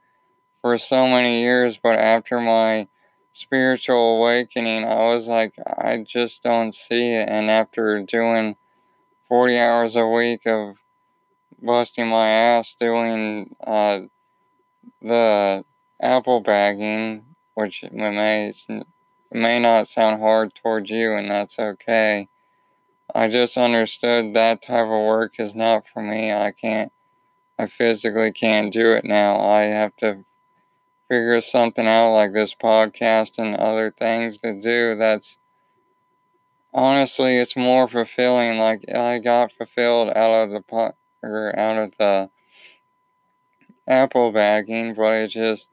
for 0.62 0.78
so 0.78 1.08
many 1.08 1.42
years, 1.42 1.78
but 1.78 1.96
after 1.96 2.40
my 2.40 2.88
spiritual 3.40 4.18
awakening, 4.18 4.84
I 4.84 5.14
was 5.14 5.28
like, 5.28 5.56
I 5.66 6.04
just 6.06 6.44
don't 6.44 6.76
see 6.76 7.14
it. 7.14 7.30
And 7.30 7.50
after 7.50 8.02
doing 8.04 8.58
40 9.30 9.58
hours 9.58 9.96
a 9.96 10.06
week 10.06 10.46
of 10.46 10.76
busting 11.62 12.08
my 12.08 12.28
ass 12.28 12.76
doing 12.76 13.56
uh, 13.66 14.02
the 15.02 15.64
apple 16.02 16.42
bagging, 16.42 17.24
which 17.54 17.84
may, 17.92 18.52
may 19.32 19.60
not 19.60 19.88
sound 19.88 20.20
hard 20.20 20.54
towards 20.56 20.90
you, 20.90 21.14
and 21.14 21.32
that's 21.32 21.58
okay. 21.58 22.28
I 23.16 23.30
just 23.30 23.58
understood 23.58 24.34
that 24.34 24.62
type 24.62 24.84
of 24.84 24.90
work 24.90 25.40
is 25.40 25.56
not 25.56 25.86
for 25.88 26.02
me. 26.02 26.34
I 26.34 26.52
can't, 26.52 26.92
I 27.58 27.68
physically 27.68 28.32
can't 28.32 28.72
do 28.72 28.92
it 28.92 29.06
now. 29.06 29.40
I 29.40 29.64
have 29.64 29.96
to 29.98 30.26
figure 31.10 31.42
something 31.42 31.88
out 31.88 32.14
like 32.14 32.34
this 32.34 32.56
podcast 32.56 33.40
and 33.40 33.56
other 33.58 33.92
things 33.92 34.38
to 34.40 34.60
do 34.62 34.96
that's 34.96 35.38
honestly, 36.74 37.38
it's 37.38 37.56
more 37.56 37.88
fulfilling. 37.88 38.58
Like 38.58 38.84
I 38.94 39.20
got 39.20 39.54
fulfilled 39.54 40.10
out 40.16 40.32
of 40.32 40.52
the 40.52 40.62
pot 40.62 40.96
or 41.24 41.58
out 41.58 41.78
of 41.78 41.98
the 41.98 42.30
apple 43.88 44.32
bagging, 44.32 44.94
but 44.94 45.14
it 45.14 45.28
just 45.28 45.72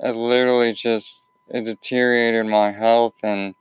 it 0.00 0.12
literally 0.16 0.72
just 0.72 1.24
it 1.48 1.64
deteriorated 1.64 2.46
my 2.46 2.72
health 2.72 3.20
and 3.22 3.54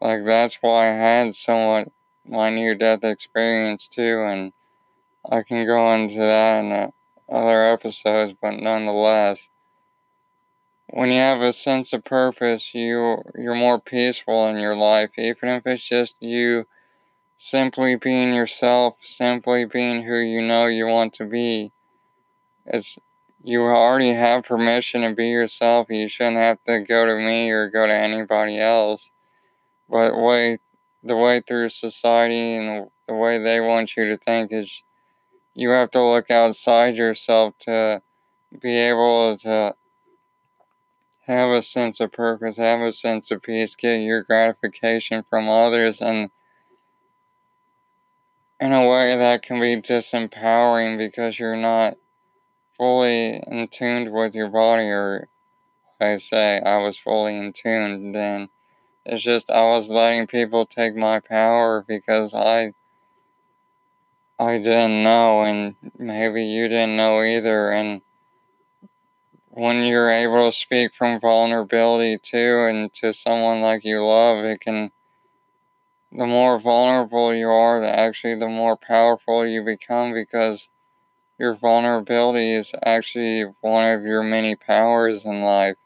like 0.00 0.24
that's 0.24 0.58
why 0.62 0.88
I 0.90 0.94
had 0.94 1.34
somewhat 1.34 1.88
my 2.26 2.50
near 2.50 2.74
death 2.74 3.04
experience 3.04 3.88
too 3.88 4.22
and 4.24 4.52
I 5.30 5.42
can 5.42 5.66
go 5.66 5.92
into 5.94 6.16
that 6.18 6.60
in 6.60 6.72
uh, 6.72 6.90
other 7.30 7.62
episodes 7.64 8.34
but 8.40 8.52
nonetheless 8.52 9.48
when 10.88 11.10
you 11.10 11.18
have 11.18 11.40
a 11.40 11.52
sense 11.52 11.92
of 11.92 12.04
purpose, 12.04 12.74
you 12.74 13.22
you're 13.36 13.54
more 13.54 13.80
peaceful 13.80 14.48
in 14.48 14.56
your 14.56 14.76
life, 14.76 15.10
even 15.18 15.48
if 15.48 15.66
it's 15.66 15.88
just 15.88 16.16
you 16.20 16.66
simply 17.36 17.96
being 17.96 18.34
yourself, 18.34 18.96
simply 19.00 19.64
being 19.64 20.04
who 20.04 20.16
you 20.18 20.42
know 20.42 20.66
you 20.66 20.86
want 20.86 21.12
to 21.14 21.26
be. 21.26 21.72
It's 22.66 22.98
you 23.42 23.62
already 23.62 24.12
have 24.12 24.44
permission 24.44 25.02
to 25.02 25.14
be 25.14 25.28
yourself. 25.28 25.88
You 25.90 26.08
shouldn't 26.08 26.38
have 26.38 26.58
to 26.66 26.80
go 26.80 27.06
to 27.06 27.16
me 27.16 27.50
or 27.50 27.68
go 27.68 27.86
to 27.86 27.94
anybody 27.94 28.58
else. 28.58 29.10
But 29.88 30.16
way 30.16 30.58
the 31.02 31.16
way 31.16 31.40
through 31.40 31.68
society 31.68 32.56
and 32.56 32.88
the 33.06 33.14
way 33.14 33.38
they 33.38 33.60
want 33.60 33.96
you 33.96 34.06
to 34.06 34.16
think 34.16 34.52
is 34.52 34.82
you 35.54 35.70
have 35.70 35.90
to 35.92 36.02
look 36.02 36.30
outside 36.30 36.96
yourself 36.96 37.54
to 37.60 38.02
be 38.60 38.76
able 38.76 39.36
to 39.38 39.74
have 41.26 41.50
a 41.50 41.62
sense 41.62 42.00
of 42.00 42.12
purpose, 42.12 42.58
have 42.58 42.80
a 42.80 42.92
sense 42.92 43.30
of 43.30 43.42
peace, 43.42 43.74
get 43.74 44.00
your 44.00 44.22
gratification 44.22 45.24
from 45.28 45.48
others, 45.48 46.00
and 46.00 46.30
in 48.60 48.72
a 48.72 48.88
way 48.88 49.16
that 49.16 49.42
can 49.42 49.60
be 49.60 49.76
disempowering 49.76 50.98
because 50.98 51.38
you're 51.38 51.56
not 51.56 51.96
fully 52.76 53.42
in 53.46 53.68
tune 53.68 54.12
with 54.12 54.34
your 54.34 54.48
body, 54.48 54.84
or 54.84 55.28
I 56.00 56.18
say 56.18 56.60
I 56.60 56.78
was 56.78 56.98
fully 56.98 57.36
in 57.36 57.52
tune 57.52 58.12
then. 58.12 58.48
It's 59.06 59.22
just 59.22 59.50
I 59.50 59.62
was 59.62 59.88
letting 59.88 60.26
people 60.26 60.66
take 60.66 60.94
my 60.94 61.20
power 61.20 61.84
because 61.86 62.34
I 62.34 62.72
I 64.38 64.58
didn't 64.58 65.02
know 65.02 65.42
and 65.42 65.76
maybe 65.98 66.44
you 66.44 66.68
didn't 66.68 66.96
know 66.96 67.22
either 67.22 67.70
and 67.70 68.00
when 69.56 69.84
you're 69.86 70.10
able 70.10 70.50
to 70.50 70.56
speak 70.56 70.92
from 70.92 71.20
vulnerability 71.20 72.18
too 72.18 72.66
and 72.68 72.92
to 72.92 73.14
someone 73.14 73.60
like 73.60 73.84
you 73.84 74.04
love, 74.04 74.44
it 74.44 74.60
can 74.60 74.90
the 76.10 76.26
more 76.26 76.58
vulnerable 76.58 77.32
you 77.32 77.48
are, 77.48 77.80
the 77.80 77.98
actually 77.98 78.34
the 78.34 78.48
more 78.48 78.76
powerful 78.76 79.46
you 79.46 79.64
become 79.64 80.12
because 80.12 80.68
your 81.38 81.54
vulnerability 81.54 82.50
is 82.50 82.72
actually 82.84 83.44
one 83.60 83.86
of 83.92 84.02
your 84.02 84.24
many 84.24 84.56
powers 84.56 85.24
in 85.24 85.40
life. 85.40 85.76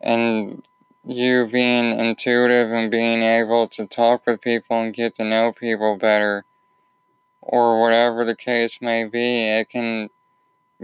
And 0.00 0.62
you 1.06 1.46
being 1.46 1.98
intuitive 1.98 2.70
and 2.70 2.90
being 2.90 3.22
able 3.22 3.68
to 3.68 3.86
talk 3.86 4.26
with 4.26 4.40
people 4.40 4.80
and 4.80 4.94
get 4.94 5.16
to 5.16 5.24
know 5.24 5.52
people 5.52 5.96
better, 5.96 6.44
or 7.42 7.80
whatever 7.80 8.24
the 8.24 8.36
case 8.36 8.78
may 8.80 9.04
be, 9.04 9.48
it 9.48 9.68
can 9.68 10.10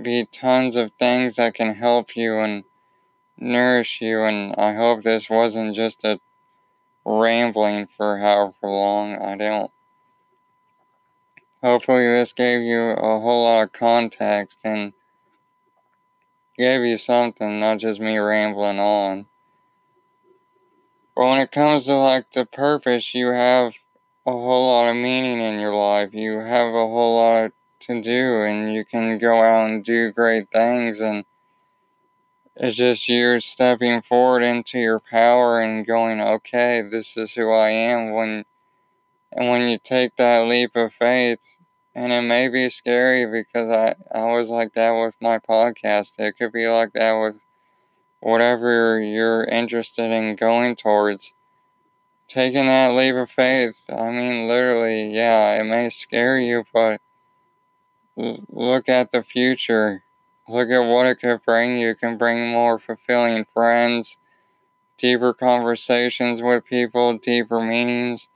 be 0.01 0.26
tons 0.30 0.76
of 0.76 0.93
things 0.99 1.36
that 1.36 1.55
can 1.55 1.74
help 1.74 2.16
you 2.16 2.38
and 2.38 2.64
nourish 3.36 4.01
you. 4.01 4.22
And 4.22 4.55
I 4.57 4.74
hope 4.74 5.03
this 5.03 5.28
wasn't 5.28 5.74
just 5.74 6.05
a 6.05 6.20
rambling 7.05 7.88
for 7.97 8.18
however 8.18 8.55
long. 8.62 9.16
I 9.16 9.36
don't. 9.36 9.70
Hopefully, 11.62 12.07
this 12.07 12.32
gave 12.32 12.62
you 12.62 12.80
a 12.80 13.20
whole 13.20 13.45
lot 13.45 13.62
of 13.62 13.72
context 13.72 14.59
and 14.64 14.93
gave 16.59 16.82
you 16.82 16.99
something, 16.99 17.61
not 17.61 17.78
just 17.78 18.01
me 18.01 18.18
rambling 18.18 18.80
on. 18.80 19.26
But 21.14 21.26
when 21.26 21.38
it 21.38 21.53
comes 21.53 21.86
to 21.86 21.95
like 21.95 22.32
the 22.32 22.47
purpose, 22.47 23.14
you 23.14 23.28
have 23.28 23.74
a 24.26 24.32
whole 24.32 24.66
lot 24.66 24.88
of 24.88 24.97
meaning 24.97 25.40
in 25.40 25.61
your 25.61 25.74
life. 25.74 26.14
You 26.14 26.40
have 26.40 26.68
a 26.68 26.86
whole 26.86 27.16
lot 27.16 27.53
to 27.83 28.01
do, 28.01 28.43
and 28.43 28.72
you 28.72 28.85
can 28.85 29.18
go 29.18 29.43
out 29.43 29.70
and 29.70 29.85
do 29.85 30.12
great 30.12 30.51
things. 30.51 31.01
And 31.01 31.24
it's 32.57 32.76
just 32.76 33.09
you 33.09 33.41
stepping 33.41 34.03
forward 34.03 34.43
into 34.43 34.78
your 34.78 35.01
power 35.01 35.61
and 35.61 35.87
going, 35.87 36.20
okay, 36.20 36.83
this 36.83 37.16
is 37.16 37.35
who 37.35 37.51
I 37.53 37.70
am. 37.70 38.12
When 38.12 38.45
and 39.33 39.49
when 39.49 39.66
you 39.66 39.78
take 39.78 40.16
that 40.16 40.47
leap 40.47 40.76
of 40.76 40.93
faith, 40.93 41.57
and 41.95 42.12
it 42.12 42.22
may 42.22 42.49
be 42.49 42.68
scary 42.70 43.26
because 43.26 43.70
I, 43.70 43.95
I 44.14 44.24
was 44.24 44.51
like 44.51 44.74
that 44.74 44.93
with 44.93 45.16
my 45.20 45.39
podcast. 45.39 46.12
It 46.18 46.37
could 46.39 46.53
be 46.53 46.68
like 46.68 46.93
that 46.93 47.14
with 47.14 47.45
whatever 48.20 49.01
you're 49.01 49.45
interested 49.45 50.11
in 50.11 50.37
going 50.37 50.76
towards. 50.76 51.35
Taking 52.28 52.66
that 52.66 52.95
leap 52.95 53.14
of 53.14 53.30
faith, 53.30 53.83
I 53.91 54.09
mean, 54.11 54.49
literally, 54.49 55.14
yeah, 55.14 55.61
it 55.61 55.64
may 55.64 55.91
scare 55.91 56.39
you, 56.39 56.64
but 56.72 57.01
look 58.16 58.88
at 58.88 59.10
the 59.10 59.22
future 59.22 60.02
Look 60.48 60.70
at 60.70 60.80
what 60.80 61.06
it 61.06 61.20
could 61.20 61.42
bring 61.44 61.78
you. 61.78 61.90
It 61.90 62.00
can 62.00 62.18
bring 62.18 62.50
more 62.50 62.78
fulfilling 62.78 63.46
friends, 63.54 64.18
deeper 64.98 65.32
conversations 65.32 66.42
with 66.42 66.64
people, 66.64 67.16
deeper 67.16 67.60
meanings, 67.60 68.28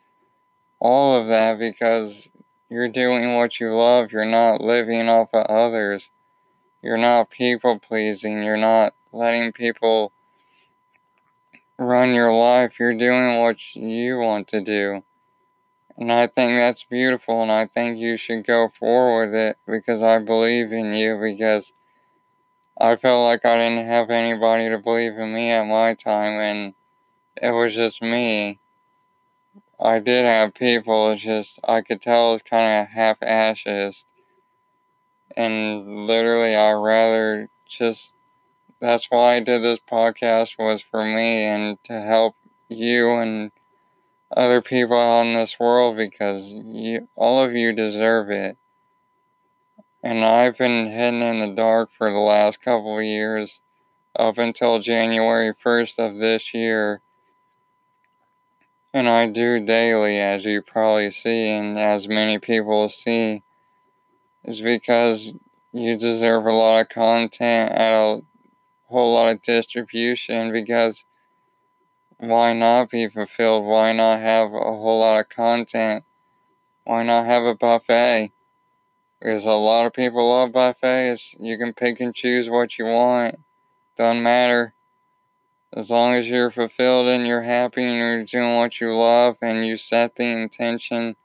all 0.79 1.21
of 1.21 1.27
that 1.29 1.59
because 1.59 2.29
you're 2.71 2.89
doing 2.89 3.35
what 3.35 3.59
you 3.59 3.77
love. 3.77 4.13
You're 4.13 4.25
not 4.25 4.61
living 4.61 5.09
off 5.09 5.31
of 5.33 5.47
others. 5.47 6.11
You're 6.81 6.97
not 6.97 7.31
people 7.31 7.81
pleasing. 7.81 8.43
You're 8.43 8.57
not 8.57 8.95
letting 9.13 9.53
people 9.53 10.13
run 11.77 12.15
your 12.15 12.33
life. 12.33 12.79
You're 12.79 12.95
doing 12.95 13.41
what 13.41 13.75
you 13.75 14.19
want 14.19 14.47
to 14.49 14.61
do. 14.61 15.03
And 15.99 16.13
I 16.13 16.27
think 16.27 16.57
that's 16.57 16.85
beautiful, 16.85 17.43
and 17.43 17.51
I 17.51 17.67
think 17.67 17.99
you 17.99 18.17
should 18.17 18.47
go 18.47 18.69
forward 18.69 19.33
with 19.33 19.41
it 19.41 19.57
because 19.67 20.03
I 20.03 20.19
believe 20.19 20.73
in 20.73 20.93
you 20.93 21.19
because 21.19 21.73
I 22.79 22.97
felt 22.97 23.27
like 23.27 23.45
I 23.45 23.57
didn't 23.59 23.87
have 23.87 24.11
anybody 24.11 24.69
to 24.69 24.79
believe 24.79 25.19
in 25.19 25.33
me 25.35 25.51
at 25.51 25.65
my 25.67 25.95
time, 25.95 26.35
and 26.41 26.75
it 27.43 27.53
was 27.53 27.75
just 27.75 28.03
me. 28.03 28.61
I 29.81 29.99
did 29.99 30.25
have 30.25 30.55
people, 30.55 31.11
it's 31.13 31.23
just, 31.23 31.59
I 31.69 31.81
could 31.83 32.01
tell 32.01 32.35
it's 32.35 32.43
kind 32.43 32.83
of 32.83 32.89
half 32.89 33.19
ashes. 33.23 34.07
And 35.37 36.07
literally, 36.07 36.55
I 36.55 36.73
rather 36.73 37.49
just, 37.67 38.13
that's 38.81 39.07
why 39.11 39.37
I 39.37 39.41
did 39.41 39.63
this 39.63 39.81
podcast, 39.81 40.59
was 40.59 40.83
for 40.83 41.05
me 41.05 41.45
and 41.45 41.79
to 41.85 42.01
help 42.03 42.37
you 42.69 43.13
and 43.17 43.53
other 44.35 44.61
people 44.61 45.21
in 45.21 45.33
this 45.33 45.59
world 45.61 45.97
because 45.97 46.49
you, 46.49 47.09
all 47.17 47.43
of 47.43 47.53
you 47.53 47.73
deserve 47.73 48.31
it. 48.31 48.57
And 50.03 50.25
I've 50.25 50.57
been 50.59 50.87
hidden 50.87 51.23
in 51.23 51.41
the 51.41 51.55
dark 51.55 51.91
for 51.97 52.11
the 52.11 52.19
last 52.19 52.61
couple 52.61 52.99
of 52.99 53.05
years, 53.05 53.61
up 54.19 54.39
until 54.39 54.79
January 54.79 55.53
1st 55.53 55.99
of 55.99 56.19
this 56.19 56.55
year. 56.55 57.01
And 58.95 59.09
I 59.09 59.27
do 59.27 59.65
daily, 59.65 60.19
as 60.19 60.45
you 60.45 60.63
probably 60.63 61.11
see, 61.11 61.49
and 61.49 61.79
as 61.79 62.09
many 62.09 62.39
people 62.39 62.89
see, 62.89 63.43
is 64.45 64.61
because 64.61 65.35
you 65.73 65.99
deserve 65.99 66.47
a 66.47 66.53
lot 66.53 66.81
of 66.81 66.89
content 66.89 67.73
at 67.73 67.93
a 67.93 68.23
whole 68.89 69.13
lot 69.13 69.31
of 69.31 69.43
distribution 69.43 70.53
because 70.53 71.05
why 72.19 72.53
not 72.53 72.91
be 72.91 73.09
fulfilled? 73.09 73.65
Why 73.65 73.93
not 73.93 74.21
have 74.21 74.53
a 74.53 74.59
whole 74.59 75.01
lot 75.01 75.21
of 75.21 75.29
content? 75.29 76.05
Why 76.85 77.03
not 77.03 77.27
have 77.27 77.43
a 77.43 77.55
buffet? 77.55 78.33
Because 79.21 79.45
a 79.45 79.51
lot 79.51 79.87
of 79.87 79.93
people 79.93 80.29
love 80.29 80.53
buffets. 80.53 81.35
You 81.39 81.59
can 81.59 81.73
pick 81.73 82.01
and 82.01 82.15
choose 82.15 82.49
what 82.49 82.79
you 82.79 82.87
want. 82.87 83.37
Doesn't 83.97 84.23
matter. 84.23 84.75
As 85.75 85.91
long 85.91 86.15
as 86.15 86.29
you're 86.29 86.51
fulfilled 86.51 87.09
and 87.09 87.27
you're 87.27 87.43
happy 87.43 87.83
and 87.83 87.97
you're 87.97 88.25
doing 88.25 88.57
what 88.57 88.81
you 88.81 88.97
love 88.97 89.37
and 89.43 89.67
you 89.67 89.77
set 89.77 90.15
the 90.15 90.25
intention 90.25 91.17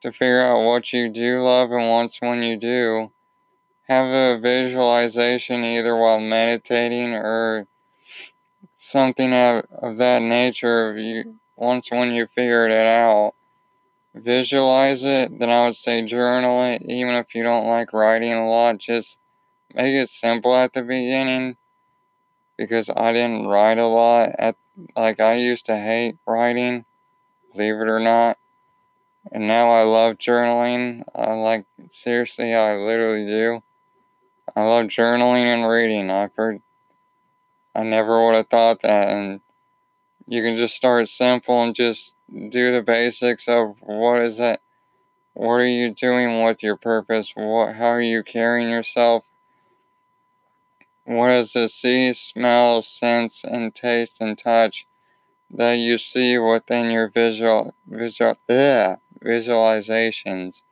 to 0.00 0.12
figure 0.12 0.40
out 0.40 0.64
what 0.64 0.92
you 0.92 1.08
do 1.08 1.42
love 1.42 1.70
and 1.72 1.90
once 1.90 2.18
when 2.20 2.42
you 2.42 2.56
do, 2.56 3.10
have 3.88 4.06
a 4.06 4.40
visualization 4.40 5.64
either 5.64 5.96
while 5.96 6.20
meditating 6.20 7.14
or 7.14 7.66
something 8.76 9.32
of, 9.32 9.64
of 9.70 9.98
that 9.98 10.22
nature 10.22 10.90
of 10.90 10.98
you 10.98 11.36
once 11.56 11.90
when 11.90 12.12
you 12.12 12.26
figured 12.26 12.70
it 12.70 12.86
out 12.86 13.34
visualize 14.16 15.02
it, 15.04 15.38
then 15.38 15.50
I 15.50 15.66
would 15.66 15.76
say 15.76 16.02
journal 16.02 16.62
it. 16.64 16.82
Even 16.82 17.14
if 17.14 17.34
you 17.34 17.42
don't 17.42 17.68
like 17.68 17.92
writing 17.92 18.32
a 18.32 18.48
lot, 18.48 18.78
just 18.78 19.18
make 19.74 19.94
it 19.94 20.08
simple 20.08 20.54
at 20.54 20.72
the 20.72 20.82
beginning. 20.82 21.56
Because 22.56 22.88
I 22.88 23.12
didn't 23.12 23.46
write 23.46 23.78
a 23.78 23.86
lot 23.86 24.30
at 24.38 24.56
like 24.96 25.20
I 25.20 25.34
used 25.34 25.66
to 25.66 25.76
hate 25.76 26.16
writing, 26.26 26.86
believe 27.52 27.74
it 27.74 27.88
or 27.88 28.00
not. 28.00 28.38
And 29.30 29.46
now 29.46 29.70
I 29.70 29.82
love 29.82 30.16
journaling. 30.16 31.02
I 31.14 31.32
like 31.34 31.66
seriously, 31.90 32.54
I 32.54 32.76
literally 32.76 33.26
do. 33.26 33.62
I 34.54 34.64
love 34.64 34.86
journaling 34.86 35.52
and 35.52 35.68
reading. 35.68 36.10
I've 36.10 36.34
heard 36.34 36.62
I 37.76 37.82
never 37.82 38.24
would 38.24 38.34
have 38.34 38.48
thought 38.48 38.80
that 38.82 39.10
and 39.10 39.40
you 40.26 40.42
can 40.42 40.56
just 40.56 40.74
start 40.74 41.08
simple 41.08 41.62
and 41.62 41.74
just 41.74 42.14
do 42.30 42.72
the 42.72 42.82
basics 42.82 43.46
of 43.46 43.76
what 43.82 44.22
is 44.22 44.40
it 44.40 44.60
what 45.34 45.56
are 45.56 45.66
you 45.66 45.92
doing 45.92 46.40
with 46.40 46.62
your 46.62 46.76
purpose 46.76 47.32
what 47.34 47.74
how 47.74 47.88
are 47.88 48.00
you 48.00 48.22
carrying 48.22 48.70
yourself? 48.70 49.24
What 51.04 51.30
is 51.30 51.52
the 51.52 51.68
see 51.68 52.14
smell 52.14 52.80
sense 52.80 53.44
and 53.44 53.74
taste 53.74 54.20
and 54.20 54.36
touch 54.38 54.86
that 55.50 55.74
you 55.74 55.98
see 55.98 56.38
within 56.38 56.90
your 56.90 57.08
visual 57.10 57.74
visual 57.86 58.36
yeah 58.48 58.96
visualizations? 59.22 60.62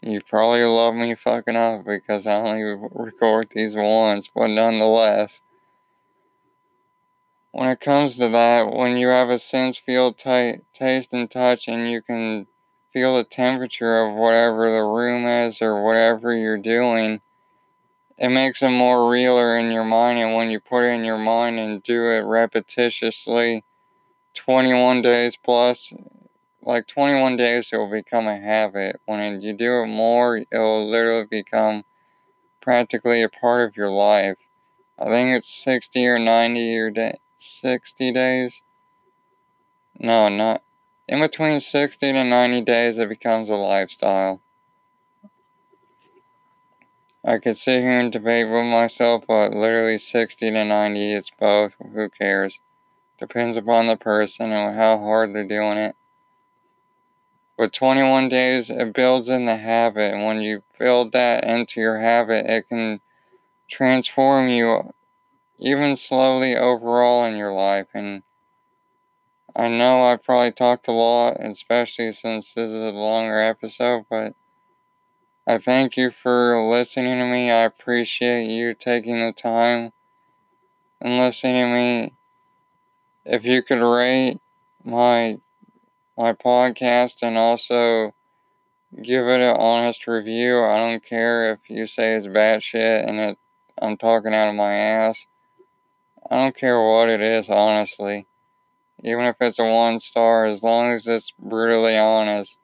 You 0.00 0.20
probably 0.22 0.64
love 0.64 0.94
me 0.94 1.16
fucking 1.16 1.56
up 1.56 1.84
because 1.84 2.26
I 2.26 2.36
only 2.36 2.62
record 2.62 3.48
these 3.50 3.74
once, 3.74 4.30
but 4.32 4.46
nonetheless, 4.46 5.40
when 7.52 7.68
it 7.68 7.80
comes 7.80 8.16
to 8.16 8.28
that, 8.28 8.72
when 8.72 8.96
you 8.96 9.08
have 9.08 9.28
a 9.28 9.38
sense, 9.38 9.76
feel, 9.76 10.12
t- 10.12 10.60
taste, 10.72 11.12
and 11.12 11.30
touch, 11.30 11.66
and 11.66 11.90
you 11.90 12.00
can 12.00 12.46
feel 12.92 13.16
the 13.16 13.24
temperature 13.24 13.96
of 13.96 14.14
whatever 14.14 14.70
the 14.70 14.84
room 14.84 15.26
is 15.26 15.60
or 15.60 15.82
whatever 15.82 16.32
you're 16.32 16.58
doing, 16.58 17.20
it 18.18 18.28
makes 18.28 18.62
it 18.62 18.70
more 18.70 19.10
realer 19.10 19.56
in 19.56 19.72
your 19.72 19.84
mind. 19.84 20.18
And 20.18 20.34
when 20.34 20.50
you 20.50 20.60
put 20.60 20.84
it 20.84 20.92
in 20.92 21.04
your 21.04 21.18
mind 21.18 21.58
and 21.58 21.82
do 21.82 22.04
it 22.10 22.22
repetitiously, 22.22 23.62
21 24.34 25.02
days 25.02 25.36
plus, 25.36 25.92
like 26.62 26.86
21 26.86 27.36
days, 27.36 27.70
it 27.72 27.78
will 27.78 27.90
become 27.90 28.28
a 28.28 28.38
habit. 28.38 29.00
When 29.06 29.40
you 29.40 29.54
do 29.54 29.82
it 29.82 29.86
more, 29.86 30.36
it 30.36 30.46
will 30.52 30.88
literally 30.88 31.26
become 31.28 31.84
practically 32.60 33.22
a 33.22 33.28
part 33.28 33.62
of 33.62 33.76
your 33.76 33.90
life. 33.90 34.36
I 34.98 35.06
think 35.06 35.36
it's 35.36 35.52
60 35.52 36.06
or 36.06 36.18
90 36.18 36.60
your 36.60 36.90
day 36.90 37.16
60 37.42 38.12
days. 38.12 38.62
No, 39.98 40.28
not. 40.28 40.62
In 41.08 41.20
between 41.20 41.60
60 41.60 42.12
to 42.12 42.24
90 42.24 42.60
days, 42.62 42.98
it 42.98 43.08
becomes 43.08 43.50
a 43.50 43.54
lifestyle. 43.54 44.40
I 47.24 47.38
could 47.38 47.58
sit 47.58 47.80
here 47.80 48.00
and 48.00 48.12
debate 48.12 48.48
with 48.48 48.64
myself, 48.64 49.24
but 49.26 49.52
literally 49.52 49.98
60 49.98 50.50
to 50.50 50.64
90, 50.64 51.12
it's 51.12 51.30
both. 51.38 51.74
Who 51.92 52.08
cares? 52.08 52.60
Depends 53.18 53.56
upon 53.56 53.86
the 53.86 53.96
person 53.96 54.52
and 54.52 54.74
how 54.74 54.98
hard 54.98 55.34
they're 55.34 55.44
doing 55.44 55.76
it. 55.76 55.96
But 57.58 57.74
21 57.74 58.30
days, 58.30 58.70
it 58.70 58.94
builds 58.94 59.28
in 59.28 59.44
the 59.44 59.56
habit. 59.56 60.14
And 60.14 60.24
when 60.24 60.40
you 60.40 60.62
build 60.78 61.12
that 61.12 61.44
into 61.44 61.78
your 61.78 61.98
habit, 61.98 62.46
it 62.46 62.68
can 62.70 63.00
transform 63.68 64.48
you 64.48 64.94
even 65.60 65.94
slowly 65.94 66.56
overall 66.56 67.24
in 67.24 67.36
your 67.36 67.52
life. 67.52 67.88
And 67.94 68.22
I 69.54 69.68
know 69.68 70.04
I 70.10 70.16
probably 70.16 70.52
talked 70.52 70.88
a 70.88 70.92
lot, 70.92 71.36
especially 71.40 72.12
since 72.12 72.54
this 72.54 72.70
is 72.70 72.82
a 72.82 72.96
longer 72.96 73.38
episode, 73.38 74.06
but 74.10 74.34
I 75.46 75.58
thank 75.58 75.96
you 75.96 76.10
for 76.10 76.60
listening 76.70 77.18
to 77.18 77.26
me. 77.26 77.50
I 77.50 77.62
appreciate 77.62 78.48
you 78.48 78.74
taking 78.74 79.18
the 79.18 79.32
time 79.32 79.92
and 81.00 81.18
listening 81.18 81.54
to 81.54 81.72
me. 81.72 82.14
If 83.24 83.44
you 83.44 83.62
could 83.62 83.82
rate 83.82 84.40
my 84.84 85.38
my 86.16 86.32
podcast 86.32 87.22
and 87.22 87.36
also 87.38 88.12
give 89.02 89.26
it 89.26 89.40
an 89.40 89.56
honest 89.56 90.06
review. 90.06 90.62
I 90.62 90.76
don't 90.78 91.04
care 91.04 91.52
if 91.52 91.70
you 91.70 91.86
say 91.86 92.14
it's 92.14 92.26
bad 92.26 92.62
shit 92.62 93.08
and 93.08 93.20
it 93.20 93.38
I'm 93.80 93.96
talking 93.96 94.34
out 94.34 94.48
of 94.48 94.54
my 94.54 94.74
ass. 94.74 95.26
I 96.30 96.36
don't 96.36 96.56
care 96.56 96.80
what 96.80 97.08
it 97.08 97.20
is, 97.20 97.48
honestly. 97.48 98.26
Even 99.02 99.24
if 99.24 99.36
it's 99.40 99.58
a 99.58 99.64
one 99.64 99.98
star, 99.98 100.44
as 100.44 100.62
long 100.62 100.92
as 100.92 101.06
it's 101.06 101.32
brutally 101.38 101.98
honest. 101.98 102.58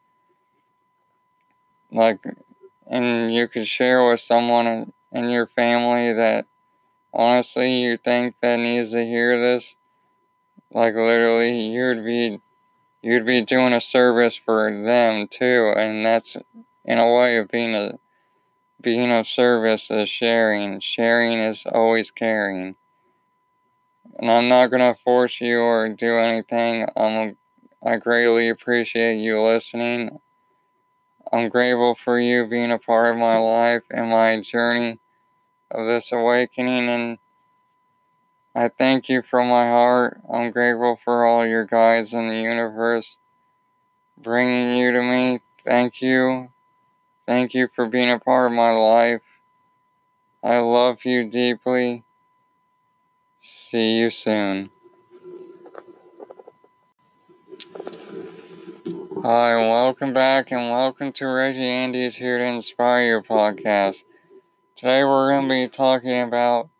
Like, 1.90 2.22
and 2.86 3.34
you 3.34 3.48
could 3.48 3.66
share 3.66 4.08
with 4.08 4.20
someone 4.20 4.92
in 5.10 5.30
your 5.30 5.46
family 5.46 6.12
that 6.12 6.46
honestly 7.12 7.82
you 7.82 7.96
think 7.96 8.38
that 8.38 8.58
needs 8.58 8.92
to 8.92 9.04
hear 9.04 9.40
this. 9.40 9.74
Like, 10.70 10.94
literally, 10.94 11.60
you'd 11.60 12.04
be 12.04 12.40
you'd 13.02 13.26
be 13.26 13.40
doing 13.40 13.72
a 13.72 13.80
service 13.80 14.36
for 14.36 14.70
them 14.70 15.26
too, 15.28 15.72
and 15.76 16.04
that's 16.04 16.36
in 16.84 16.98
a 16.98 17.14
way 17.14 17.38
of 17.38 17.48
being 17.48 17.74
a 17.74 17.98
being 18.80 19.12
of 19.12 19.26
service 19.26 19.90
is 19.90 20.08
sharing. 20.08 20.80
Sharing 20.80 21.38
is 21.38 21.64
always 21.66 22.10
caring. 22.10 22.76
And 24.18 24.30
I'm 24.30 24.48
not 24.48 24.70
gonna 24.70 24.94
force 24.94 25.40
you 25.40 25.60
or 25.60 25.88
do 25.88 26.16
anything. 26.16 26.86
I'm 26.96 27.36
I 27.84 27.96
greatly 27.96 28.48
appreciate 28.48 29.18
you 29.18 29.40
listening. 29.42 30.18
I'm 31.32 31.48
grateful 31.48 31.94
for 31.94 32.18
you 32.18 32.46
being 32.46 32.72
a 32.72 32.78
part 32.78 33.10
of 33.10 33.16
my 33.18 33.36
life 33.38 33.82
and 33.90 34.10
my 34.10 34.40
journey 34.40 34.98
of 35.70 35.86
this 35.86 36.12
awakening 36.12 36.88
and 36.88 37.18
I 38.56 38.68
thank 38.68 39.08
you 39.10 39.22
from 39.22 39.48
my 39.48 39.68
heart. 39.68 40.20
I'm 40.32 40.50
grateful 40.50 40.96
for 41.04 41.26
all 41.26 41.46
your 41.46 41.66
guides 41.66 42.14
in 42.14 42.28
the 42.28 42.40
universe 42.40 43.18
bringing 44.18 44.76
you 44.76 44.92
to 44.92 45.02
me. 45.02 45.40
Thank 45.60 46.00
you. 46.00 46.48
Thank 47.26 47.54
you 47.54 47.68
for 47.74 47.86
being 47.86 48.10
a 48.10 48.18
part 48.18 48.50
of 48.50 48.56
my 48.56 48.72
life. 48.72 49.22
I 50.42 50.58
love 50.60 51.04
you 51.04 51.28
deeply. 51.30 52.05
See 53.48 53.98
you 53.98 54.10
soon. 54.10 54.70
Hi, 59.22 59.54
welcome 59.54 60.12
back, 60.12 60.50
and 60.50 60.68
welcome 60.68 61.12
to 61.12 61.28
Reggie 61.28 61.60
Andy's 61.60 62.16
Here 62.16 62.38
to 62.38 62.44
Inspire 62.44 63.18
You 63.18 63.22
podcast. 63.22 64.02
Today, 64.74 65.04
we're 65.04 65.30
going 65.30 65.44
to 65.44 65.48
be 65.48 65.68
talking 65.68 66.20
about 66.20 66.70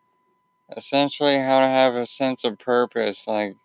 essentially 0.77 1.37
how 1.39 1.61
to 1.61 1.69
have 1.69 1.95
a 1.95 2.05
sense 2.05 2.43
of 2.43 2.59
purpose 2.59 3.29
like 3.29 3.57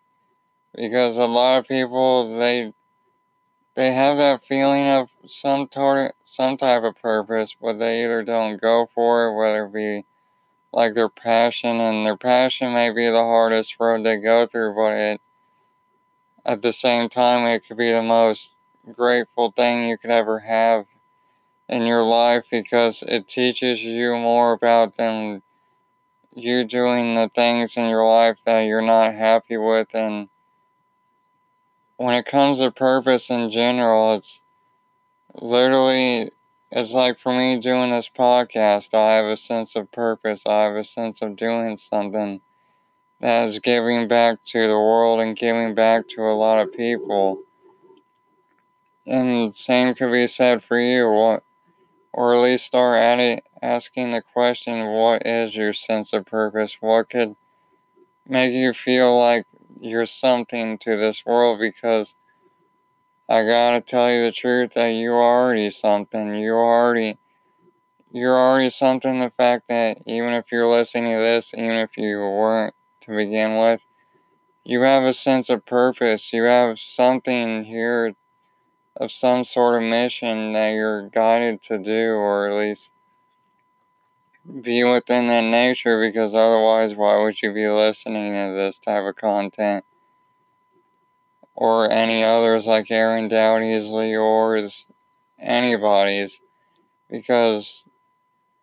because 0.76 1.18
a 1.18 1.26
lot 1.26 1.58
of 1.58 1.68
people 1.68 2.38
they 2.38 2.72
they 3.74 3.93
have 3.93 4.18
that 4.18 4.43
feeling 4.43 4.88
of 4.88 5.10
some 5.26 5.68
sort 5.74 6.14
some 6.22 6.56
type 6.56 6.84
of 6.84 6.95
purpose 6.97 7.58
but 7.60 7.80
they 7.80 8.04
either 8.04 8.22
don't 8.24 8.62
go 8.62 8.88
for 8.93 9.26
it 9.26 9.36
whether 9.36 9.66
it 9.66 9.74
be 9.74 10.06
like 10.74 10.93
their 10.93 11.09
passion 11.09 11.82
and 11.82 12.05
their 12.05 12.17
passion 12.17 12.74
may 12.74 12.89
be 12.91 13.07
the 13.07 13.24
hardest 13.24 13.78
road 13.80 14.03
they 14.03 14.17
go 14.17 14.45
through 14.45 14.74
but 14.76 14.93
it 14.93 15.22
at 16.45 16.61
the 16.61 16.74
same 16.74 17.09
time 17.09 17.45
it 17.45 17.65
could 17.65 17.78
be 17.78 17.91
the 17.91 18.01
most 18.01 18.55
grateful 18.93 19.51
thing 19.51 19.88
you 19.88 19.97
could 19.97 20.11
ever 20.11 20.39
have 20.39 20.86
in 21.69 21.86
your 21.86 22.03
life 22.03 22.45
because 22.49 23.03
it 23.07 23.28
teaches 23.28 23.84
you 23.84 24.15
more 24.15 24.53
about 24.53 24.97
them 24.97 25.41
you 26.34 26.63
doing 26.63 27.15
the 27.15 27.30
things 27.30 27.76
in 27.76 27.88
your 27.88 28.05
life 28.05 28.43
that 28.45 28.61
you're 28.61 28.82
not 28.82 29.13
happy 29.13 29.57
with 29.57 29.93
and 29.93 30.30
when 31.97 32.15
it 32.15 32.26
comes 32.26 32.59
to 32.59 32.72
purpose 32.72 33.30
in 33.30 33.49
general 33.49 34.15
it's 34.15 34.41
literally 35.36 36.30
it's 36.72 36.93
like 36.93 37.19
for 37.19 37.34
me 37.34 37.57
doing 37.59 37.91
this 37.91 38.09
podcast 38.09 38.93
i 38.93 39.13
have 39.15 39.26
a 39.26 39.38
sense 39.38 39.76
of 39.76 39.91
purpose 39.91 40.43
i 40.45 40.61
have 40.63 40.76
a 40.76 40.84
sense 40.84 41.22
of 41.22 41.36
doing 41.36 41.78
something 41.78 42.41
that 43.22 43.47
is 43.49 43.59
giving 43.59 44.07
back 44.07 44.43
to 44.43 44.67
the 44.67 44.80
world 44.80 45.22
and 45.22 45.38
giving 45.38 45.76
back 45.76 46.07
to 46.09 46.22
a 46.22 46.36
lot 46.36 46.59
of 46.59 46.74
people 46.74 47.41
and 49.05 49.53
same 49.53 49.93
could 49.95 50.11
be 50.11 50.28
said 50.28 50.63
for 50.63 50.80
you 50.80 51.09
what 51.09 51.43
or 52.13 52.36
at 52.36 52.41
least 52.41 52.65
start 52.67 52.97
at 52.97 53.43
asking 53.61 54.11
the 54.11 54.22
question 54.22 54.88
what 54.88 55.26
is 55.26 55.55
your 55.55 55.74
sense 55.74 56.13
of 56.13 56.26
purpose? 56.26 56.78
What 56.82 57.09
could 57.09 57.36
make 58.28 58.53
you 58.53 58.74
feel 58.74 59.17
like 59.17 59.45
you're 59.82 60.05
something 60.07 60.78
to 60.80 60.97
this 60.97 61.26
world? 61.26 61.59
Because 61.59 62.15
I 63.32 63.45
gotta 63.45 63.79
tell 63.79 64.11
you 64.11 64.25
the 64.25 64.34
truth 64.34 64.73
that 64.73 64.89
you're 64.89 65.23
already 65.23 65.69
something. 65.69 66.36
You're 66.36 66.59
already 66.59 67.17
you're 68.11 68.38
already 68.38 68.69
something 68.69 69.19
the 69.19 69.29
fact 69.29 69.69
that 69.69 69.99
even 70.05 70.34
if 70.34 70.51
you're 70.51 70.67
listening 70.67 71.17
to 71.17 71.21
this, 71.23 71.53
even 71.53 71.77
if 71.77 71.95
you 71.95 72.19
weren't 72.19 72.75
to 73.01 73.15
begin 73.15 73.57
with, 73.57 73.86
you 74.65 74.82
have 74.82 75.03
a 75.03 75.13
sense 75.13 75.49
of 75.49 75.65
purpose. 75.65 76.34
You 76.34 76.43
have 76.43 76.77
something 76.77 77.63
here 77.63 78.15
of 78.97 79.11
some 79.11 79.45
sort 79.45 79.82
of 79.82 79.89
mission 79.89 80.53
that 80.53 80.71
you're 80.71 81.09
guided 81.09 81.61
to 81.63 81.77
do, 81.77 82.13
or 82.13 82.49
at 82.49 82.57
least 82.57 82.91
be 84.61 84.84
within 84.84 85.27
that 85.27 85.45
nature, 85.45 85.99
because 86.01 86.34
otherwise, 86.34 86.95
why 86.95 87.21
would 87.21 87.41
you 87.41 87.53
be 87.53 87.67
listening 87.69 88.34
to 88.34 88.53
this 88.53 88.79
type 88.79 89.03
of 89.03 89.15
content? 89.15 89.86
Or 91.54 91.91
any 91.91 92.24
others 92.24 92.66
like 92.66 92.89
Aaron 92.89 93.28
Doughty's, 93.28 93.89
yours, 93.89 94.86
anybody's. 95.39 96.39
Because 97.10 97.84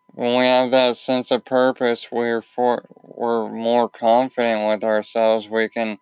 when 0.07 0.39
we 0.39 0.47
have 0.47 0.71
that 0.71 0.97
sense 0.97 1.31
of 1.31 1.45
purpose, 1.45 2.09
we're 2.11 2.43
for, 2.43 2.87
we're 3.03 3.49
more 3.51 3.89
confident 3.89 4.67
with 4.67 4.83
ourselves. 4.83 5.49
We 5.49 5.69
can 5.69 5.99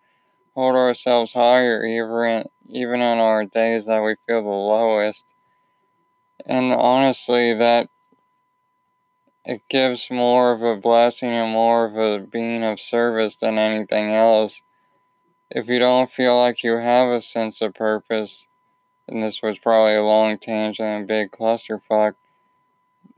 hold 0.55 0.75
ourselves 0.75 1.33
higher, 1.33 1.85
even 1.85 2.45
even 2.69 3.01
on 3.01 3.19
our 3.19 3.45
days 3.45 3.85
that 3.85 4.01
we 4.01 4.15
feel 4.25 4.41
the 4.41 4.49
lowest. 4.49 5.25
And 6.45 6.73
honestly, 6.73 7.53
that 7.53 7.89
it 9.45 9.61
gives 9.69 10.09
more 10.09 10.51
of 10.51 10.61
a 10.61 10.75
blessing 10.75 11.31
and 11.31 11.51
more 11.51 11.85
of 11.85 11.95
a 11.95 12.25
being 12.25 12.63
of 12.63 12.79
service 12.79 13.35
than 13.35 13.57
anything 13.57 14.11
else. 14.11 14.61
If 15.49 15.69
you 15.69 15.79
don't 15.79 16.11
feel 16.11 16.37
like 16.37 16.61
you 16.61 16.77
have 16.77 17.07
a 17.07 17.21
sense 17.21 17.61
of 17.61 17.73
purpose, 17.73 18.47
and 19.07 19.23
this 19.23 19.41
was 19.41 19.59
probably 19.59 19.95
a 19.95 20.03
long 20.03 20.37
tangent 20.37 20.87
and 20.87 21.07
big 21.07 21.31
clusterfuck, 21.31 22.15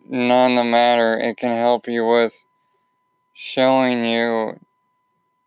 none 0.08 0.54
the 0.54 0.64
matter, 0.64 1.18
it 1.18 1.38
can 1.38 1.52
help 1.52 1.88
you 1.88 2.06
with 2.06 2.46
showing 3.34 4.04
you 4.04 4.60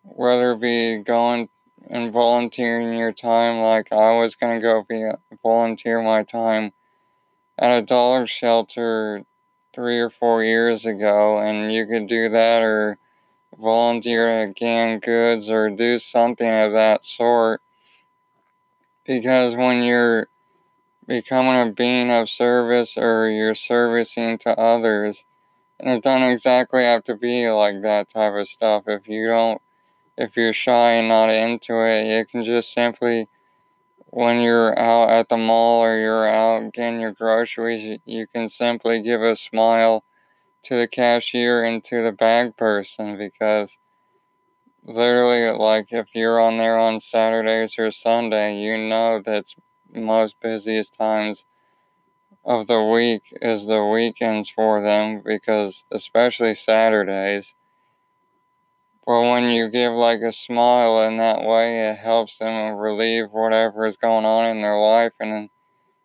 whether 0.02 0.52
it 0.52 0.60
be 0.60 0.98
going 0.98 1.48
and 1.88 2.12
volunteering 2.12 2.98
your 2.98 3.12
time 3.12 3.60
like 3.60 3.92
I 3.92 4.16
was 4.16 4.34
going 4.34 4.58
to 4.58 4.62
go 4.62 4.84
be 4.88 5.08
volunteer 5.42 6.02
my 6.02 6.22
time 6.24 6.72
at 7.58 7.70
a 7.70 7.82
dollar 7.82 8.26
shelter 8.26 9.24
three 9.74 10.00
or 10.00 10.10
four 10.10 10.42
years 10.42 10.84
ago 10.84 11.38
and 11.38 11.72
you 11.72 11.86
could 11.86 12.06
do 12.06 12.28
that 12.30 12.62
or 12.62 12.98
volunteer 13.58 14.28
at 14.28 14.56
Gan 14.56 14.98
Goods 15.00 15.50
or 15.50 15.70
do 15.70 15.98
something 15.98 16.48
of 16.48 16.72
that 16.72 17.04
sort. 17.04 17.60
Because 19.04 19.56
when 19.56 19.82
you're 19.82 20.28
becoming 21.06 21.60
a 21.60 21.72
being 21.72 22.10
of 22.12 22.30
service 22.30 22.96
or 22.96 23.28
you're 23.28 23.54
servicing 23.54 24.38
to 24.38 24.58
others 24.58 25.24
and 25.80 25.90
it 25.90 26.02
doesn't 26.02 26.30
exactly 26.30 26.82
have 26.84 27.04
to 27.04 27.16
be 27.16 27.50
like 27.50 27.82
that 27.82 28.08
type 28.08 28.34
of 28.34 28.48
stuff. 28.48 28.84
If 28.86 29.08
you 29.08 29.26
don't 29.26 29.60
if 30.16 30.36
you're 30.36 30.52
shy 30.52 30.92
and 30.92 31.08
not 31.08 31.30
into 31.30 31.74
it, 31.86 32.06
you 32.06 32.24
can 32.26 32.44
just 32.44 32.72
simply, 32.72 33.28
when 34.08 34.40
you're 34.40 34.78
out 34.78 35.10
at 35.10 35.28
the 35.28 35.36
mall 35.36 35.82
or 35.82 35.98
you're 35.98 36.28
out 36.28 36.72
getting 36.72 37.00
your 37.00 37.12
groceries, 37.12 38.00
you 38.04 38.26
can 38.26 38.48
simply 38.48 39.02
give 39.02 39.22
a 39.22 39.36
smile 39.36 40.04
to 40.64 40.76
the 40.76 40.88
cashier 40.88 41.64
and 41.64 41.82
to 41.84 42.02
the 42.02 42.12
bag 42.12 42.56
person 42.56 43.16
because 43.18 43.78
literally, 44.84 45.50
like 45.58 45.92
if 45.92 46.14
you're 46.14 46.40
on 46.40 46.58
there 46.58 46.78
on 46.78 47.00
Saturdays 47.00 47.76
or 47.78 47.90
Sunday, 47.90 48.56
you 48.60 48.78
know 48.78 49.20
that's 49.24 49.56
most 49.92 50.40
busiest 50.40 50.94
times 50.94 51.46
of 52.44 52.66
the 52.68 52.82
week 52.82 53.22
is 53.42 53.66
the 53.66 53.84
weekends 53.84 54.48
for 54.48 54.80
them 54.80 55.20
because 55.24 55.84
especially 55.90 56.54
Saturdays. 56.54 57.54
But 59.06 59.20
when 59.22 59.44
you 59.50 59.68
give 59.68 59.92
like 59.92 60.22
a 60.22 60.32
smile 60.32 61.02
in 61.02 61.16
that 61.18 61.42
way, 61.44 61.88
it 61.88 61.98
helps 61.98 62.38
them 62.38 62.74
relieve 62.74 63.30
whatever 63.30 63.86
is 63.86 63.96
going 63.96 64.24
on 64.24 64.46
in 64.46 64.60
their 64.60 64.76
life, 64.76 65.12
and 65.20 65.50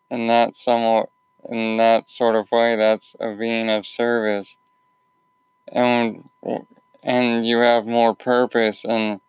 in 0.09 0.27
that 0.27 0.55
somewhat 0.55 1.09
in 1.49 1.77
that 1.77 2.09
sort 2.09 2.35
of 2.35 2.51
way, 2.51 2.75
that's 2.75 3.15
a 3.19 3.35
being 3.35 3.69
of 3.69 3.85
service, 3.85 4.57
and 5.71 6.29
and 7.03 7.45
you 7.45 7.59
have 7.59 7.85
more 7.85 8.15
purpose. 8.15 8.83
And 8.83 9.21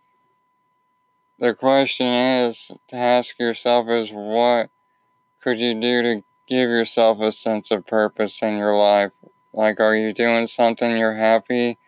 the 1.39 1.55
question 1.55 2.09
is 2.09 2.71
to 2.89 2.97
ask 2.97 3.39
yourself 3.39 3.89
is 3.89 4.11
what 4.11 4.71
could 5.41 5.61
you 5.61 5.75
do 5.81 6.03
to 6.03 6.25
give 6.49 6.69
yourself 6.69 7.21
a 7.21 7.31
sense 7.31 7.71
of 7.71 7.87
purpose 7.87 8.43
in 8.43 8.57
your 8.57 8.77
life? 8.77 9.13
Like, 9.53 9.81
are 9.81 9.95
you 9.95 10.13
doing 10.13 10.47
something 10.47 10.97
you're 10.97 11.17
happy? 11.17 11.79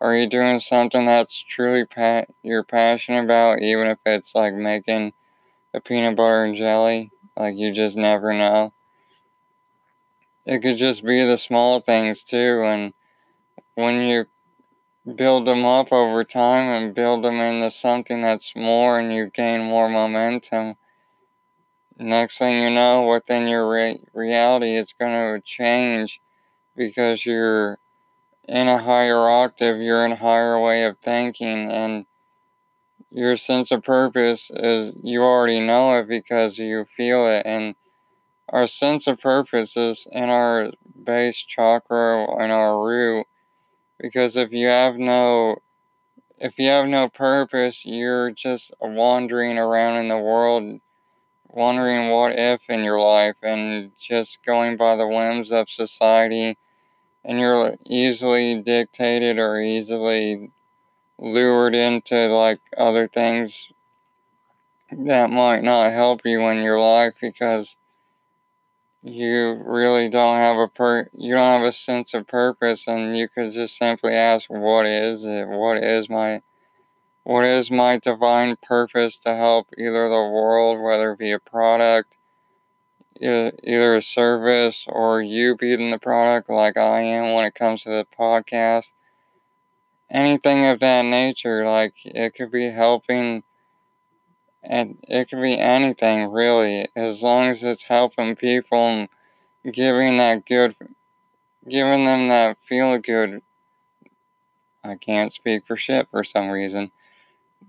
Are 0.00 0.16
you 0.16 0.26
doing 0.26 0.60
something 0.60 1.06
that's 1.06 1.36
truly 1.42 1.84
pa- 1.84 2.24
you're 2.42 2.64
passionate 2.64 3.24
about, 3.24 3.62
even 3.62 3.86
if 3.86 3.98
it's 4.06 4.34
like 4.34 4.54
making 4.54 5.12
a 5.74 5.80
peanut 5.80 6.16
butter 6.16 6.44
and 6.44 6.54
jelly? 6.54 7.12
Like, 7.36 7.56
you 7.56 7.72
just 7.72 7.96
never 7.96 8.32
know. 8.32 8.72
It 10.46 10.60
could 10.60 10.76
just 10.76 11.02
be 11.04 11.24
the 11.24 11.36
small 11.36 11.80
things 11.80 12.22
too, 12.22 12.62
and 12.64 12.94
when 13.76 14.02
you 14.02 14.26
build 15.16 15.46
them 15.46 15.64
up 15.64 15.92
over 15.92 16.24
time 16.24 16.68
and 16.68 16.94
build 16.94 17.24
them 17.24 17.40
into 17.40 17.70
something 17.70 18.22
that's 18.22 18.56
more 18.56 18.98
and 19.00 19.12
you 19.14 19.26
gain 19.28 19.62
more 19.62 19.88
momentum, 19.88 20.76
next 21.98 22.38
thing 22.38 22.62
you 22.62 22.70
know, 22.70 23.06
within 23.06 23.46
your 23.48 23.68
re- 23.70 24.00
reality, 24.12 24.76
it's 24.76 24.92
going 24.92 25.12
to 25.12 25.40
change 25.44 26.20
because 26.76 27.26
you're 27.26 27.78
in 28.48 28.68
a 28.68 28.78
higher 28.78 29.28
octave, 29.28 29.80
you're 29.80 30.06
in 30.06 30.12
a 30.12 30.16
higher 30.16 30.60
way 30.60 30.84
of 30.84 30.98
thinking, 31.00 31.70
and 31.70 32.06
your 33.10 33.36
sense 33.36 33.70
of 33.70 33.82
purpose 33.82 34.50
is 34.54 34.94
you 35.02 35.22
already 35.22 35.60
know 35.60 35.98
it 35.98 36.08
because 36.08 36.58
you 36.58 36.84
feel 36.84 37.26
it. 37.26 37.42
And 37.44 37.74
our 38.48 38.66
sense 38.66 39.06
of 39.06 39.20
purpose 39.20 39.76
is 39.76 40.06
in 40.12 40.28
our 40.28 40.72
base 41.04 41.38
chakra 41.38 42.24
and 42.42 42.52
our 42.52 42.84
root. 42.84 43.26
Because 43.98 44.36
if 44.36 44.52
you 44.52 44.68
have 44.68 44.96
no 44.96 45.56
if 46.38 46.58
you 46.58 46.68
have 46.68 46.88
no 46.88 47.08
purpose, 47.08 47.84
you're 47.84 48.30
just 48.30 48.72
wandering 48.80 49.58
around 49.58 49.98
in 49.98 50.08
the 50.08 50.18
world 50.18 50.80
wondering 51.48 52.08
what 52.08 52.32
if 52.36 52.68
in 52.68 52.82
your 52.82 53.00
life 53.00 53.36
and 53.42 53.92
just 53.98 54.42
going 54.44 54.76
by 54.76 54.96
the 54.96 55.06
whims 55.06 55.52
of 55.52 55.68
society 55.68 56.56
and 57.24 57.38
you're 57.40 57.76
easily 57.86 58.60
dictated 58.60 59.38
or 59.38 59.60
easily 59.60 60.50
lured 61.18 61.74
into 61.74 62.28
like 62.28 62.60
other 62.78 63.06
things 63.06 63.68
that 64.90 65.30
might 65.30 65.62
not 65.62 65.92
help 65.92 66.22
you 66.24 66.46
in 66.48 66.58
your 66.58 66.80
life 66.80 67.14
because 67.20 67.76
you 69.02 69.60
really 69.64 70.08
don't 70.08 70.36
have 70.36 70.56
a 70.58 70.68
per 70.68 71.08
you 71.12 71.34
don't 71.34 71.60
have 71.60 71.62
a 71.62 71.72
sense 71.72 72.14
of 72.14 72.26
purpose 72.26 72.86
and 72.86 73.16
you 73.16 73.28
could 73.28 73.52
just 73.52 73.76
simply 73.76 74.12
ask 74.14 74.48
what 74.48 74.86
is 74.86 75.24
it 75.24 75.48
what 75.48 75.76
is 75.78 76.08
my 76.08 76.40
what 77.24 77.44
is 77.44 77.70
my 77.70 77.98
divine 77.98 78.56
purpose 78.62 79.18
to 79.18 79.34
help 79.36 79.68
either 79.78 80.08
the 80.08 80.14
world, 80.14 80.80
whether 80.82 81.12
it 81.12 81.18
be 81.18 81.30
a 81.30 81.38
product, 81.38 82.16
either 83.20 83.96
a 83.96 84.02
service, 84.02 84.84
or 84.88 85.22
you 85.22 85.56
being 85.56 85.90
the 85.90 85.98
product 85.98 86.50
like 86.50 86.76
I 86.76 87.00
am 87.02 87.32
when 87.32 87.44
it 87.44 87.54
comes 87.54 87.84
to 87.84 87.90
the 87.90 88.06
podcast? 88.18 88.92
Anything 90.10 90.64
of 90.66 90.78
that 90.80 91.04
nature, 91.04 91.66
like 91.66 91.94
it 92.04 92.34
could 92.34 92.52
be 92.52 92.70
helping, 92.70 93.42
and 94.62 94.98
it 95.08 95.28
could 95.28 95.42
be 95.42 95.58
anything 95.58 96.30
really, 96.30 96.88
as 96.96 97.22
long 97.22 97.48
as 97.48 97.62
it's 97.64 97.84
helping 97.84 98.36
people 98.36 98.78
and 98.78 99.08
giving 99.72 100.16
that 100.18 100.46
good, 100.46 100.74
giving 101.68 102.04
them 102.04 102.28
that 102.28 102.58
feel 102.62 102.98
good. 102.98 103.42
I 104.84 104.96
can't 104.96 105.32
speak 105.32 105.66
for 105.66 105.76
shit 105.76 106.08
for 106.10 106.24
some 106.24 106.48
reason 106.48 106.90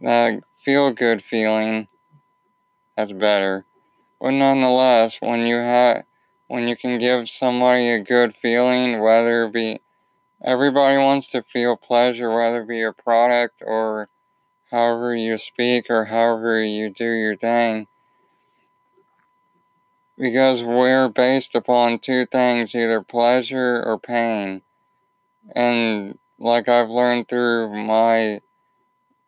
that 0.02 0.44
feel 0.60 0.92
good 0.92 1.24
feeling 1.24 1.88
that's 2.96 3.12
better. 3.12 3.66
But 4.20 4.32
nonetheless, 4.32 5.18
when 5.20 5.46
you 5.46 5.58
have 5.58 6.04
when 6.48 6.68
you 6.68 6.76
can 6.76 7.00
give 7.00 7.30
somebody 7.30 7.90
a 7.90 8.00
good 8.00 8.36
feeling, 8.36 9.00
whether 9.00 9.46
it 9.46 9.54
be 9.54 9.80
everybody 10.44 10.98
wants 10.98 11.30
to 11.30 11.42
feel 11.42 11.76
pleasure, 11.76 12.34
whether 12.34 12.62
it 12.62 12.68
be 12.68 12.84
a 12.84 12.94
product 12.94 13.64
or 13.66 14.10
however 14.74 15.16
you 15.16 15.38
speak 15.38 15.86
or 15.90 16.06
however 16.06 16.64
you 16.64 16.90
do 16.90 17.06
your 17.06 17.38
thing. 17.38 17.88
Because 20.18 20.64
we're 20.64 21.10
based 21.10 21.54
upon 21.54 22.00
two 22.00 22.26
things, 22.26 22.74
either 22.74 23.02
pleasure 23.02 23.84
or 23.86 24.00
pain. 24.00 24.64
And 25.56 26.18
like 26.40 26.68
I've 26.68 26.90
learned 26.90 27.28
through 27.28 27.86
my 27.86 28.42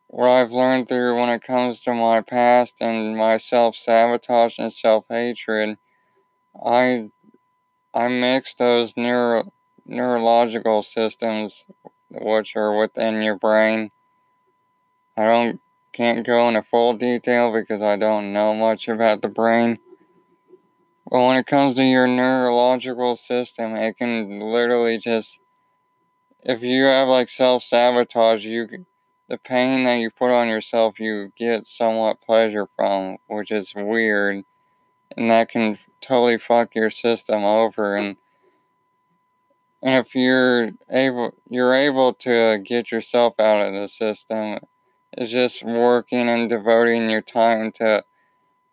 what 0.08 0.30
I've 0.30 0.52
learned 0.52 0.88
through 0.88 1.20
when 1.20 1.30
it 1.30 1.44
comes 1.44 1.82
to 1.82 1.94
my 1.94 2.22
past 2.22 2.82
and 2.82 3.16
my 3.16 3.38
self 3.38 3.76
sabotage 3.76 4.58
and 4.58 4.74
self 4.74 5.06
hatred, 5.10 5.78
I 6.64 7.12
I 7.94 8.08
mix 8.08 8.54
those 8.56 8.96
neuro, 8.98 9.52
neurological 9.86 10.84
systems 10.84 11.66
which 12.10 12.56
are 12.56 12.76
within 12.78 13.22
your 13.22 13.38
brain. 13.38 13.92
I 15.18 15.24
don't 15.26 15.60
can't 15.94 16.26
go 16.26 16.48
into 16.50 16.62
full 16.62 16.94
detail 16.94 17.54
because 17.54 17.82
I 17.82 17.96
don't 17.96 18.34
know 18.34 18.54
much 18.54 18.88
about 18.88 19.22
the 19.22 19.30
brain. 19.30 19.80
But 21.10 21.20
when 21.20 21.38
it 21.38 21.48
comes 21.48 21.76
to 21.76 21.84
your 21.84 22.08
neurological 22.08 23.16
system, 23.16 23.76
it 23.76 23.98
can 23.98 24.40
literally 24.40 24.98
just 24.98 25.40
if 26.44 26.62
you 26.62 26.84
have 26.86 27.08
like 27.08 27.30
self 27.30 27.64
sabotage, 27.64 28.46
you 28.46 28.86
the 29.28 29.38
pain 29.38 29.84
that 29.84 29.96
you 29.96 30.12
put 30.12 30.32
on 30.32 30.48
yourself, 30.48 31.00
you 31.00 31.32
get 31.36 31.66
somewhat 31.66 32.22
pleasure 32.22 32.68
from, 32.76 33.18
which 33.28 33.52
is 33.52 33.74
weird. 33.76 34.44
And 35.18 35.32
that 35.32 35.50
can 35.50 35.80
totally 36.02 36.38
fuck 36.38 36.76
your 36.76 36.90
system 36.92 37.44
over. 37.44 37.96
And 37.96 38.18
and 39.82 39.96
if 39.96 40.16
you're 40.16 40.72
able, 40.90 41.36
you're 41.50 41.76
able 41.76 42.14
to 42.14 42.58
get 42.58 42.92
yourself 42.92 43.40
out 43.40 43.62
of 43.62 43.74
the 43.74 43.88
system. 43.88 44.60
It's 45.16 45.32
just 45.32 45.64
working 45.64 46.30
and 46.30 46.48
devoting 46.48 47.10
your 47.10 47.22
time 47.24 47.72
to 47.74 48.04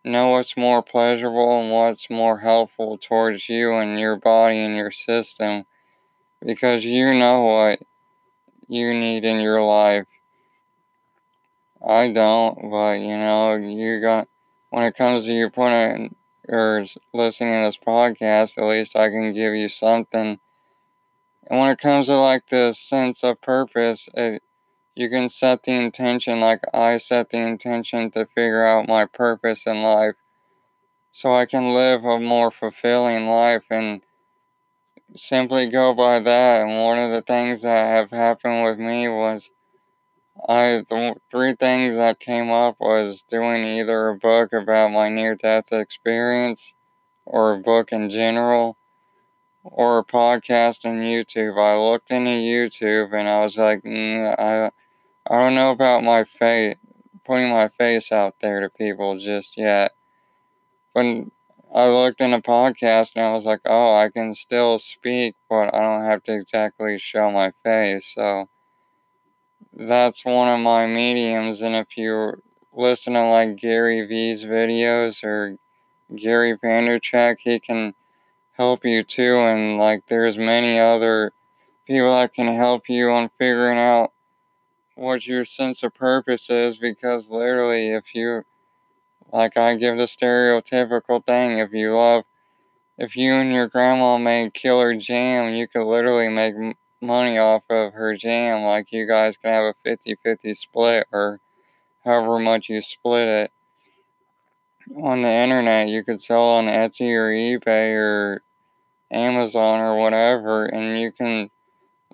know 0.04 0.30
what's 0.30 0.56
more 0.56 0.82
pleasurable 0.82 1.60
and 1.60 1.70
what's 1.72 2.10
more 2.10 2.40
helpful 2.40 2.98
towards 2.98 3.48
you 3.48 3.74
and 3.74 4.00
your 4.00 4.16
body 4.16 4.58
and 4.60 4.76
your 4.76 4.90
system 4.92 5.64
because 6.44 6.84
you 6.84 7.14
know 7.14 7.42
what 7.42 7.82
you 8.68 8.94
need 8.94 9.24
in 9.24 9.40
your 9.40 9.62
life 9.62 10.06
I 11.86 12.08
don't, 12.08 12.70
but 12.70 13.00
you 13.00 13.16
know, 13.16 13.54
you 13.56 14.00
got 14.00 14.28
when 14.70 14.84
it 14.84 14.94
comes 14.96 15.26
to 15.26 15.32
you 15.32 15.50
putting 15.50 16.14
or 16.48 16.84
listening 17.12 17.60
to 17.62 17.66
this 17.66 17.76
podcast, 17.76 18.58
at 18.58 18.64
least 18.64 18.96
I 18.96 19.10
can 19.10 19.32
give 19.32 19.54
you 19.54 19.68
something. 19.68 20.40
And 21.48 21.60
when 21.60 21.68
it 21.68 21.78
comes 21.78 22.06
to 22.06 22.16
like 22.16 22.46
the 22.48 22.72
sense 22.72 23.22
of 23.22 23.40
purpose, 23.40 24.08
it, 24.14 24.42
you 24.94 25.08
can 25.10 25.28
set 25.28 25.62
the 25.64 25.72
intention, 25.72 26.40
like 26.40 26.62
I 26.74 26.98
set 26.98 27.30
the 27.30 27.38
intention 27.38 28.10
to 28.12 28.26
figure 28.26 28.64
out 28.64 28.88
my 28.88 29.04
purpose 29.06 29.66
in 29.66 29.82
life 29.82 30.14
so 31.12 31.32
I 31.32 31.46
can 31.46 31.74
live 31.74 32.04
a 32.04 32.20
more 32.20 32.50
fulfilling 32.50 33.26
life 33.28 33.66
and 33.70 34.02
simply 35.16 35.66
go 35.66 35.94
by 35.94 36.18
that. 36.18 36.62
And 36.62 36.82
one 36.82 36.98
of 36.98 37.10
the 37.10 37.22
things 37.22 37.62
that 37.62 37.86
have 37.86 38.10
happened 38.10 38.62
with 38.64 38.78
me 38.78 39.08
was 39.08 39.50
I 40.48 40.84
the 40.88 41.16
three 41.30 41.54
things 41.54 41.96
that 41.96 42.20
came 42.20 42.50
up 42.50 42.76
was 42.80 43.22
doing 43.24 43.64
either 43.64 44.08
a 44.08 44.16
book 44.18 44.52
about 44.52 44.92
my 44.92 45.08
near 45.08 45.34
death 45.34 45.72
experience 45.72 46.74
or 47.26 47.54
a 47.54 47.58
book 47.58 47.92
in 47.92 48.10
general 48.10 48.76
or 49.64 49.98
a 49.98 50.04
podcast 50.04 50.84
on 50.84 50.98
YouTube. 51.00 51.60
I 51.60 51.76
looked 51.78 52.10
into 52.10 52.30
YouTube 52.30 53.12
and 53.14 53.28
I 53.28 53.44
was 53.44 53.58
like, 53.58 53.82
mm, 53.84 54.38
I 54.38 54.70
I 55.28 55.38
don't 55.38 55.54
know 55.54 55.70
about 55.70 56.02
my 56.02 56.24
face 56.24 56.76
putting 57.24 57.50
my 57.50 57.68
face 57.68 58.10
out 58.10 58.40
there 58.40 58.60
to 58.60 58.68
people 58.68 59.18
just 59.18 59.56
yet. 59.56 59.92
But 60.94 61.06
I 61.74 61.88
looked 61.88 62.20
in 62.20 62.34
a 62.34 62.42
podcast 62.42 63.12
and 63.14 63.24
I 63.24 63.32
was 63.32 63.46
like, 63.46 63.60
oh, 63.64 63.94
I 63.96 64.10
can 64.10 64.34
still 64.34 64.78
speak, 64.78 65.36
but 65.48 65.74
I 65.74 65.80
don't 65.80 66.04
have 66.04 66.22
to 66.24 66.34
exactly 66.34 66.98
show 66.98 67.30
my 67.30 67.52
face. 67.64 68.12
So 68.14 68.48
that's 69.72 70.24
one 70.24 70.48
of 70.48 70.60
my 70.60 70.86
mediums. 70.86 71.62
And 71.62 71.74
if 71.74 71.96
you 71.96 72.42
listen 72.72 73.14
to 73.14 73.22
like 73.22 73.56
Gary 73.56 74.06
Vee's 74.06 74.44
videos 74.44 75.24
or 75.24 75.56
Gary 76.14 76.56
Vaynerchuk, 76.58 77.36
he 77.40 77.58
can 77.58 77.94
help 78.52 78.84
you 78.84 79.02
too. 79.02 79.38
And 79.38 79.78
like 79.78 80.06
there's 80.08 80.36
many 80.36 80.78
other 80.78 81.32
people 81.86 82.14
that 82.14 82.34
can 82.34 82.48
help 82.48 82.88
you 82.88 83.10
on 83.10 83.30
figuring 83.38 83.78
out 83.78 84.12
what 84.94 85.26
your 85.26 85.44
sense 85.44 85.82
of 85.82 85.94
purpose 85.94 86.50
is 86.50 86.76
because 86.76 87.30
literally 87.30 87.92
if 87.92 88.14
you 88.14 88.42
like 89.32 89.56
I 89.56 89.74
give 89.74 89.96
the 89.96 90.04
stereotypical 90.04 91.24
thing 91.24 91.58
if 91.58 91.72
you 91.72 91.96
love 91.96 92.24
if 92.98 93.16
you 93.16 93.34
and 93.34 93.52
your 93.52 93.68
grandma 93.68 94.18
made 94.18 94.54
killer 94.54 94.94
jam 94.94 95.54
you 95.54 95.66
could 95.66 95.86
literally 95.86 96.28
make 96.28 96.54
money 97.02 97.36
off 97.36 97.64
of 97.68 97.92
her 97.92 98.14
jam. 98.16 98.62
Like 98.62 98.92
you 98.92 99.06
guys 99.06 99.36
can 99.36 99.50
have 99.50 99.64
a 99.64 99.88
50-50 99.88 100.56
split 100.56 101.06
or 101.12 101.40
however 102.04 102.38
much 102.38 102.68
you 102.68 102.80
split 102.80 103.28
it 103.28 103.52
on 104.96 105.22
the 105.22 105.30
internet. 105.30 105.88
You 105.88 106.04
could 106.04 106.22
sell 106.22 106.42
on 106.42 106.66
Etsy 106.66 107.10
or 107.10 107.30
eBay 107.30 107.94
or 107.96 108.42
Amazon 109.10 109.80
or 109.80 109.96
whatever 109.96 110.64
and 110.64 110.98
you 110.98 111.12
can 111.12 111.50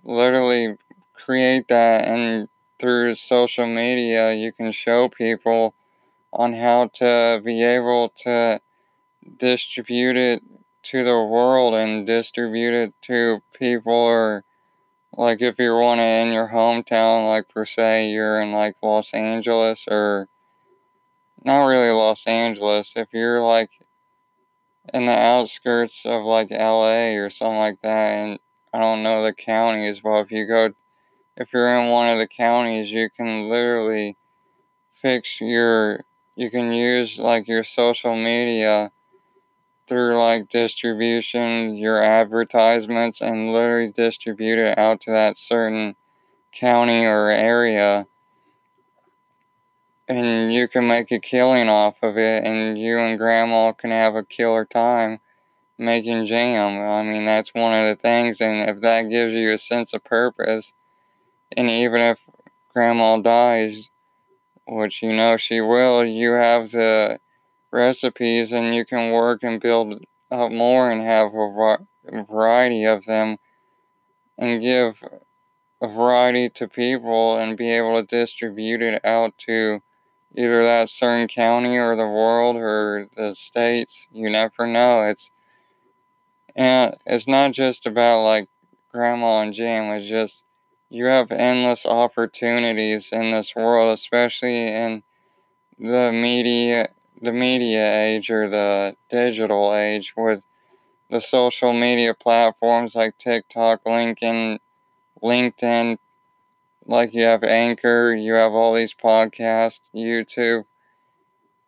literally 0.03 0.77
create 1.15 1.69
that 1.69 2.05
and 2.07 2.49
through 2.79 3.15
social 3.17 3.67
media, 3.67 4.33
you 4.35 4.53
can 4.53 4.73
show 4.73 5.09
people 5.09 5.75
on 6.33 6.55
how 6.55 6.89
to 6.95 7.41
be 7.45 7.63
able 7.65 8.11
to 8.11 8.61
distribute 9.39 10.17
it 10.17 10.43
to 10.83 11.05
the 11.05 11.23
world 11.23 11.75
and 11.75 12.07
distribute 12.07 12.75
it 12.75 12.95
to 13.03 13.43
people 13.53 13.93
or 13.93 14.45
like 15.17 15.43
if 15.43 15.59
you 15.59 15.75
want 15.75 16.01
to 16.01 16.05
in 16.05 16.33
your 16.33 16.49
hometown 16.49 17.27
like 17.29 17.49
per 17.49 17.65
se 17.65 18.11
you're 18.11 18.41
in 18.41 18.53
like 18.53 18.77
los 18.83 19.13
angeles 19.13 19.85
or 19.91 20.29
not 21.45 21.65
really 21.65 21.91
los 21.91 22.27
angeles 22.27 22.93
if 22.97 23.09
you're 23.13 23.43
like 23.43 23.81
in 24.95 25.07
the 25.07 25.13
outskirts 25.17 26.07
of 26.07 26.25
like 26.25 26.51
la 26.51 27.15
or 27.17 27.31
something 27.31 27.59
like 27.59 27.81
that 27.83 28.11
and 28.13 28.39
i 28.73 28.79
don't 28.79 29.03
know 29.03 29.23
the 29.25 29.33
counties 29.33 30.01
but 30.01 30.21
if 30.21 30.31
you 30.31 30.47
go 30.47 30.73
if 31.39 31.53
you're 31.53 31.81
in 31.81 31.91
one 31.91 32.09
of 32.09 32.19
the 32.19 32.27
counties, 32.27 32.93
you 32.93 33.09
can 33.09 33.49
literally 33.49 34.17
fix 34.93 35.41
your, 35.41 36.05
you 36.35 36.51
can 36.51 36.73
use 36.73 37.19
like 37.19 37.47
your 37.47 37.63
social 37.63 38.17
media 38.17 38.91
through 39.87 40.19
like 40.19 40.49
distribution, 40.49 41.77
your 41.77 42.03
advertisements, 42.03 43.21
and 43.21 43.53
literally 43.53 43.93
distribute 43.93 44.59
it 44.59 44.77
out 44.77 45.01
to 45.01 45.13
that 45.13 45.37
certain 45.37 45.95
county 46.53 47.05
or 47.05 47.31
area. 47.31 48.07
And 50.09 50.53
you 50.53 50.67
can 50.67 50.89
make 50.89 51.13
a 51.13 51.21
killing 51.21 51.69
off 51.69 51.99
of 52.03 52.19
it, 52.19 52.45
and 52.45 52.79
you 52.79 52.99
and 52.99 53.17
grandma 53.17 53.73
can 53.73 53.91
have 53.91 54.17
a 54.17 54.25
killer 54.25 54.65
time 54.65 55.21
making 55.79 56.25
jam. 56.27 56.81
I 56.81 57.03
mean, 57.03 57.25
that's 57.25 57.55
one 57.55 57.75
of 57.75 57.87
the 57.87 57.95
things, 57.95 58.41
and 58.41 58.69
if 58.69 58.81
that 58.81 59.03
gives 59.11 59.35
you 59.35 59.53
a 59.53 59.59
sense 59.59 59.93
of 59.95 60.03
purpose, 60.03 60.73
and 61.57 61.71
even 61.71 62.01
if 62.01 62.21
grandma 62.73 63.19
dies, 63.19 63.91
which 64.67 65.03
you 65.03 65.13
know 65.15 65.37
she 65.37 65.61
will, 65.61 66.05
you 66.05 66.33
have 66.33 66.71
the 66.71 67.19
recipes 67.71 68.53
and 68.53 68.75
you 68.75 68.85
can 68.85 69.13
work 69.13 69.43
and 69.43 69.61
build 69.61 70.05
up 70.31 70.53
more 70.53 70.91
and 70.91 71.03
have 71.03 71.33
a 71.35 72.25
variety 72.29 72.85
of 72.85 73.05
them 73.05 73.37
and 74.39 74.63
give 74.63 75.03
a 75.83 75.89
variety 75.89 76.49
to 76.49 76.69
people 76.69 77.37
and 77.37 77.57
be 77.57 77.71
able 77.71 77.97
to 77.97 78.03
distribute 78.03 78.83
it 78.83 79.05
out 79.05 79.37
to 79.39 79.81
either 80.37 80.63
that 80.63 80.89
certain 80.89 81.29
county 81.29 81.77
or 81.77 81.97
the 81.97 82.07
world 82.07 82.57
or 82.57 83.09
the 83.17 83.35
states. 83.35 84.07
You 84.13 84.31
never 84.31 84.67
know. 84.67 85.03
It's 85.03 85.31
and 86.57 86.97
it's 87.07 87.29
not 87.29 87.53
just 87.53 87.87
about 87.87 88.25
like 88.25 88.49
grandma 88.91 89.41
and 89.41 89.53
jam. 89.53 89.91
It's 89.93 90.09
just 90.09 90.45
you 90.91 91.07
have 91.07 91.31
endless 91.31 91.87
opportunities 91.87 93.11
in 93.13 93.31
this 93.31 93.55
world, 93.55 93.89
especially 93.91 94.69
in 94.69 95.03
the 95.79 96.13
media 96.13 96.89
the 97.21 97.33
media 97.33 98.01
age 98.03 98.31
or 98.31 98.49
the 98.49 98.97
digital 99.11 99.75
age 99.75 100.15
with 100.17 100.45
the 101.11 101.21
social 101.21 101.73
media 101.73 102.15
platforms 102.15 102.95
like 102.95 103.19
TikTok, 103.19 103.85
LinkedIn, 103.85 104.59
LinkedIn, 105.23 105.99
like 106.87 107.15
you 107.15 107.25
have 107.25 107.45
Anchor, 107.45 108.15
you 108.15 108.35
have 108.35 108.53
all 108.53 108.75
these 108.75 108.95
podcasts, 108.95 109.91
YouTube. 109.95 110.65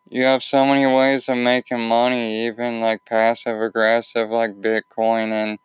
You 0.07 0.25
have 0.25 0.43
so 0.43 0.63
many 0.65 0.85
ways 0.85 1.27
of 1.27 1.37
making 1.37 1.87
money, 1.87 2.45
even 2.45 2.79
like 2.81 3.03
passive 3.05 3.59
aggressive, 3.61 4.29
like 4.29 4.61
Bitcoin 4.61 5.31
and 5.31 5.57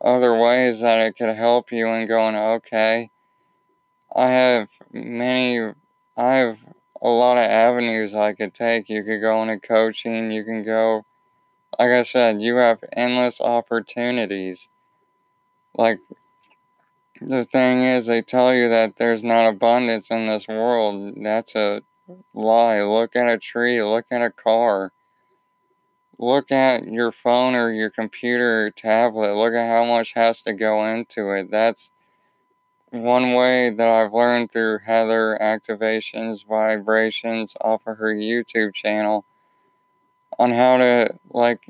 other 0.00 0.36
ways 0.36 0.80
that 0.80 1.00
it 1.00 1.16
could 1.16 1.34
help 1.34 1.72
you 1.72 1.88
in 1.88 2.06
going, 2.06 2.36
okay, 2.36 3.10
I 4.14 4.28
have 4.28 4.68
many, 4.92 5.58
I 6.16 6.34
have 6.34 6.58
a 7.02 7.08
lot 7.08 7.38
of 7.38 7.44
avenues 7.44 8.14
I 8.14 8.32
could 8.32 8.54
take. 8.54 8.88
You 8.88 9.02
could 9.02 9.20
go 9.20 9.42
into 9.42 9.58
coaching, 9.58 10.30
you 10.30 10.44
can 10.44 10.64
go, 10.64 11.04
like 11.78 11.90
I 11.90 12.02
said, 12.02 12.40
you 12.40 12.56
have 12.56 12.82
endless 12.94 13.40
opportunities. 13.40 14.68
Like, 15.76 15.98
the 17.20 17.44
thing 17.44 17.80
is, 17.80 18.06
they 18.06 18.22
tell 18.22 18.54
you 18.54 18.68
that 18.68 18.96
there's 18.96 19.24
not 19.24 19.48
abundance 19.48 20.10
in 20.10 20.26
this 20.26 20.46
world. 20.48 21.14
That's 21.22 21.54
a 21.54 21.82
lie. 22.34 22.82
Look 22.82 23.16
at 23.16 23.28
a 23.28 23.38
tree, 23.38 23.82
look 23.82 24.06
at 24.10 24.22
a 24.22 24.30
car 24.30 24.92
look 26.18 26.50
at 26.50 26.86
your 26.86 27.12
phone 27.12 27.54
or 27.54 27.72
your 27.72 27.90
computer 27.90 28.66
or 28.66 28.70
tablet. 28.70 29.34
Look 29.34 29.54
at 29.54 29.68
how 29.68 29.84
much 29.84 30.12
has 30.14 30.42
to 30.42 30.52
go 30.52 30.84
into 30.86 31.30
it. 31.32 31.50
That's 31.50 31.90
one 32.90 33.32
way 33.32 33.70
that 33.70 33.88
I've 33.88 34.12
learned 34.12 34.52
through 34.52 34.78
Heather 34.86 35.38
activations, 35.40 36.46
vibrations 36.46 37.54
off 37.60 37.86
of 37.86 37.98
her 37.98 38.14
YouTube 38.14 38.74
channel 38.74 39.24
on 40.38 40.52
how 40.52 40.76
to 40.76 41.18
like 41.30 41.60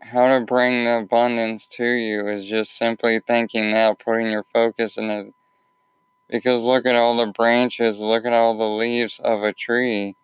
how 0.00 0.28
to 0.28 0.40
bring 0.44 0.84
the 0.84 0.98
abundance 0.98 1.66
to 1.66 1.84
you 1.84 2.26
is 2.28 2.46
just 2.46 2.76
simply 2.76 3.20
thinking 3.20 3.70
that, 3.72 3.98
putting 3.98 4.30
your 4.30 4.44
focus 4.44 4.96
in 4.96 5.10
it. 5.10 5.34
Because 6.28 6.62
look 6.62 6.86
at 6.86 6.94
all 6.94 7.16
the 7.16 7.26
branches, 7.26 8.00
look 8.00 8.24
at 8.24 8.32
all 8.32 8.56
the 8.56 8.68
leaves 8.68 9.20
of 9.22 9.42
a 9.42 9.52
tree 9.52 10.16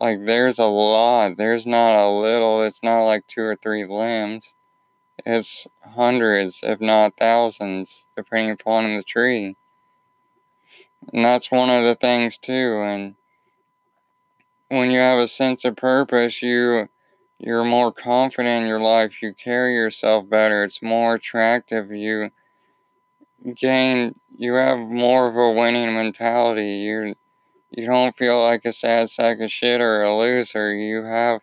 like 0.00 0.24
there's 0.24 0.58
a 0.58 0.66
lot. 0.66 1.36
There's 1.36 1.66
not 1.66 1.94
a 1.94 2.08
little. 2.10 2.62
It's 2.62 2.82
not 2.82 3.04
like 3.04 3.26
two 3.26 3.42
or 3.42 3.56
three 3.56 3.86
limbs. 3.86 4.54
It's 5.26 5.66
hundreds, 5.82 6.60
if 6.62 6.80
not 6.80 7.16
thousands, 7.18 8.06
depending 8.16 8.52
upon 8.52 8.96
the 8.96 9.02
tree. 9.02 9.56
And 11.12 11.24
that's 11.24 11.50
one 11.50 11.70
of 11.70 11.84
the 11.84 11.94
things 11.94 12.38
too. 12.38 12.80
And 12.82 13.16
when 14.68 14.90
you 14.90 14.98
have 15.00 15.18
a 15.18 15.28
sense 15.28 15.64
of 15.64 15.76
purpose, 15.76 16.42
you 16.42 16.88
you're 17.38 17.64
more 17.64 17.92
confident 17.92 18.62
in 18.62 18.68
your 18.68 18.80
life. 18.80 19.22
You 19.22 19.32
carry 19.32 19.74
yourself 19.74 20.28
better. 20.28 20.62
It's 20.62 20.82
more 20.82 21.14
attractive. 21.14 21.90
You 21.90 22.30
gain. 23.54 24.14
You 24.36 24.54
have 24.54 24.78
more 24.78 25.28
of 25.28 25.36
a 25.36 25.50
winning 25.50 25.94
mentality. 25.94 26.76
You 26.78 27.14
you 27.70 27.86
don't 27.86 28.16
feel 28.16 28.42
like 28.42 28.64
a 28.64 28.72
sad 28.72 29.10
sack 29.10 29.40
of 29.40 29.50
shit 29.50 29.80
or 29.80 30.02
a 30.02 30.16
loser. 30.16 30.74
You 30.74 31.04
have, 31.04 31.42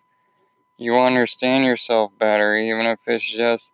you 0.77 0.97
understand 0.97 1.65
yourself 1.65 2.11
better, 2.17 2.55
even 2.55 2.85
if 2.85 2.99
it's 3.07 3.29
just 3.29 3.73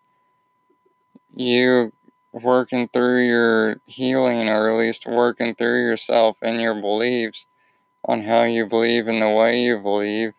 you 1.33 1.91
working 2.31 2.87
through 2.87 3.25
your 3.25 3.81
healing 3.85 4.49
or 4.49 4.69
at 4.69 4.77
least 4.77 5.05
working 5.05 5.55
through 5.55 5.81
yourself 5.81 6.37
and 6.41 6.61
your 6.61 6.79
beliefs 6.79 7.45
on 8.05 8.23
how 8.23 8.43
you 8.43 8.65
believe 8.65 9.07
and 9.07 9.21
the 9.21 9.29
way 9.29 9.61
you 9.61 9.79
believe. 9.79 10.33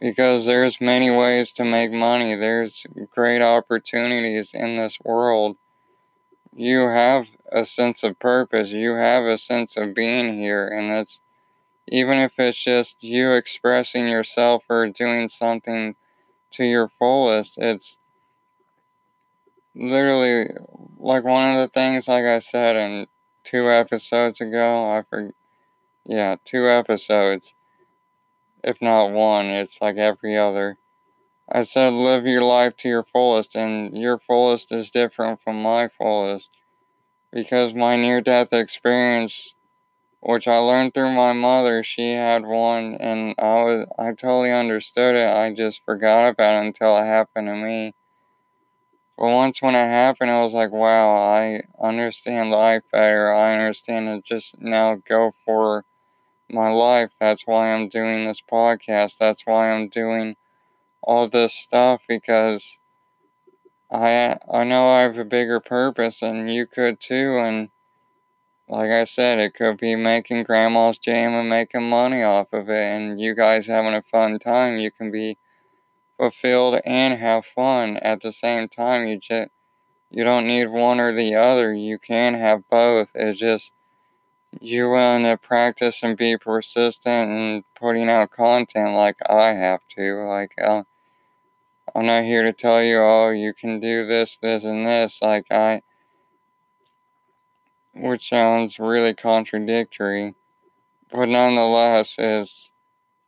Because 0.00 0.46
there's 0.46 0.80
many 0.80 1.10
ways 1.10 1.52
to 1.54 1.64
make 1.64 1.90
money. 1.90 2.34
There's 2.34 2.86
great 3.10 3.42
opportunities 3.42 4.52
in 4.54 4.76
this 4.76 4.98
world. 5.04 5.56
You 6.54 6.88
have 6.88 7.26
a 7.50 7.64
sense 7.64 8.02
of 8.02 8.18
purpose. 8.18 8.70
You 8.70 8.94
have 8.94 9.24
a 9.24 9.38
sense 9.38 9.76
of 9.76 9.94
being 9.94 10.34
here. 10.34 10.66
And 10.66 10.94
it's 10.94 11.20
even 11.88 12.18
if 12.18 12.38
it's 12.38 12.62
just 12.62 13.02
you 13.02 13.32
expressing 13.32 14.08
yourself 14.08 14.64
or 14.68 14.88
doing 14.88 15.28
something 15.28 15.96
to 16.52 16.64
your 16.64 16.90
fullest, 16.98 17.58
it's 17.58 17.98
literally 19.74 20.50
like 20.98 21.24
one 21.24 21.44
of 21.44 21.56
the 21.58 21.68
things, 21.68 22.08
like 22.08 22.24
I 22.24 22.40
said 22.40 22.76
in 22.76 23.06
two 23.44 23.70
episodes 23.70 24.40
ago. 24.40 24.90
I 24.90 25.02
forget. 25.08 25.34
Yeah, 26.04 26.36
two 26.44 26.66
episodes. 26.66 27.54
If 28.64 28.80
not 28.80 29.12
one, 29.12 29.46
it's 29.46 29.80
like 29.80 29.96
every 29.96 30.36
other. 30.36 30.78
I 31.50 31.62
said, 31.62 31.92
live 31.94 32.26
your 32.26 32.42
life 32.42 32.76
to 32.78 32.88
your 32.88 33.04
fullest, 33.04 33.54
and 33.54 33.96
your 33.96 34.18
fullest 34.18 34.72
is 34.72 34.90
different 34.90 35.40
from 35.42 35.62
my 35.62 35.88
fullest. 35.88 36.57
Because 37.32 37.74
my 37.74 37.96
near 37.96 38.20
death 38.20 38.52
experience 38.52 39.54
which 40.20 40.48
I 40.48 40.58
learned 40.58 40.94
through 40.94 41.12
my 41.14 41.32
mother. 41.32 41.82
She 41.84 42.12
had 42.12 42.44
one, 42.46 42.96
and 42.96 43.34
I 43.38 43.54
was 43.64 43.86
I 43.98 44.08
totally 44.12 44.52
understood 44.52 45.16
it. 45.16 45.28
I 45.28 45.52
just 45.54 45.84
forgot 45.84 46.28
about 46.28 46.56
it 46.62 46.66
until 46.66 46.96
it 46.98 47.04
happened 47.06 47.48
to 47.48 47.54
me. 47.56 47.94
But 49.18 49.26
once 49.34 49.60
when 49.60 49.74
it 49.74 49.86
happened, 49.88 50.30
I 50.30 50.42
was 50.42 50.54
like, 50.54 50.70
wow, 50.72 51.14
I 51.14 51.60
understand 51.78 52.50
life 52.50 52.84
better. 52.90 53.30
I 53.32 53.52
understand 53.52 54.06
to 54.06 54.22
just 54.26 54.58
now 54.60 54.94
go 54.94 55.30
for 55.44 55.84
my 56.50 56.70
life. 56.70 57.14
That's 57.20 57.46
why 57.46 57.72
I'm 57.72 57.88
doing 57.88 58.24
this 58.26 58.42
podcast. 58.42 59.18
That's 59.18 59.46
why 59.46 59.72
I'm 59.72 59.88
doing 59.88 60.36
all 61.02 61.28
this 61.28 61.54
stuff 61.54 62.04
because 62.08 62.77
I 63.90 64.38
I 64.50 64.64
know 64.64 64.86
I 64.88 65.00
have 65.02 65.18
a 65.18 65.24
bigger 65.26 65.60
purpose 65.60 66.22
and 66.22 66.50
you 66.52 66.66
could 66.66 67.00
too 67.00 67.36
and 67.38 67.68
like 68.68 68.90
I 68.90 69.04
said, 69.04 69.38
it 69.38 69.54
could 69.54 69.78
be 69.78 69.94
making 69.96 70.44
grandma's 70.44 70.98
jam 70.98 71.34
and 71.34 71.48
making 71.48 71.88
money 71.88 72.22
off 72.22 72.52
of 72.52 72.68
it, 72.68 72.82
and 72.84 73.20
you 73.20 73.34
guys 73.34 73.66
having 73.66 73.94
a 73.94 74.02
fun 74.02 74.38
time. 74.38 74.78
You 74.78 74.90
can 74.90 75.10
be 75.10 75.38
fulfilled 76.18 76.80
and 76.84 77.18
have 77.20 77.46
fun 77.46 77.98
at 77.98 78.20
the 78.22 78.32
same 78.32 78.68
time. 78.68 79.06
You 79.08 79.18
just 79.18 79.50
you 80.10 80.24
don't 80.24 80.46
need 80.48 80.68
one 80.68 81.00
or 81.00 81.12
the 81.14 81.34
other. 81.36 81.74
You 81.74 81.98
can 81.98 82.34
have 82.34 82.68
both. 82.70 83.12
It's 83.14 83.40
just 83.40 83.72
you 84.60 84.90
willing 84.90 85.24
to 85.24 85.36
practice 85.38 86.02
and 86.02 86.16
be 86.16 86.36
persistent 86.38 87.30
and 87.30 87.64
putting 87.78 88.10
out 88.10 88.30
content 88.30 88.94
like 88.94 89.16
I 89.28 89.54
have 89.54 89.80
to. 89.96 90.14
Like 90.26 90.54
uh, 90.62 90.84
I'm 91.98 92.06
not 92.06 92.22
here 92.22 92.44
to 92.44 92.52
tell 92.52 92.80
you, 92.80 93.00
oh, 93.00 93.30
you 93.30 93.52
can 93.52 93.80
do 93.80 94.06
this, 94.06 94.38
this, 94.40 94.62
and 94.62 94.86
this. 94.86 95.18
Like 95.20 95.46
I 95.50 95.82
which 97.92 98.28
sounds 98.28 98.78
really 98.78 99.14
contradictory, 99.14 100.36
but 101.10 101.28
nonetheless 101.28 102.14
is 102.16 102.70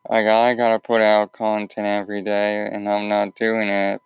like 0.09 0.29
I 0.29 0.55
gotta 0.55 0.79
put 0.79 1.01
out 1.01 1.33
content 1.33 1.89
every 1.89 2.23
day 2.23 2.65
and 2.65 2.89
I'm 2.89 3.09
not 3.09 3.35
doing 3.35 3.69
it. 3.69 4.03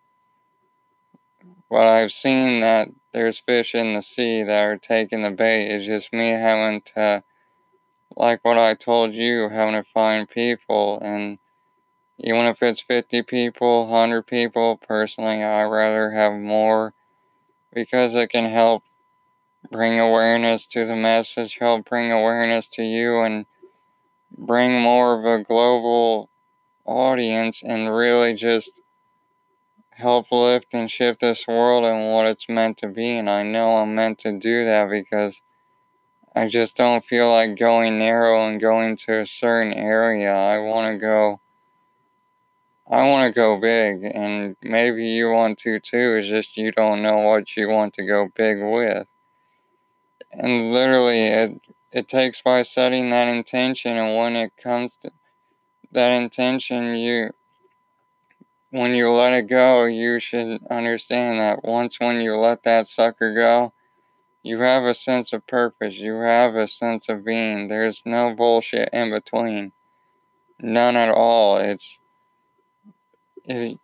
But 1.69 1.87
I've 1.87 2.13
seen 2.13 2.61
that 2.61 2.89
there's 3.13 3.39
fish 3.39 3.75
in 3.75 3.93
the 3.93 4.01
sea 4.01 4.43
that 4.45 4.65
are 4.65 4.79
taking 4.79 5.21
the 5.21 5.31
bait. 5.31 5.67
It's 5.67 5.85
just 5.85 6.11
me 6.11 6.31
having 6.31 6.81
to, 6.95 7.23
like 8.17 8.43
what 8.43 8.57
I 8.57 8.73
told 8.73 9.15
you, 9.15 9.51
having 9.51 9.75
to 9.75 9.83
find 9.83 10.27
people. 10.27 10.99
And 11.03 11.39
even 12.19 12.47
if 12.47 12.63
it's 12.63 12.81
50 12.81 13.23
people, 13.23 13.87
100 13.89 14.27
people, 14.27 14.77
personally, 14.77 15.43
I'd 15.43 15.65
rather 15.65 16.13
have 16.13 16.35
more 16.35 16.95
because 17.73 18.15
it 18.15 18.31
can 18.31 18.47
help 18.47 18.85
bring 19.71 19.99
awareness 19.99 20.67
to 20.67 20.87
the 20.87 20.97
message, 20.97 21.59
help 21.61 21.89
bring 21.89 22.13
awareness 22.13 22.67
to 22.69 22.83
you, 22.83 23.21
and 23.23 23.47
bring 24.37 24.81
more 24.81 25.19
of 25.19 25.25
a 25.25 25.43
global 25.43 26.31
audience 26.85 27.63
and 27.63 27.95
really 27.95 28.35
just 28.35 28.81
help 29.91 30.31
lift 30.33 30.75
and 30.75 30.91
shift 30.91 31.21
this 31.21 31.47
world 31.47 31.85
and 31.85 32.13
what 32.13 32.27
it's 32.27 32.49
meant 32.49 32.77
to 32.79 32.89
be. 32.89 33.17
And 33.17 33.31
I 33.31 33.43
know 33.43 33.77
I'm 33.77 33.95
meant 33.95 34.19
to 34.21 34.39
do 34.39 34.65
that 34.65 34.91
because 34.91 35.41
I 36.35 36.49
just 36.49 36.77
don't 36.77 37.05
feel 37.05 37.31
like 37.31 37.57
going 37.57 37.99
narrow 37.99 38.49
and 38.49 38.61
going 38.61 38.97
to 38.99 39.21
a 39.21 39.27
certain 39.27 39.73
area. 39.73 40.35
I 40.35 40.59
want 40.59 40.93
to 40.93 40.99
go. 40.99 41.41
I 42.91 43.09
want 43.09 43.27
to 43.27 43.33
go 43.41 43.59
big, 43.59 44.05
and 44.15 44.57
maybe 44.63 45.07
you 45.07 45.31
want 45.31 45.59
to 45.61 45.81
too. 45.81 46.17
It's 46.19 46.29
just 46.29 46.57
you 46.57 46.73
don't 46.73 47.03
know 47.03 47.19
what 47.19 47.57
you 47.57 47.69
want 47.69 47.95
to 47.95 48.07
go 48.07 48.31
big 48.35 48.63
with 48.63 49.09
and 50.33 50.73
literally 50.73 51.27
it 51.27 51.61
it 51.93 52.09
takes 52.09 52.43
by 52.43 52.63
setting 52.63 53.11
that 53.11 53.29
intention 53.29 53.97
and 53.97 54.17
when 54.17 54.37
it 54.37 54.53
comes 54.57 54.97
to 54.97 55.11
that 55.93 56.11
intention 56.11 56.95
you 56.95 57.31
when 58.71 58.95
you 58.95 59.11
let 59.11 59.33
it 59.33 59.49
go 59.49 59.85
you 59.85 60.19
should 60.19 60.61
understand 60.71 61.39
that 61.39 61.65
once 61.65 62.01
when 62.01 62.21
you 62.21 62.37
let 62.37 62.63
that 62.65 62.87
sucker 62.87 63.33
go 63.35 63.73
you 64.43 64.61
have 64.61 64.83
a 64.83 64.95
sense 64.95 65.33
of 65.33 65.47
purpose 65.47 65.99
you 65.99 66.17
have 66.17 66.55
a 66.55 66.67
sense 66.67 67.09
of 67.09 67.25
being 67.25 67.69
there's 67.69 68.03
no 68.05 68.35
bullshit 68.35 68.89
in 68.93 69.11
between 69.11 69.73
none 70.61 70.97
at 70.97 71.09
all 71.09 71.59
it's 71.59 71.99
it, 71.99 72.04
the 73.47 73.79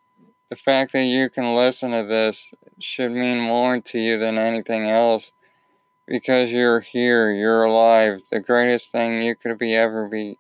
fact 0.57 0.93
that 0.93 1.05
you 1.05 1.29
can 1.31 1.55
listen 1.55 1.93
to 1.93 2.05
this 2.05 2.49
should 2.79 3.13
mean 3.13 3.41
more 3.41 3.81
to 3.81 3.99
you 3.99 4.19
than 4.19 4.39
anything 4.39 4.89
else 4.89 5.33
because 6.07 6.51
you're 6.51 6.81
here, 6.81 7.33
you're 7.33 7.65
alive. 7.65 8.23
The 8.31 8.41
greatest 8.41 8.91
thing 8.91 9.23
you 9.23 9.37
could 9.37 9.59
be 9.59 9.75
ever 9.75 10.09
be 10.09 10.39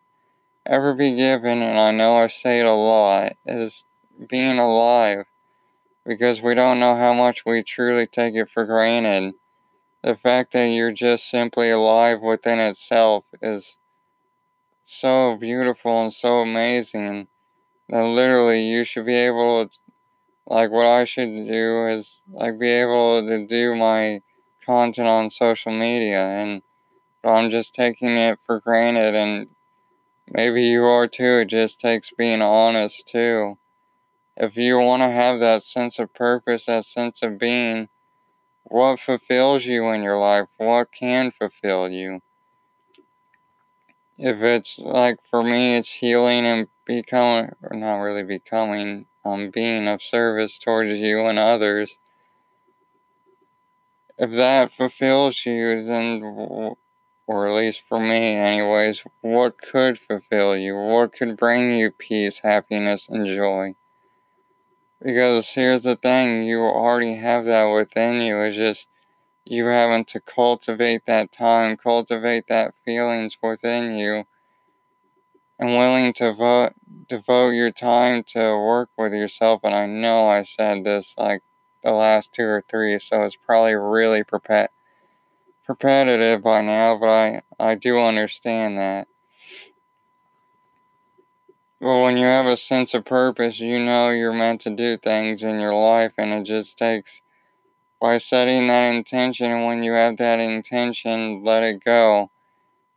ever 0.66 0.94
be 0.94 1.14
given, 1.14 1.62
and 1.62 1.78
I 1.78 1.90
know 1.90 2.16
I 2.16 2.26
say 2.28 2.60
it 2.60 2.66
a 2.66 2.72
lot, 2.72 3.32
is 3.46 3.84
being 4.28 4.58
alive. 4.58 5.24
Because 6.06 6.40
we 6.40 6.54
don't 6.54 6.80
know 6.80 6.96
how 6.96 7.12
much 7.12 7.44
we 7.44 7.62
truly 7.62 8.06
take 8.06 8.34
it 8.34 8.50
for 8.50 8.64
granted. 8.64 9.34
The 10.02 10.16
fact 10.16 10.52
that 10.54 10.66
you're 10.66 10.92
just 10.92 11.30
simply 11.30 11.70
alive 11.70 12.20
within 12.20 12.58
itself 12.58 13.24
is 13.42 13.76
so 14.84 15.36
beautiful 15.36 16.02
and 16.02 16.12
so 16.12 16.40
amazing 16.40 17.28
that 17.90 18.04
literally 18.04 18.62
you 18.62 18.84
should 18.84 19.04
be 19.04 19.14
able 19.14 19.66
to 19.66 19.76
like 20.46 20.70
what 20.70 20.86
I 20.86 21.04
should 21.04 21.30
do 21.46 21.86
is 21.86 22.22
like 22.30 22.58
be 22.58 22.68
able 22.68 23.20
to 23.26 23.46
do 23.46 23.74
my 23.74 24.22
content 24.64 25.08
on 25.08 25.30
social 25.30 25.72
media 25.72 26.20
and 26.20 26.62
I'm 27.22 27.50
just 27.50 27.74
taking 27.74 28.16
it 28.16 28.38
for 28.46 28.60
granted 28.60 29.14
and 29.14 29.48
maybe 30.28 30.62
you 30.62 30.84
are 30.84 31.06
too. 31.06 31.40
It 31.40 31.46
just 31.46 31.80
takes 31.80 32.12
being 32.16 32.42
honest 32.42 33.06
too. 33.06 33.58
If 34.36 34.56
you 34.56 34.78
want 34.78 35.02
to 35.02 35.10
have 35.10 35.40
that 35.40 35.62
sense 35.62 35.98
of 35.98 36.14
purpose, 36.14 36.66
that 36.66 36.84
sense 36.84 37.22
of 37.22 37.38
being, 37.38 37.88
what 38.62 39.00
fulfills 39.00 39.66
you 39.66 39.90
in 39.90 40.02
your 40.02 40.16
life? 40.16 40.46
What 40.56 40.92
can 40.92 41.30
fulfill 41.30 41.90
you? 41.90 42.20
If 44.16 44.40
it's 44.42 44.78
like 44.78 45.18
for 45.28 45.42
me, 45.42 45.76
it's 45.76 45.92
healing 45.92 46.46
and 46.46 46.68
becoming, 46.90 47.52
or 47.62 47.76
not 47.76 47.98
really 47.98 48.24
becoming, 48.24 49.06
um, 49.24 49.50
being 49.50 49.88
of 49.88 50.02
service 50.02 50.58
towards 50.58 50.90
you 50.92 51.26
and 51.26 51.38
others 51.38 51.98
if 54.20 54.32
that 54.32 54.70
fulfills 54.70 55.46
you, 55.46 55.82
then, 55.82 56.22
or 57.26 57.48
at 57.48 57.54
least 57.54 57.82
for 57.88 57.98
me, 57.98 58.34
anyways, 58.34 59.02
what 59.22 59.56
could 59.58 59.98
fulfill 59.98 60.56
you? 60.56 60.76
What 60.76 61.14
could 61.14 61.38
bring 61.38 61.72
you 61.72 61.90
peace, 61.90 62.40
happiness, 62.40 63.08
and 63.08 63.26
joy? 63.26 63.74
Because 65.02 65.54
here's 65.54 65.84
the 65.84 65.96
thing 65.96 66.42
you 66.42 66.60
already 66.60 67.14
have 67.14 67.46
that 67.46 67.64
within 67.64 68.20
you. 68.20 68.38
It's 68.40 68.56
just 68.56 68.86
you 69.44 69.66
having 69.66 70.04
to 70.06 70.20
cultivate 70.20 71.06
that 71.06 71.32
time, 71.32 71.78
cultivate 71.78 72.46
that 72.48 72.74
feelings 72.84 73.38
within 73.42 73.96
you, 73.96 74.24
and 75.60 75.76
willing 75.76 76.14
to 76.14 76.32
vote, 76.32 76.72
devote 77.06 77.50
your 77.50 77.70
time 77.70 78.24
to 78.24 78.58
work 78.58 78.88
with 78.96 79.12
yourself. 79.12 79.60
And 79.62 79.74
I 79.74 79.86
know 79.86 80.26
I 80.26 80.42
said 80.42 80.84
this 80.84 81.14
like 81.18 81.42
the 81.84 81.92
last 81.92 82.32
two 82.32 82.46
or 82.46 82.64
three, 82.66 82.98
so 82.98 83.24
it's 83.24 83.36
probably 83.36 83.74
really 83.74 84.24
perpet 84.24 84.70
repetitive 85.68 86.42
by 86.42 86.62
now, 86.62 86.96
but 86.98 87.08
I, 87.08 87.42
I 87.60 87.74
do 87.76 88.00
understand 88.00 88.78
that. 88.78 89.06
But 91.80 92.02
when 92.02 92.16
you 92.16 92.26
have 92.26 92.46
a 92.46 92.56
sense 92.56 92.92
of 92.92 93.04
purpose, 93.04 93.60
you 93.60 93.78
know 93.78 94.10
you're 94.10 94.32
meant 94.32 94.62
to 94.62 94.70
do 94.70 94.96
things 94.96 95.42
in 95.42 95.60
your 95.60 95.74
life, 95.74 96.12
and 96.18 96.32
it 96.32 96.44
just 96.44 96.76
takes 96.76 97.22
by 98.00 98.18
setting 98.18 98.66
that 98.66 98.84
intention. 98.94 99.50
And 99.50 99.66
when 99.66 99.82
you 99.82 99.92
have 99.92 100.16
that 100.16 100.40
intention, 100.40 101.44
let 101.44 101.62
it 101.62 101.84
go. 101.84 102.30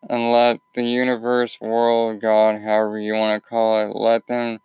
And 0.09 0.31
let 0.31 0.59
the 0.73 0.83
universe, 0.83 1.57
world, 1.61 2.21
God, 2.21 2.61
however 2.61 2.99
you 2.99 3.13
want 3.13 3.41
to 3.41 3.49
call 3.49 3.79
it, 3.79 3.95
let 3.95 4.27
them 4.27 4.59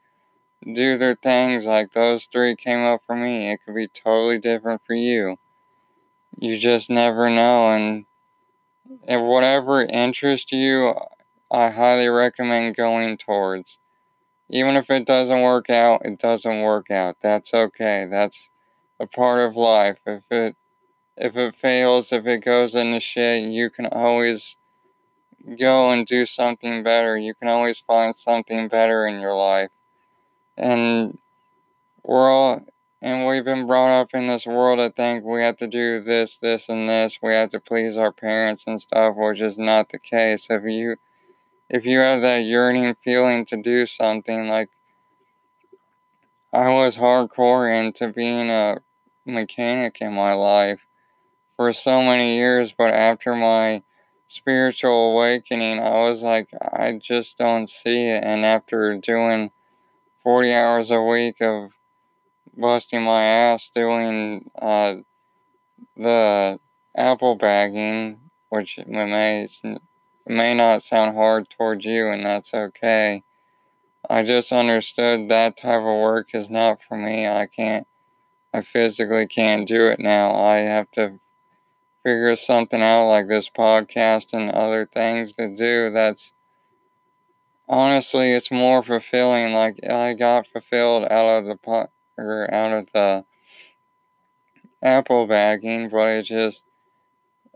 do 0.74 0.98
their 0.98 1.14
things 1.14 1.64
like 1.64 1.92
those 1.92 2.26
three 2.26 2.56
came 2.56 2.84
up 2.84 3.02
for 3.06 3.14
me. 3.14 3.50
It 3.50 3.60
could 3.64 3.74
be 3.74 3.88
totally 3.88 4.38
different 4.38 4.82
for 4.84 4.94
you. 4.94 5.36
You 6.38 6.58
just 6.58 6.90
never 6.90 7.30
know. 7.30 7.72
And, 7.72 8.06
and 9.06 9.26
whatever 9.26 9.82
interests 9.82 10.50
you, 10.50 10.94
I 11.50 11.70
highly 11.70 12.08
recommend 12.08 12.76
going 12.76 13.16
towards. 13.16 13.78
Even 14.50 14.76
if 14.76 14.90
it 14.90 15.06
doesn't 15.06 15.42
work 15.42 15.70
out, 15.70 16.02
it 16.04 16.18
doesn't 16.18 16.62
work 16.62 16.90
out. 16.90 17.16
That's 17.20 17.54
okay. 17.54 18.06
That's 18.10 18.48
a 18.98 19.06
part 19.06 19.40
of 19.40 19.56
life. 19.56 19.98
If 20.06 20.24
it 20.30 20.56
if 21.16 21.36
it 21.36 21.56
fails, 21.56 22.12
if 22.12 22.26
it 22.26 22.44
goes 22.44 22.74
into 22.74 23.00
shit, 23.00 23.42
you 23.42 23.70
can 23.70 23.86
always 23.86 24.56
go 25.58 25.90
and 25.90 26.06
do 26.06 26.26
something 26.26 26.82
better. 26.82 27.16
You 27.18 27.34
can 27.34 27.48
always 27.48 27.78
find 27.78 28.14
something 28.16 28.68
better 28.68 29.06
in 29.06 29.20
your 29.20 29.34
life 29.36 29.70
and 30.56 31.18
we're 32.04 32.30
all 32.30 32.62
And 33.00 33.26
we've 33.26 33.44
been 33.44 33.66
brought 33.66 33.90
up 33.92 34.10
in 34.14 34.26
this 34.26 34.46
world 34.46 34.78
to 34.80 34.90
think 34.90 35.24
we 35.24 35.42
have 35.42 35.56
to 35.58 35.68
do 35.68 36.00
this, 36.00 36.38
this, 36.38 36.68
and 36.68 36.88
this. 36.88 37.20
We 37.22 37.34
have 37.34 37.50
to 37.50 37.60
please 37.60 37.96
our 37.96 38.12
parents 38.12 38.64
and 38.66 38.80
stuff, 38.80 39.14
which 39.16 39.40
is 39.40 39.58
not 39.58 39.90
the 39.90 39.98
case. 40.00 40.48
If 40.50 40.64
you 40.64 40.96
if 41.70 41.84
you 41.86 42.00
have 42.00 42.22
that 42.22 42.44
yearning 42.44 42.96
feeling 43.04 43.44
to 43.46 43.56
do 43.62 43.86
something 43.86 44.48
like 44.48 44.70
I 46.52 46.68
was 46.68 46.96
hardcore 46.98 47.68
into 47.72 48.12
being 48.12 48.50
a 48.50 48.80
mechanic 49.24 49.98
in 50.00 50.12
my 50.14 50.32
life 50.34 50.86
for 51.56 51.72
so 51.72 52.02
many 52.02 52.36
years, 52.36 52.74
but 52.76 52.90
after 52.92 53.34
my 53.34 53.82
spiritual 54.28 55.12
awakening, 55.12 55.80
I 55.80 56.08
was 56.08 56.22
like, 56.22 56.48
I 56.60 57.00
just 57.02 57.38
don't 57.38 57.68
see 57.68 58.08
it. 58.08 58.22
And 58.22 58.44
after 58.44 58.96
doing 58.96 59.50
40 60.22 60.52
hours 60.52 60.90
a 60.90 61.02
week 61.02 61.40
of 61.40 61.70
busting 62.56 63.02
my 63.02 63.24
ass 63.24 63.70
doing 63.74 64.50
uh, 64.60 64.96
the 65.96 66.60
apple 66.96 67.36
bagging, 67.36 68.18
which 68.50 68.78
may 68.86 69.48
may 70.26 70.54
not 70.54 70.82
sound 70.82 71.14
hard 71.14 71.48
towards 71.48 71.84
you, 71.86 72.08
and 72.08 72.26
that's 72.26 72.52
okay. 72.52 73.22
I 74.10 74.22
just 74.22 74.52
understood 74.52 75.28
that 75.28 75.56
type 75.56 75.80
of 75.80 75.84
work 75.84 76.28
is 76.34 76.50
not 76.50 76.82
for 76.82 76.96
me. 76.96 77.26
I 77.26 77.46
can't, 77.46 77.86
I 78.52 78.62
physically 78.62 79.26
can't 79.26 79.66
do 79.66 79.86
it 79.86 80.00
now. 80.00 80.34
I 80.34 80.58
have 80.58 80.90
to 80.92 81.18
figure 82.02 82.34
something 82.36 82.82
out 82.82 83.08
like 83.08 83.28
this 83.28 83.50
podcast 83.50 84.32
and 84.32 84.50
other 84.50 84.86
things 84.86 85.32
to 85.32 85.54
do 85.54 85.90
that's 85.90 86.32
honestly 87.68 88.32
it's 88.32 88.50
more 88.50 88.82
fulfilling 88.82 89.52
like 89.52 89.78
i 89.88 90.14
got 90.14 90.46
fulfilled 90.46 91.04
out 91.10 91.26
of 91.26 91.46
the 91.46 91.56
pot 91.56 91.90
or 92.16 92.52
out 92.52 92.72
of 92.72 92.90
the 92.92 93.24
apple 94.82 95.26
bagging 95.26 95.88
but 95.88 96.08
it 96.08 96.22
just 96.22 96.66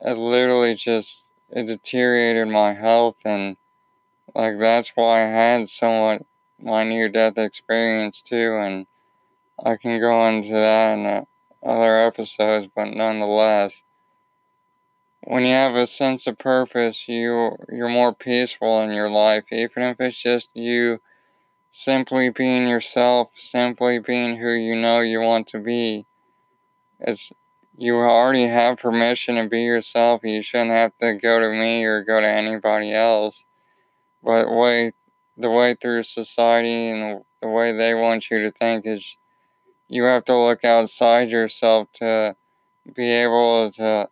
it 0.04 0.14
literally 0.14 0.74
just 0.74 1.26
it 1.50 1.66
deteriorated 1.66 2.48
my 2.48 2.72
health 2.72 3.20
and 3.24 3.56
like 4.34 4.58
that's 4.58 4.92
why 4.94 5.22
I 5.22 5.26
had 5.26 5.68
somewhat 5.68 6.22
my 6.58 6.84
near 6.84 7.08
death 7.08 7.38
experience 7.38 8.22
too 8.22 8.56
and 8.56 8.86
I 9.64 9.76
can 9.76 10.00
go 10.00 10.26
into 10.28 10.52
that 10.52 10.94
in 10.94 11.06
uh, 11.06 11.24
other 11.64 11.96
episodes 11.96 12.68
but 12.74 12.86
nonetheless 12.86 13.82
when 15.24 15.44
you 15.44 15.52
have 15.52 15.74
a 15.74 15.86
sense 15.86 16.26
of 16.26 16.38
purpose 16.38 17.08
you 17.08 17.56
you're 17.70 17.88
more 17.88 18.14
peaceful 18.14 18.80
in 18.82 18.90
your 18.90 19.10
life 19.10 19.44
even 19.52 19.82
if 19.82 20.00
it's 20.00 20.20
just 20.20 20.50
you 20.54 20.98
simply 21.70 22.30
being 22.30 22.68
yourself 22.68 23.30
simply 23.36 23.98
being 23.98 24.38
who 24.38 24.50
you 24.50 24.76
know 24.76 25.00
you 25.00 25.20
want 25.20 25.46
to 25.46 25.58
be 25.58 26.06
it's 27.00 27.32
you 27.76 27.96
already 27.96 28.46
have 28.46 28.78
permission 28.78 29.36
to 29.36 29.48
be 29.48 29.62
yourself. 29.62 30.20
You 30.24 30.42
shouldn't 30.42 30.70
have 30.70 30.92
to 31.00 31.14
go 31.14 31.40
to 31.40 31.50
me 31.50 31.84
or 31.84 32.04
go 32.04 32.20
to 32.20 32.28
anybody 32.28 32.92
else. 32.92 33.44
But 34.22 34.50
way 34.50 34.92
the 35.36 35.50
way 35.50 35.74
through 35.74 36.04
society 36.04 36.90
and 36.90 37.22
the 37.40 37.48
way 37.48 37.72
they 37.72 37.94
want 37.94 38.30
you 38.30 38.38
to 38.40 38.52
think 38.52 38.86
is 38.86 39.16
you 39.88 40.04
have 40.04 40.24
to 40.26 40.36
look 40.36 40.64
outside 40.64 41.30
yourself 41.30 41.88
to 41.94 42.36
be 42.94 43.10
able 43.10 43.70
to 43.72 44.08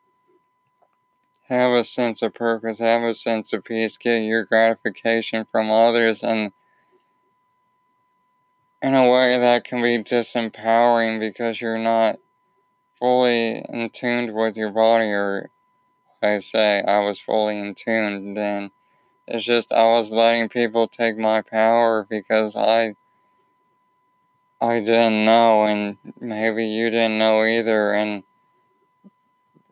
have 1.51 1.73
a 1.73 1.85
sense 1.85 2.23
of 2.23 2.33
purpose, 2.33 2.79
have 2.79 3.03
a 3.03 3.15
sense 3.15 3.53
of 3.53 3.65
peace, 3.65 3.97
get 3.99 4.23
your 4.23 4.45
gratification 4.45 5.47
from 5.51 5.71
others 5.71 6.23
and 6.23 6.53
in 8.81 8.95
a 8.95 9.11
way 9.11 9.37
that 9.39 9.65
can 9.65 9.83
be 9.83 9.99
disempowering 9.99 11.21
because 11.21 11.61
you're 11.61 11.79
not 11.79 12.19
fully 12.99 13.63
in 13.69 13.91
tuned 13.91 14.35
with 14.35 14.57
your 14.57 14.71
body, 14.71 15.07
or 15.07 15.51
I 16.23 16.39
say 16.41 16.83
I 16.83 17.01
was 17.01 17.21
fully 17.21 17.59
in 17.59 17.75
tune, 17.75 18.35
then 18.35 18.71
it's 19.27 19.45
just 19.45 19.73
I 19.73 19.85
was 19.85 20.13
letting 20.13 20.49
people 20.49 20.89
take 20.89 21.19
my 21.19 21.43
power 21.43 22.07
because 22.09 22.57
I 22.57 22.95
I 24.61 24.81
didn't 24.81 25.25
know, 25.25 25.65
and 25.65 25.97
maybe 26.21 26.67
you 26.67 26.91
didn't 26.91 27.19
know 27.19 27.45
either. 27.45 27.95
And 27.95 28.25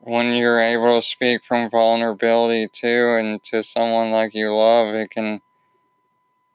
when 0.00 0.34
you're 0.34 0.60
able 0.60 1.00
to 1.00 1.06
speak 1.06 1.44
from 1.44 1.70
vulnerability 1.70 2.68
too, 2.68 3.16
and 3.18 3.42
to 3.44 3.62
someone 3.62 4.10
like 4.10 4.34
you 4.34 4.54
love, 4.54 4.94
it 4.94 5.10
can. 5.10 5.40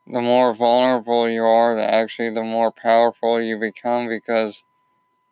The 0.06 0.22
more 0.22 0.54
vulnerable 0.54 1.30
you 1.30 1.44
are, 1.44 1.76
the 1.76 1.94
actually 1.94 2.30
the 2.32 2.44
more 2.44 2.72
powerful 2.72 3.42
you 3.42 3.58
become 3.58 4.10
because 4.10 4.66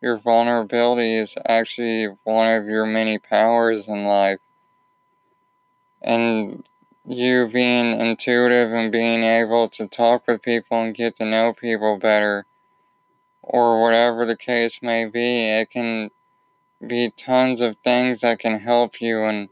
your 0.01 0.17
vulnerability 0.17 1.15
is 1.15 1.35
actually 1.45 2.07
one 2.23 2.47
of 2.55 2.65
your 2.65 2.85
many 2.85 3.17
powers 3.19 3.87
in 3.89 4.05
life. 4.05 4.39
And 6.01 6.63
you 7.05 7.49
being 7.49 7.99
intuitive 7.99 8.71
and 8.71 8.91
being 8.91 9.23
able 9.23 9.67
to 9.69 9.87
talk 9.87 10.25
with 10.25 10.41
people 10.41 10.81
and 10.81 10.95
get 10.95 11.17
to 11.17 11.25
know 11.25 11.53
people 11.53 11.97
better, 11.97 12.45
or 13.41 13.81
whatever 13.81 14.25
the 14.25 14.37
case 14.37 14.79
may 14.81 15.05
be, 15.05 15.49
it 15.49 15.69
can 15.69 16.11
be 16.85 17.11
tons 17.11 17.61
of 17.61 17.77
things 17.83 18.21
that 18.21 18.39
can 18.39 18.59
help 18.59 19.01
you 19.01 19.23
and 19.23 19.49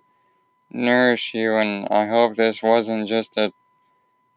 nourish 0.72 1.34
you. 1.34 1.56
And 1.56 1.88
I 1.90 2.08
hope 2.08 2.36
this 2.36 2.62
wasn't 2.64 3.08
just 3.08 3.38
a 3.38 3.54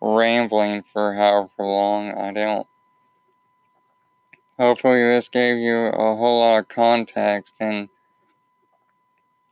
rambling 0.00 0.84
for 0.92 1.14
however 1.14 1.50
long. 1.58 2.12
I 2.12 2.32
don't 2.32 2.66
Hopefully, 4.58 5.02
this 5.02 5.30
gave 5.30 5.56
you 5.56 5.86
a 5.86 6.14
whole 6.14 6.40
lot 6.40 6.58
of 6.58 6.68
context 6.68 7.56
and 7.58 7.88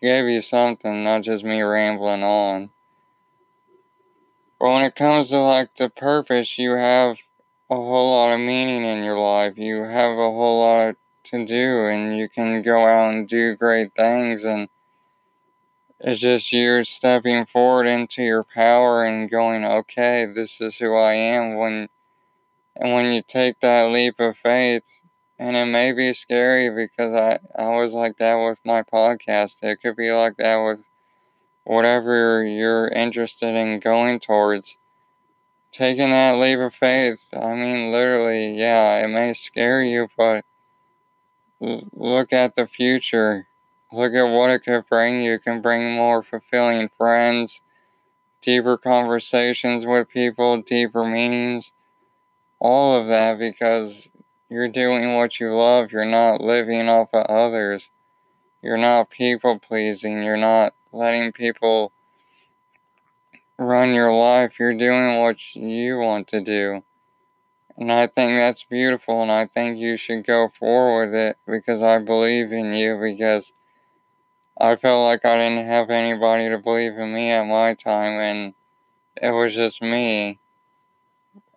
gave 0.00 0.26
you 0.26 0.42
something, 0.42 1.02
not 1.02 1.22
just 1.22 1.42
me 1.42 1.62
rambling 1.62 2.22
on. 2.22 2.70
But 4.58 4.68
when 4.68 4.82
it 4.82 4.94
comes 4.94 5.30
to 5.30 5.38
like 5.40 5.74
the 5.76 5.88
purpose, 5.88 6.58
you 6.58 6.72
have 6.72 7.16
a 7.70 7.76
whole 7.76 8.10
lot 8.10 8.34
of 8.34 8.40
meaning 8.40 8.84
in 8.84 9.02
your 9.02 9.18
life. 9.18 9.56
You 9.56 9.84
have 9.84 10.12
a 10.12 10.30
whole 10.30 10.60
lot 10.60 10.96
to 11.30 11.44
do, 11.44 11.86
and 11.86 12.16
you 12.16 12.28
can 12.28 12.62
go 12.62 12.86
out 12.86 13.12
and 13.12 13.28
do 13.28 13.56
great 13.56 13.94
things. 13.94 14.44
And 14.44 14.68
it's 15.98 16.20
just 16.20 16.52
you 16.52 16.84
stepping 16.84 17.46
forward 17.46 17.86
into 17.86 18.22
your 18.22 18.44
power 18.44 19.04
and 19.04 19.30
going, 19.30 19.64
okay, 19.64 20.26
this 20.26 20.60
is 20.60 20.78
who 20.78 20.94
I 20.96 21.14
am. 21.14 21.56
When 21.56 21.88
and 22.76 22.92
when 22.92 23.12
you 23.12 23.22
take 23.22 23.60
that 23.60 23.90
leap 23.90 24.18
of 24.20 24.36
faith, 24.36 25.00
and 25.38 25.56
it 25.56 25.66
may 25.66 25.92
be 25.92 26.12
scary 26.14 26.70
because 26.70 27.14
I, 27.14 27.38
I 27.56 27.68
was 27.68 27.92
like 27.94 28.18
that 28.18 28.36
with 28.36 28.60
my 28.64 28.82
podcast. 28.82 29.56
It 29.62 29.80
could 29.82 29.96
be 29.96 30.12
like 30.12 30.36
that 30.36 30.56
with 30.58 30.88
whatever 31.64 32.44
you're 32.44 32.88
interested 32.88 33.54
in 33.54 33.80
going 33.80 34.20
towards. 34.20 34.76
Taking 35.72 36.10
that 36.10 36.36
leap 36.38 36.58
of 36.58 36.74
faith, 36.74 37.26
I 37.32 37.54
mean, 37.54 37.92
literally, 37.92 38.58
yeah, 38.58 39.04
it 39.04 39.08
may 39.08 39.32
scare 39.34 39.82
you, 39.82 40.08
but 40.16 40.44
look 41.60 42.32
at 42.32 42.54
the 42.54 42.66
future. 42.66 43.46
Look 43.92 44.14
at 44.14 44.24
what 44.24 44.50
it 44.50 44.64
could 44.64 44.86
bring 44.88 45.22
you. 45.22 45.34
It 45.34 45.44
can 45.44 45.60
bring 45.60 45.94
more 45.94 46.22
fulfilling 46.22 46.90
friends, 46.96 47.60
deeper 48.40 48.78
conversations 48.78 49.84
with 49.84 50.08
people, 50.08 50.62
deeper 50.62 51.04
meanings 51.04 51.72
all 52.60 53.00
of 53.00 53.08
that 53.08 53.38
because 53.38 54.08
you're 54.48 54.68
doing 54.68 55.14
what 55.14 55.40
you 55.40 55.54
love. 55.56 55.90
You're 55.90 56.04
not 56.04 56.40
living 56.40 56.88
off 56.88 57.08
of 57.12 57.26
others. 57.26 57.90
You're 58.62 58.76
not 58.76 59.10
people 59.10 59.58
pleasing. 59.58 60.22
You're 60.22 60.36
not 60.36 60.74
letting 60.92 61.32
people 61.32 61.92
run 63.58 63.94
your 63.94 64.12
life. 64.12 64.58
You're 64.58 64.76
doing 64.76 65.18
what 65.18 65.54
you 65.54 65.98
want 65.98 66.28
to 66.28 66.40
do. 66.40 66.84
And 67.80 67.90
I 67.90 68.06
think 68.06 68.36
that's 68.36 68.62
beautiful, 68.62 69.22
and 69.22 69.32
I 69.32 69.46
think 69.46 69.78
you 69.78 69.96
should 69.96 70.26
go 70.26 70.50
forward 70.50 71.12
with 71.12 71.20
it 71.20 71.36
because 71.46 71.82
I 71.82 71.98
believe 71.98 72.52
in 72.52 72.74
you. 72.74 72.98
Because 73.00 73.54
I 74.60 74.76
felt 74.76 75.06
like 75.06 75.24
I 75.24 75.38
didn't 75.38 75.66
have 75.66 75.88
anybody 75.88 76.50
to 76.50 76.58
believe 76.58 76.98
in 76.98 77.14
me 77.14 77.30
at 77.30 77.46
my 77.46 77.72
time, 77.72 78.20
and 78.20 78.54
it 79.20 79.30
was 79.30 79.54
just 79.54 79.80
me. 79.80 80.40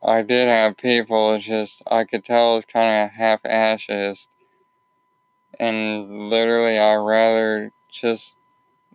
I 0.01 0.21
did 0.21 0.47
have 0.47 0.77
people, 0.77 1.33
it's 1.33 1.45
just, 1.45 1.81
I 1.89 2.05
could 2.05 2.23
tell 2.23 2.57
it's 2.57 2.65
kind 2.65 3.05
of 3.05 3.11
half 3.11 3.41
ashes. 3.45 4.29
And 5.59 6.29
literally, 6.29 6.77
I 6.77 6.95
rather 6.95 7.71
just, 7.89 8.35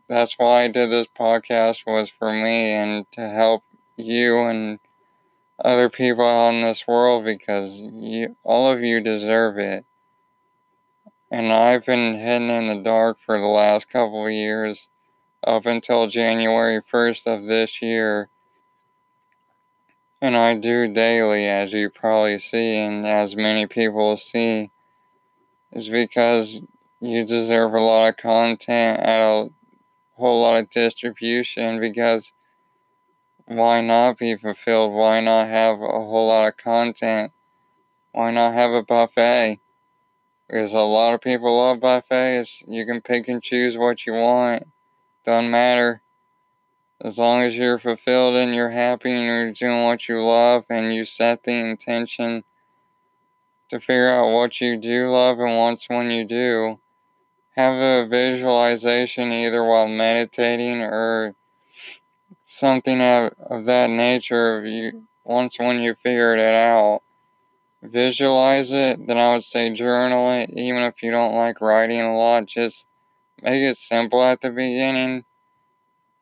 that's 0.08 0.34
why 0.38 0.64
I 0.64 0.68
did 0.68 0.90
this 0.90 1.08
podcast 1.18 1.86
was 1.86 2.10
for 2.10 2.32
me 2.32 2.72
and 2.72 3.10
to 3.12 3.28
help 3.28 3.64
you 3.96 4.40
and 4.40 4.78
other 5.64 5.88
people 5.88 6.24
out 6.24 6.54
in 6.54 6.60
this 6.60 6.86
world 6.86 7.24
because 7.24 7.76
you, 7.76 8.36
all 8.44 8.70
of 8.70 8.80
you 8.80 9.00
deserve 9.00 9.58
it. 9.58 9.84
And 11.30 11.52
I've 11.52 11.84
been 11.84 12.14
hidden 12.14 12.50
in 12.50 12.66
the 12.68 12.82
dark 12.82 13.18
for 13.20 13.38
the 13.38 13.46
last 13.46 13.90
couple 13.90 14.24
of 14.26 14.32
years 14.32 14.88
up 15.46 15.66
until 15.66 16.06
January 16.06 16.80
1st 16.80 17.26
of 17.26 17.46
this 17.46 17.82
year 17.82 18.30
and 20.20 20.36
I 20.36 20.54
do 20.54 20.92
daily, 20.92 21.46
as 21.46 21.72
you 21.72 21.90
probably 21.90 22.38
see, 22.38 22.76
and 22.76 23.06
as 23.06 23.36
many 23.36 23.66
people 23.66 24.16
see. 24.16 24.70
is 25.70 25.88
because 25.88 26.60
you 27.00 27.24
deserve 27.24 27.74
a 27.74 27.80
lot 27.80 28.08
of 28.08 28.16
content 28.16 28.98
at 29.00 29.20
a 29.20 29.50
whole 30.16 30.42
lot 30.42 30.58
of 30.58 30.70
distribution 30.70 31.78
because 31.78 32.32
why 33.48 33.80
not 33.80 34.18
be 34.18 34.36
fulfilled? 34.36 34.92
Why 34.92 35.20
not 35.20 35.48
have 35.48 35.80
a 35.80 35.86
whole 35.86 36.28
lot 36.28 36.48
of 36.48 36.58
content? 36.58 37.32
Why 38.12 38.30
not 38.30 38.52
have 38.52 38.72
a 38.72 38.82
buffet? 38.82 39.60
Because 40.46 40.74
a 40.74 40.80
lot 40.80 41.14
of 41.14 41.22
people 41.22 41.56
love 41.56 41.80
buffets. 41.80 42.62
You 42.66 42.84
can 42.84 43.00
pick 43.00 43.26
and 43.26 43.42
choose 43.42 43.78
what 43.78 44.06
you 44.06 44.12
want. 44.12 44.64
Doesn't 45.24 45.50
matter. 45.50 46.02
As 47.02 47.16
long 47.16 47.40
as 47.42 47.56
you're 47.56 47.78
fulfilled 47.78 48.34
and 48.34 48.54
you're 48.54 48.70
happy 48.70 49.12
and 49.12 49.24
you're 49.24 49.52
doing 49.52 49.84
what 49.84 50.08
you 50.08 50.22
love 50.22 50.64
and 50.68 50.94
you 50.94 51.04
set 51.04 51.44
the 51.44 51.52
intention 51.52 52.44
to 53.70 53.80
figure 53.80 54.10
out 54.10 54.32
what 54.32 54.60
you 54.60 54.76
do 54.76 55.10
love 55.10 55.38
and 55.38 55.56
once 55.56 55.86
when 55.88 56.10
you 56.10 56.24
do, 56.24 56.80
have 57.56 57.74
a 57.74 58.08
visualization 58.08 59.32
either 59.32 59.64
while 59.64 59.88
meditating 59.88 60.82
or 60.82 61.34
something 62.48 63.00
of, 63.00 63.34
of 63.38 63.66
that 63.66 63.90
nature. 63.90 64.64
You 64.64 65.04
once 65.22 65.58
when 65.58 65.80
you 65.82 65.94
figured 65.94 66.40
it 66.40 66.54
out, 66.54 67.02
visualize 67.82 68.72
it. 68.72 69.06
Then 69.06 69.18
I 69.18 69.34
would 69.34 69.44
say 69.44 69.70
journal 69.70 70.32
it. 70.32 70.50
Even 70.54 70.82
if 70.82 71.02
you 71.02 71.12
don't 71.12 71.36
like 71.36 71.60
writing 71.60 72.00
a 72.00 72.16
lot, 72.16 72.46
just 72.46 72.86
make 73.42 73.62
it 73.62 73.76
simple 73.76 74.22
at 74.24 74.40
the 74.40 74.50
beginning. 74.50 75.24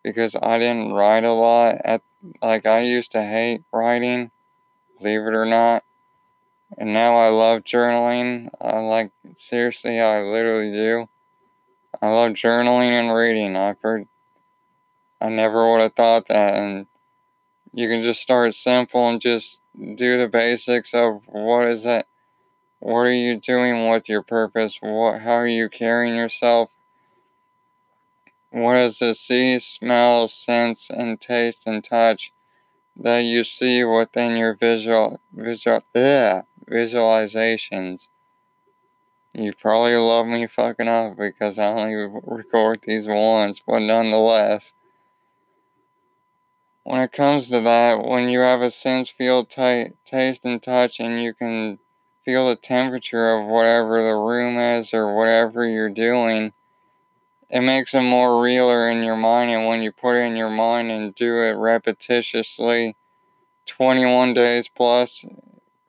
Because 0.02 0.36
I 0.40 0.58
didn't 0.58 0.92
write 0.92 1.24
a 1.24 1.32
lot 1.32 1.76
at 1.84 2.02
like 2.42 2.66
I 2.66 2.80
used 2.80 3.12
to 3.12 3.22
hate 3.22 3.62
writing, 3.72 4.30
believe 4.98 5.20
it 5.20 5.34
or 5.34 5.46
not. 5.46 5.84
And 6.76 6.92
now 6.92 7.16
I 7.16 7.28
love 7.28 7.62
journaling. 7.62 8.48
I 8.60 8.78
like 8.80 9.12
seriously, 9.36 10.00
I 10.00 10.22
literally 10.22 10.72
do. 10.72 11.08
I 12.02 12.10
love 12.10 12.32
journaling 12.32 12.90
and 12.90 13.14
reading. 13.14 13.56
I've 13.56 13.80
heard 13.80 14.06
I 15.26 15.28
never 15.28 15.72
would 15.72 15.80
have 15.80 15.94
thought 15.94 16.28
that. 16.28 16.54
And 16.54 16.86
you 17.72 17.88
can 17.88 18.00
just 18.00 18.22
start 18.22 18.54
simple 18.54 19.08
and 19.08 19.20
just 19.20 19.60
do 19.76 20.18
the 20.18 20.28
basics 20.28 20.94
of 20.94 21.22
what 21.26 21.66
is 21.66 21.84
it? 21.84 22.06
What 22.78 23.00
are 23.00 23.12
you 23.12 23.36
doing 23.36 23.88
with 23.88 24.08
your 24.08 24.22
purpose? 24.22 24.78
What, 24.80 25.22
how 25.22 25.32
are 25.32 25.48
you 25.48 25.68
carrying 25.68 26.14
yourself? 26.14 26.70
What 28.50 28.76
is 28.76 29.00
the 29.00 29.16
see, 29.16 29.58
smell, 29.58 30.28
sense, 30.28 30.90
and 30.90 31.20
taste 31.20 31.66
and 31.66 31.82
touch 31.82 32.32
that 32.96 33.20
you 33.20 33.42
see 33.42 33.82
within 33.82 34.36
your 34.36 34.54
visual, 34.54 35.20
visual, 35.32 35.82
ugh, 35.96 36.44
visualizations? 36.70 38.10
You 39.34 39.52
probably 39.52 39.96
love 39.96 40.26
me 40.26 40.46
fucking 40.46 40.88
up 40.88 41.16
because 41.16 41.58
I 41.58 41.66
only 41.66 41.94
record 41.94 42.78
these 42.84 43.08
once, 43.08 43.60
but 43.66 43.80
nonetheless 43.80 44.72
when 46.86 47.00
it 47.00 47.10
comes 47.10 47.50
to 47.50 47.60
that, 47.62 48.06
when 48.06 48.28
you 48.28 48.38
have 48.38 48.62
a 48.62 48.70
sense, 48.70 49.08
feel, 49.08 49.44
t- 49.44 49.88
taste, 50.04 50.44
and 50.44 50.62
touch, 50.62 51.00
and 51.00 51.20
you 51.20 51.34
can 51.34 51.80
feel 52.24 52.48
the 52.48 52.54
temperature 52.54 53.26
of 53.26 53.44
whatever 53.44 54.04
the 54.04 54.14
room 54.14 54.56
is 54.56 54.94
or 54.94 55.12
whatever 55.12 55.66
you're 55.66 55.90
doing, 55.90 56.52
it 57.50 57.60
makes 57.62 57.92
it 57.92 58.02
more 58.02 58.40
realer 58.40 58.88
in 58.88 59.02
your 59.02 59.16
mind. 59.16 59.50
And 59.50 59.66
when 59.66 59.82
you 59.82 59.90
put 59.90 60.14
it 60.14 60.26
in 60.26 60.36
your 60.36 60.48
mind 60.48 60.92
and 60.92 61.12
do 61.12 61.34
it 61.42 61.56
repetitiously, 61.56 62.94
21 63.66 64.32
days 64.32 64.68
plus, 64.68 65.24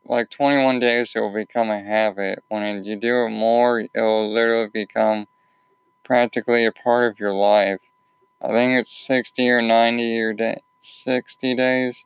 like 0.03 0.32
21 0.32 0.80
days, 0.80 1.14
it 1.15 1.19
will 1.19 1.32
become 1.32 1.69
a 1.69 1.80
habit. 1.80 2.44
When 2.49 2.84
you 2.84 2.95
do 2.95 3.26
it 3.26 3.30
more, 3.30 3.82
it 3.82 3.91
will 3.94 4.34
literally 4.34 4.69
become 4.74 5.28
practically 6.03 6.65
a 6.65 6.72
part 6.72 7.03
of 7.03 7.19
your 7.19 7.34
life. 7.34 7.82
I 8.41 8.48
think 8.48 8.80
it's 8.80 8.91
60 8.91 9.48
or 9.52 9.61
90 9.61 10.03
your 10.03 10.34
day 10.34 10.61
60 10.88 11.55
days. 11.55 12.05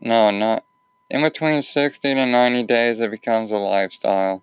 No, 0.00 0.30
not. 0.30 0.64
In 1.08 1.22
between 1.22 1.62
60 1.62 2.14
to 2.14 2.26
90 2.26 2.64
days, 2.64 3.00
it 3.00 3.10
becomes 3.10 3.52
a 3.52 3.56
lifestyle. 3.56 4.42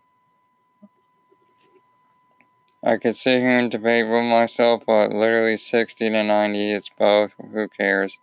I 2.84 2.97
could 2.97 3.15
sit 3.15 3.39
here 3.39 3.59
and 3.59 3.71
debate 3.71 4.07
with 4.07 4.23
myself, 4.23 4.84
but 4.85 5.11
literally 5.11 5.57
60 5.57 6.09
to 6.09 6.23
90, 6.23 6.71
it's 6.71 6.89
both. 6.97 7.34
Who 7.53 7.67
cares? 7.67 8.19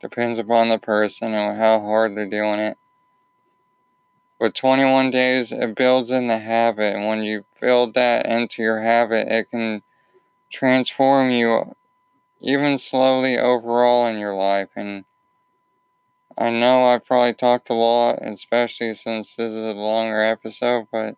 Depends 0.00 0.38
upon 0.38 0.68
the 0.68 0.78
person 0.78 1.34
and 1.34 1.58
how 1.58 1.80
hard 1.80 2.16
they're 2.16 2.28
doing 2.28 2.60
it. 2.60 2.78
But 4.38 4.54
21 4.54 5.10
days, 5.10 5.50
it 5.50 5.74
builds 5.74 6.10
in 6.10 6.26
the 6.26 6.38
habit. 6.38 6.94
And 6.94 7.06
when 7.06 7.22
you 7.22 7.44
build 7.60 7.94
that 7.94 8.26
into 8.26 8.62
your 8.62 8.80
habit, 8.80 9.28
it 9.28 9.50
can 9.50 9.82
transform 10.50 11.30
you 11.30 11.74
even 12.40 12.78
slowly 12.78 13.38
overall 13.38 14.06
in 14.06 14.18
your 14.18 14.34
life. 14.34 14.70
And 14.76 15.04
I 16.36 16.50
know 16.50 16.86
I 16.86 16.98
probably 16.98 17.34
talked 17.34 17.70
a 17.70 17.74
lot, 17.74 18.18
especially 18.22 18.94
since 18.94 19.36
this 19.36 19.52
is 19.52 19.64
a 19.64 19.72
longer 19.72 20.20
episode, 20.20 20.88
but 20.92 21.16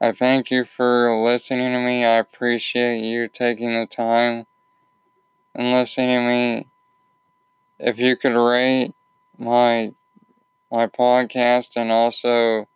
I 0.00 0.12
thank 0.12 0.50
you 0.50 0.64
for 0.64 1.14
listening 1.22 1.72
to 1.72 1.80
me. 1.80 2.04
I 2.04 2.16
appreciate 2.16 3.02
you 3.02 3.28
taking 3.28 3.72
the 3.72 3.86
time 3.86 4.46
and 5.54 5.72
listening 5.72 6.20
to 6.20 6.26
me. 6.26 6.68
If 7.78 7.98
you 7.98 8.16
could 8.16 8.34
rate 8.34 8.94
my 9.36 9.92
my 10.70 10.86
podcast 10.86 11.76
and 11.76 11.90
also 11.90 12.66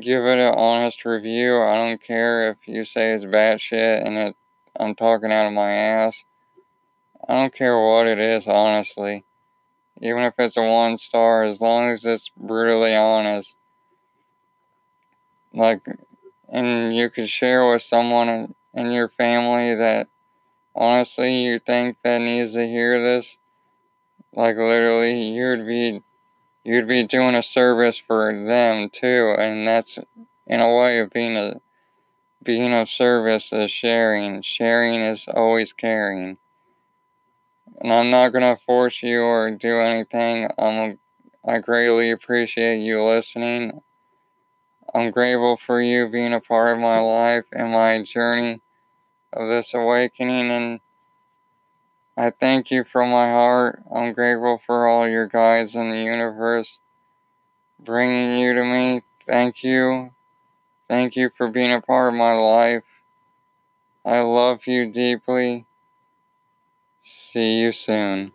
give 0.00 0.24
it 0.24 0.38
an 0.38 0.54
honest 0.54 1.04
review. 1.04 1.60
I 1.60 1.74
don't 1.74 2.02
care 2.02 2.50
if 2.50 2.66
you 2.66 2.84
say 2.84 3.12
it's 3.12 3.24
bad 3.24 3.60
shit 3.60 4.06
and 4.06 4.16
it 4.18 4.36
I'm 4.78 4.94
talking 4.94 5.30
out 5.30 5.46
of 5.46 5.52
my 5.52 5.70
ass. 5.70 6.24
I 7.28 7.34
don't 7.34 7.54
care 7.54 7.78
what 7.78 8.06
it 8.08 8.18
is, 8.18 8.46
honestly. 8.46 9.24
Even 10.00 10.22
if 10.24 10.34
it's 10.38 10.56
a 10.56 10.62
one 10.62 10.98
star, 10.98 11.44
as 11.44 11.60
long 11.60 11.90
as 11.90 12.04
it's 12.04 12.30
brutally 12.36 12.94
honest. 12.94 13.56
Like, 15.54 15.86
and 16.48 16.94
you 16.96 17.10
could 17.10 17.28
share 17.28 17.70
with 17.70 17.82
someone 17.82 18.54
in 18.74 18.90
your 18.90 19.08
family 19.08 19.74
that 19.74 20.08
honestly 20.74 21.44
you 21.44 21.58
think 21.58 22.00
that 22.00 22.20
needs 22.20 22.54
to 22.54 22.66
hear 22.66 23.02
this. 23.02 23.38
Like, 24.34 24.56
literally, 24.56 25.22
you'd 25.22 25.66
be. 25.66 26.02
You'd 26.64 26.86
be 26.86 27.02
doing 27.02 27.34
a 27.34 27.42
service 27.42 27.96
for 27.96 28.32
them 28.32 28.88
too, 28.88 29.34
and 29.36 29.66
that's 29.66 29.98
in 30.46 30.60
a 30.60 30.76
way 30.76 31.00
of 31.00 31.10
being 31.10 31.36
a 31.36 31.60
being 32.42 32.74
of 32.74 32.88
service 32.88 33.52
is 33.52 33.70
sharing. 33.70 34.42
Sharing 34.42 35.00
is 35.00 35.26
always 35.28 35.72
caring 35.72 36.38
and 37.80 37.92
I'm 37.92 38.10
not 38.10 38.32
gonna 38.32 38.56
force 38.56 39.02
you 39.02 39.22
or 39.22 39.50
do 39.50 39.78
anything. 39.78 40.48
I'm 40.58 40.98
I 41.46 41.58
greatly 41.58 42.10
appreciate 42.10 42.80
you 42.80 43.04
listening. 43.04 43.80
I'm 44.94 45.10
grateful 45.10 45.56
for 45.56 45.80
you 45.80 46.08
being 46.08 46.34
a 46.34 46.40
part 46.40 46.74
of 46.74 46.78
my 46.78 47.00
life 47.00 47.44
and 47.52 47.72
my 47.72 48.02
journey 48.02 48.60
of 49.32 49.48
this 49.48 49.74
awakening 49.74 50.50
and 50.50 50.80
I 52.16 52.30
thank 52.30 52.70
you 52.70 52.84
from 52.84 53.10
my 53.10 53.30
heart. 53.30 53.82
I'm 53.92 54.12
grateful 54.12 54.60
for 54.64 54.86
all 54.86 55.08
your 55.08 55.26
guides 55.26 55.74
in 55.74 55.90
the 55.90 56.02
universe 56.02 56.78
bringing 57.80 58.38
you 58.38 58.54
to 58.54 58.64
me. 58.64 59.02
Thank 59.22 59.62
you. 59.62 60.10
Thank 60.88 61.16
you 61.16 61.30
for 61.36 61.48
being 61.48 61.72
a 61.72 61.80
part 61.80 62.12
of 62.12 62.18
my 62.18 62.34
life. 62.34 62.84
I 64.04 64.20
love 64.20 64.66
you 64.66 64.92
deeply. 64.92 65.66
See 67.04 67.60
you 67.60 67.70
soon. 67.70 68.32